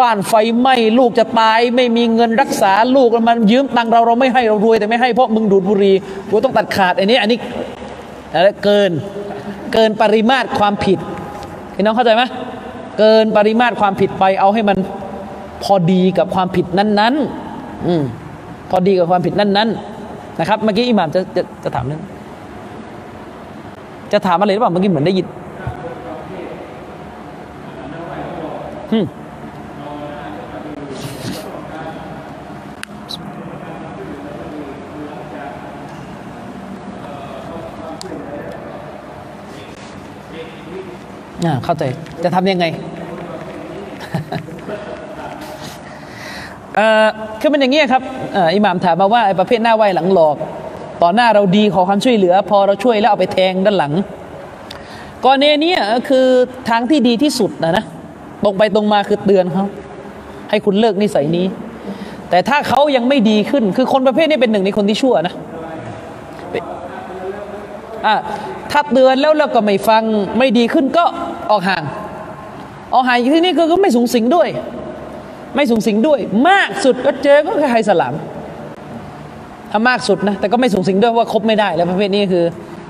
[0.00, 5.94] บ้านไฟไหม้ลูกจะตาย ไม่มีเงินรักษาลูกแล้วมันยืมตังเราเราไม่ให้เรารวยแต่ไม่ให้เพราะมึงดูดบุหรี่
[6.30, 7.38] กูต้องตัดขาดไอันนี้อันนี้
[8.34, 8.90] อะไรเกิน
[9.72, 10.98] เกินปริมาตรความผิด
[11.74, 12.22] พี่น้องเข้าใจไหม
[12.98, 14.78] เกินปริมาตรความผิดไปเอาให้มัน
[15.64, 17.14] พอดีกับความผิดนั้น
[17.52, 18.02] ๆ อืม
[18.74, 22.00] พอดีกับความผิดนั้นๆนะครับ เมื่อกี้อิหม่ามจะจะจะถามเรื่อง
[24.12, 25.26] จะถามอะไรหรือเปล่าเมื่อกี้เหมือนได้ยิน
[28.92, 29.06] อืม
[41.44, 41.82] อ่าเข้าใจ
[42.24, 42.64] จะทำยังไง
[47.40, 48.02] คือมันอย่างนี้ยครับ
[48.36, 50.36] อ,อิหม่ามถามมาว่าไอ้ประเภทหน้าไหวหลังหลอก
[51.02, 53.92] ต่อหน้าเราดีขอความช่วยเหลือ พอเราช่วยแล้วเอาไปแทงด้านหลัง
[55.24, 56.26] กรณีเนี้ยคือ
[56.68, 57.84] ทางที่ดีที่สุดนะนะ
[58.44, 59.64] ตรงไปตรงมาคือเตือนเขา
[60.50, 61.46] ให้คุณเลิกนิสัยนี้
[62.30, 65.34] แต่ถ้าเขายังไม่ดีขึ้น คือคนประเภทนี้เป็นหนึ่งในคนที่ชั่วนะ
[68.06, 68.14] อะ
[68.72, 70.02] ถ้าเตือนแล้วเราก็ไม่ฟัง
[70.38, 71.04] ไม่ดีขึ้นก็
[71.50, 71.82] ออกห่าง
[72.94, 74.48] ออกห่างอยู่ที่นี่คือก็ไม่สูงสิงด้วย
[75.54, 78.14] ไม่สูงสิงด้วย มากสุดก็เจอก็แค่ไฮสลาม
[79.70, 82.44] ถ้ามากสุดนะแต่ก็ไม่สูงสิงด้วยว่าคบไม่ได้ แล้วประเภทนี้คือ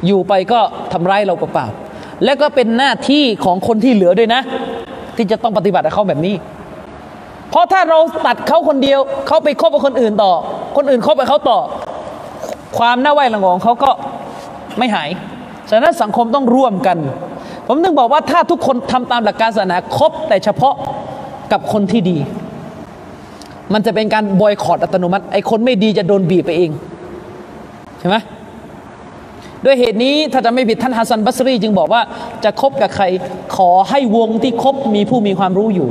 [0.07, 0.61] อยู่ไปก็
[0.93, 4.41] ทำร้ายเราเปล่าๆแล้วก็เป็นหน้าที่ของคนที่เหลือด้วยนะ
[5.17, 6.35] ที่จะต้องปฏิบัติกับเขาแบบนี้
[7.51, 10.33] เพราะถ้าเราตัดเขาคนเดียวเขาไปคบกับคนอื่นต่อ
[10.77, 11.59] คนอื่นคบกับเขาต่อ
[12.79, 13.91] ความน่าไหวหลังของเขาก็
[14.79, 15.09] ไม่หาย
[15.71, 16.99] ฉะนั้นสังคมต้องร่วมกัน
[17.67, 20.75] ผมถึงบอกว่าถ้าทุกคนทำตามหลักการศาสนาครบแต่เฉพาะ
[21.53, 22.19] กับคนที่ดี
[23.73, 26.71] มันจะเป็นการบอยคอรดอัตโนมัติไอ้คนไม่ดีจะโดนบีบไปเอง
[27.99, 28.17] ใช่ไหม
[29.65, 32.03] ด้วยเหตุนี้ถ้าจะไม่ผิดท่านฮัสซันบัสรี จึงบอกว่า
[32.45, 33.05] จะคบกับใคร
[33.57, 35.89] ขอให้วงที่คบมีผู้มีความรู้อยู่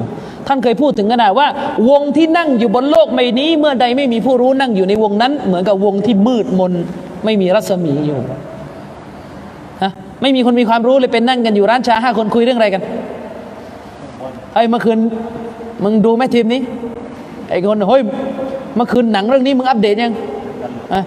[0.47, 1.47] ท่านเคยพูดถึงขนาดว่า
[1.89, 6.73] วงที่นั่งอยู่บนโลกใบนี้ เมื่อใดไม่มีผู้รู้นั่งอยู่ในวงนั้น เหมือนกับวงที่มืดมน
[7.25, 8.19] ไม่มีรัศมีอยู่
[9.81, 9.91] ฮะ
[10.21, 12.81] ไม่มีคนมีความรู้เลยเป็นนั่งกันอยู่ร้านชาห้าคนคุยเรื่องอะไรกัน
[14.53, 14.99] ไอ้เมื่อคืน
[15.83, 16.61] มึงดูไหมทีมนี้
[17.51, 18.01] ไอ้คนเฮ้ย
[18.75, 20.13] เมื่อคืนหนังเรื่องนี้มึงอัปเดตยัง
[20.93, 21.01] อะ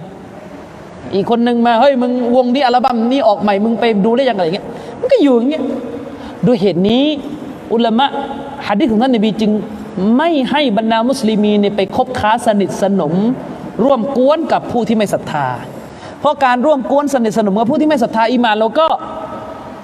[1.15, 4.67] อีกคนหนึ่งมาเฮ้ยมึงวงนี้อัลบั้มนี้ออกใหม่มึงไปดูได้ยังไงอย่างเงี้ย
[4.99, 5.63] มันก็อยู่อย่างเงี้ย
[6.45, 7.03] ด้วยเหตุนี้
[7.73, 8.07] อุลามะ
[8.67, 9.51] ฮะดิษของท่านนบีจึง
[10.17, 13.13] ไม่ให้บรรดามุสลิมีเนี่ยไปคบค้าสนิทสนม
[13.83, 15.47] ร่วมกวนกับผู้ที่ไม่ศรัทธา
[16.19, 18.87] เพราะการร่วมกวนสนิทสนมกับผู้ที่ไม่ศรัทธาอีมานเราก็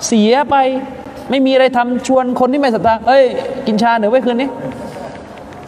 [0.07, 0.55] เสียไป
[1.29, 3.23] ไม่มีอะไรทำชวนคนที่ไม่ศรัทธาเอ้ย
[3.67, 4.49] กินชาเหนือไว้คืนนี้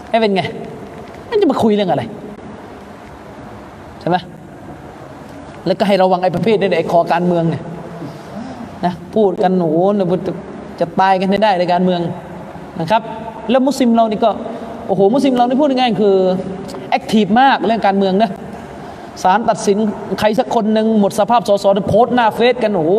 [0.10, 0.41] ให้เป็นไง
[1.41, 2.03] จะมาคุยเรื่องอะไร
[3.99, 4.18] ใช่ไหม
[5.65, 7.64] แล้วก็ให้ระวังไอ้ประเภทนี้ไอ้คอการเมืองเนี่ย
[8.85, 10.05] นะพูดกันโหนู
[10.80, 12.01] จะตายกันให้ได้ในการเมือง
[12.80, 13.01] นะครับ
[13.49, 14.30] แล้วมุสลิมเรานี่ก็
[14.88, 16.15] โอ้โหมุสลิมเรานี่พูดง่ายๆคือ
[16.89, 18.31] แอคทีฟมากเรื่องการเมืองนะ
[19.23, 19.77] ศาลตัดสิน
[20.19, 22.91] ใครสักคนหนึ่งหมดสภาพสสโพสต์หน้าเฟซกันโอ้โห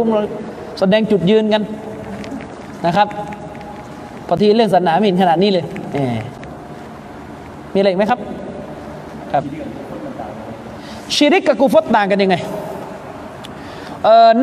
[0.78, 1.62] แสดงจุดยืนกัน
[2.86, 3.08] นะครับ
[4.26, 6.16] พอทีเรื่องศาสนาไม่เห็นขนาดนี้เลยเออ
[7.74, 8.20] มีอะไรอีกไหมครับ
[9.32, 9.44] ครับ
[11.14, 12.36] ชิริกกับกูฟตต่างกันยังไง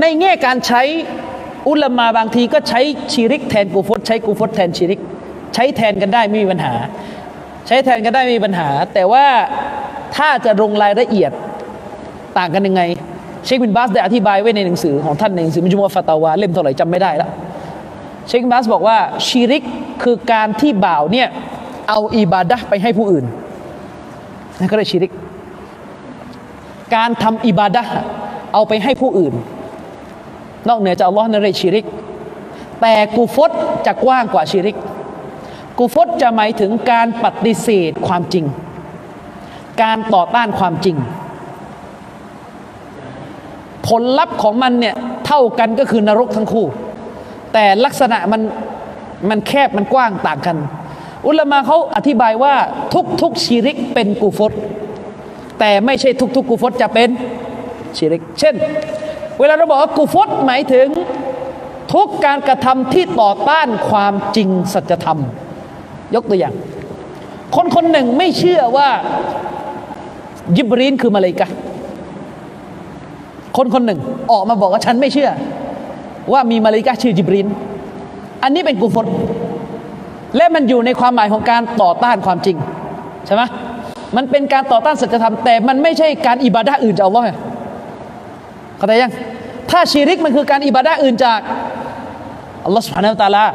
[0.02, 0.82] ในแง่การใช้
[1.68, 2.80] อุลมาบางทีก็ใช้
[3.14, 5.00] ชิริกแทนกูฟตใช้กูฟตแทนชิริก
[5.54, 6.74] ใช้แทนกันได้ไม่มีปัญหา
[7.68, 9.26] ใช้แทนกันได้ไม่มีปัญหา แต่ว่า
[10.16, 11.32] ถ้าจะลงรายละเอียด
[12.38, 12.82] ต่างกันยังไง
[13.46, 17.30] เชคบินบาสได้อธิบายไว้ในหนังสือของท่านในหนังสือมิจุมวฟาตาวาเล่มเท่าไหร่จำไม่ได้แล้ว
[18.28, 18.98] เชคบินบาสบอกว่า
[19.28, 19.64] ชีริก
[20.04, 21.28] คือการที่บ่าวเนี่ย
[21.90, 23.26] เอาอิบาดะไปให้ผู้อื่น
[24.60, 25.12] นั่นก็เรียกชีริก
[26.96, 27.84] การทำอิบาดะ
[28.54, 29.34] เอาไปให้ผู้อื่น
[30.68, 31.86] นอกเหนือจากอัลลอฮ์นั่นเรียกชีริก
[32.82, 33.52] แต่กูฟต
[33.86, 34.78] จะกว้างกว่าชีริก
[35.78, 38.46] กูฟตจะหมายถึงการปฏิเสธความจริง
[39.82, 40.98] การต่อต้านความจริง
[43.88, 44.96] ผลลัพธ์ของมันเนี่ย
[45.26, 46.66] เท่ากันก็คือนรกทั้งคู่
[47.54, 48.42] แต่ลักษณะมัน
[49.30, 50.58] มันแคบมันกว้างต่างกัน
[51.28, 52.54] อุลามะเขาอธิบายว่า
[52.94, 54.52] ทุกทุกชีริกเป็นกูฟต
[55.60, 57.10] แต่ไม่ใช่ทุกทุกกูฟตจะเป็น
[57.98, 58.56] ชีริก เช่น
[59.40, 60.88] เวลาเราบอกว่ากูฟตหมายถึง
[61.94, 65.20] ทุกการกระทำที่ต่อต้านความจริงสัจธรรม
[66.16, 66.56] ยกตัวอย่าง
[67.56, 68.90] คนคนหนึ่งไม่เชื่อว่า
[70.58, 71.54] ยิบรีนคือมาเลายกะห์
[73.58, 74.00] คนคนหนึ่ง
[74.32, 75.30] ออกมาบอกว่าฉันไม่เชื่อ
[76.32, 77.48] ว่ามีมาเลายกะห์ชื่อยิบรีน
[78.44, 79.06] อันนี้เป็นกูฟต
[80.38, 82.58] และมันอยู่ในความหมายของการต่อต้านความจริง
[83.26, 83.44] ใช่ไหม
[84.16, 87.26] มันเป็นการต่อต้านสัจธรรมแต่มันไม่ใช่การอิบาดะอื่นจากอัลลอฮ์
[88.78, 89.12] เข้าใจยัง
[89.72, 91.40] ถ้าชีริกมันคือการอิบาดะอื่นจาก
[92.66, 93.46] อัลลอฮ์สุบฮานาอัลตาลา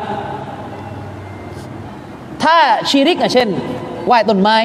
[2.44, 2.57] ถ้า
[2.90, 3.48] ชีริกอะเช่น
[4.07, 4.57] ไหว้ต้นไม้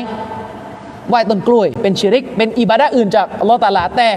[1.10, 4.08] ไหว้ต้นกล้วย เป็นชีริก เป็นอิบาดะอื่นจากอัลลอฮ์ตาลา แต่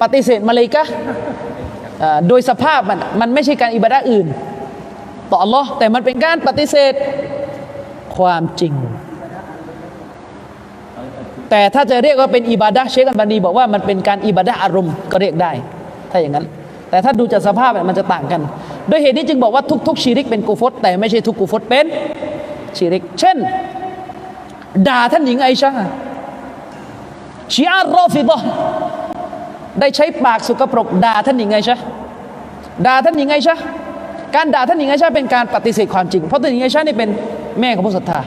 [0.00, 0.84] ปฏิเสธมาเลยกะ
[2.28, 4.26] โดยสภาพมันมันไม่ใช่การอิบาดะอื่น
[5.30, 6.92] ต่ออัลลอฮ์แต่มันเป็นการปฏิเสธ
[8.20, 8.74] ความจริง
[11.50, 15.52] แต่ถ้าจะเรียกว่าเป็นอิบาดะเชคอัลบานีบอกว่ามันเป็นการอิบาดะอารมณ์ก็เรียกได้
[16.10, 16.46] ถ้าอย่างนั้น
[16.90, 18.40] แต่ถ้าดูจากสภาพมันจะต่างกัน
[18.90, 21.86] ด้วยเหตุนี้จึงบอกว่าทุกๆชีริกเป็นกูฟตแต่ไม่ใช่ทุกกูฟตเป็น
[22.76, 23.36] ชีริก เช่น
[24.88, 25.70] ด่าท่านหญิงไอชา
[27.54, 28.46] ชีอาร์รอฟิดะห์
[29.80, 31.76] ได้ใช้ปากสุกปรกด่าท่านหญิงไอชา
[32.86, 33.54] ด่าท่านหญิงไอชา
[34.34, 37.10] การด่าท่านหญิงไอชาเป็นการปฏิเสธความจริง เพราะท่านหญิงไอชานี่เป็น
[37.60, 38.20] แม่ของผู้ศรัทธา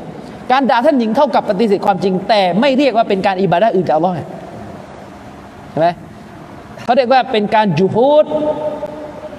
[0.52, 5.88] การด่าท่านหญิงเท่ากับปฏิเสธความจริง แต่ไม่เรียกว่าเป็นการอิบาดะอื่นจากอัลลอฮ์เห็นไหม
[6.84, 8.26] เขาเรียกว่าเป็นการจูฮูด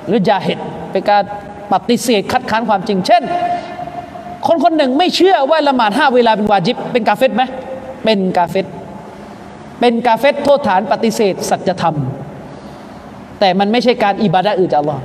[0.06, 0.58] หรือจาฮิด
[0.92, 1.22] เป็นการ
[1.72, 3.22] ปฏิเสธคัดค้านความจริง เช่น
[4.46, 7.42] คนคนหนึ่งไม่เชื่อว่าละหมาดห้าเวลาเป็นวาจิบ เป็นกาเฟตไหม
[8.04, 8.66] เป็นกาเฟต
[9.80, 11.96] เป็นกาเฟตโทษฐานปฏิเสธสัจธรรม
[13.40, 15.02] แต่มันไม่ใช่การอิบาดะอื่นจากอัลลอฮ์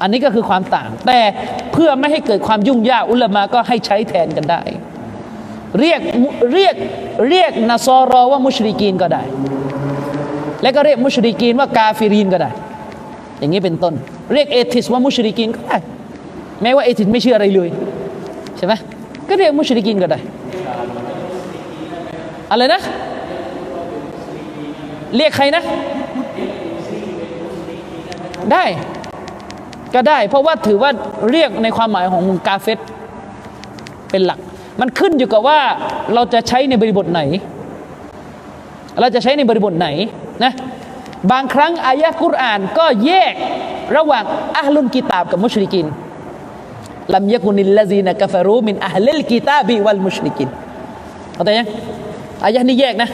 [0.00, 1.20] อันนี้ก็คือความต่าง แต่
[1.72, 4.62] เพื่อไม่ให้เกิดความยุ่งยากอุลามะก็ให้ใช้แทนกันได้
[5.80, 6.00] เรียก
[6.52, 6.74] เรียก
[7.28, 9.22] เรียกนาซอรอว่ามุชริกีนก็ได้
[10.62, 12.50] และก็เรียกมุชริกีนว่ากาฟิรีนก็ได้
[13.38, 13.94] อย่างนี้เป็นต้น
[14.32, 15.78] เรียกเอทิสว่ามุชริกีนก็ได้
[16.62, 17.68] แม้ว่าเอทิสไม่เชื่ออะไรเลย
[18.56, 18.72] ใช่ไหม
[19.28, 20.18] ก็เรียกมุชริกีนก็ได้
[22.50, 22.80] อะไรนะ
[25.16, 25.62] เรียกใครนะ
[28.52, 28.64] ได้
[29.94, 30.90] ก็ได้ เพราะว่าถือว่า
[31.30, 32.78] เรียกในความหมายของกาเฟร
[34.10, 34.38] เป็นหลัก
[34.80, 35.60] มันขึ้นอยู่กับว่า
[36.14, 37.20] เราจะใช้ในบริบทไหน
[39.00, 39.88] เราจะใช้ในบริบทไหน
[40.44, 40.52] นะ
[41.32, 43.34] บางครั้งอายะกุรอานก็แยก
[43.96, 44.24] ระหว่าง
[44.56, 45.86] أهل الكتاب กับ مشركين
[47.14, 50.48] لم يكن الذين كفروا من أهل الكتاب والمشركين
[51.34, 51.68] เข้าใจยัง
[52.44, 53.08] อายะนี้แยกนะ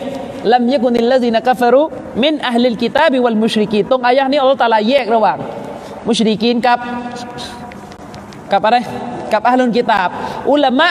[0.52, 5.36] لم يكن الذين كفروا من أهل الكتاب والمشركين ตรงอายะนี้ الله تعالى แยกระหว่าง
[6.06, 6.78] มุชริกินกับ
[8.52, 8.76] กับอะไร
[9.32, 10.10] กับอัลลุนกิตาบ
[10.50, 10.88] อุลามะ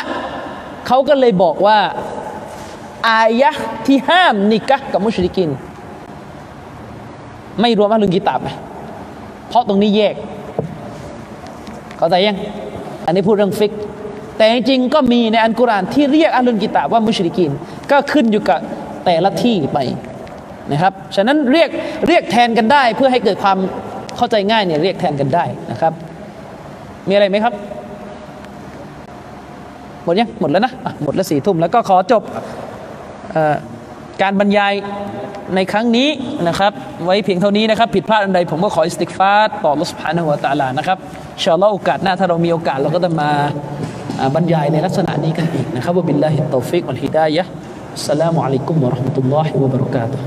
[0.87, 1.79] เขาก็เลยบอกว่า
[3.09, 3.51] อายะ
[3.85, 5.49] ที่ห้ามนิกะกับมุชริกิน
[7.61, 8.39] ไม่รวมอัลลุนกิตาบ
[9.49, 10.15] เพราะตรงนี้แยก
[11.97, 12.37] เข้าใจยัง
[13.05, 13.71] อันนี้พูดเรื่องฟิก
[14.37, 17.51] แต่จริงก็มีในอันกุรานที่เรียกอัลลุนกิตาบว่ามุชริกิน
[17.91, 18.59] ก็ขึ้นอยู่กับ
[19.05, 19.79] แต่ละที่ไป
[20.71, 21.69] นะครับ ฉะนั้นเรียก
[22.07, 23.57] เรียกแทนกันได้เพื่อให้เกิดความ
[24.17, 25.93] เข้าใจง่ายเนี่ยเรียกแทนกันได้นะครับ
[27.07, 27.53] มีอะไรไหมครับ
[30.03, 32.23] หมดยังหมดแล้วนะหมดแล้วสี่ทุ่มแล้วก็ขอจบ
[33.35, 33.37] อ
[34.21, 34.73] การบรรยาย
[35.55, 36.09] ในครั้งนี้
[36.47, 36.71] นะครับ
[37.05, 40.97] ไว้เพียงเท่านี้นะครับ ผิดพลาดอันใดผมก็ขอاستغفار ต่อ الله سبحانه وتعالى นะครับ
[41.37, 43.29] إن شاء الله โอกาสหน้าถ้าเรามีโอกาสเราก็จะมา
[44.35, 47.51] บรรยายในลักษณะนี้กันอีกนะครับوبالله التوفيق والهداية
[47.95, 50.23] อัสสลามุอะลัยกุมวะราะห์มะตุลลอฮิวะบะเราะกาตุฮ์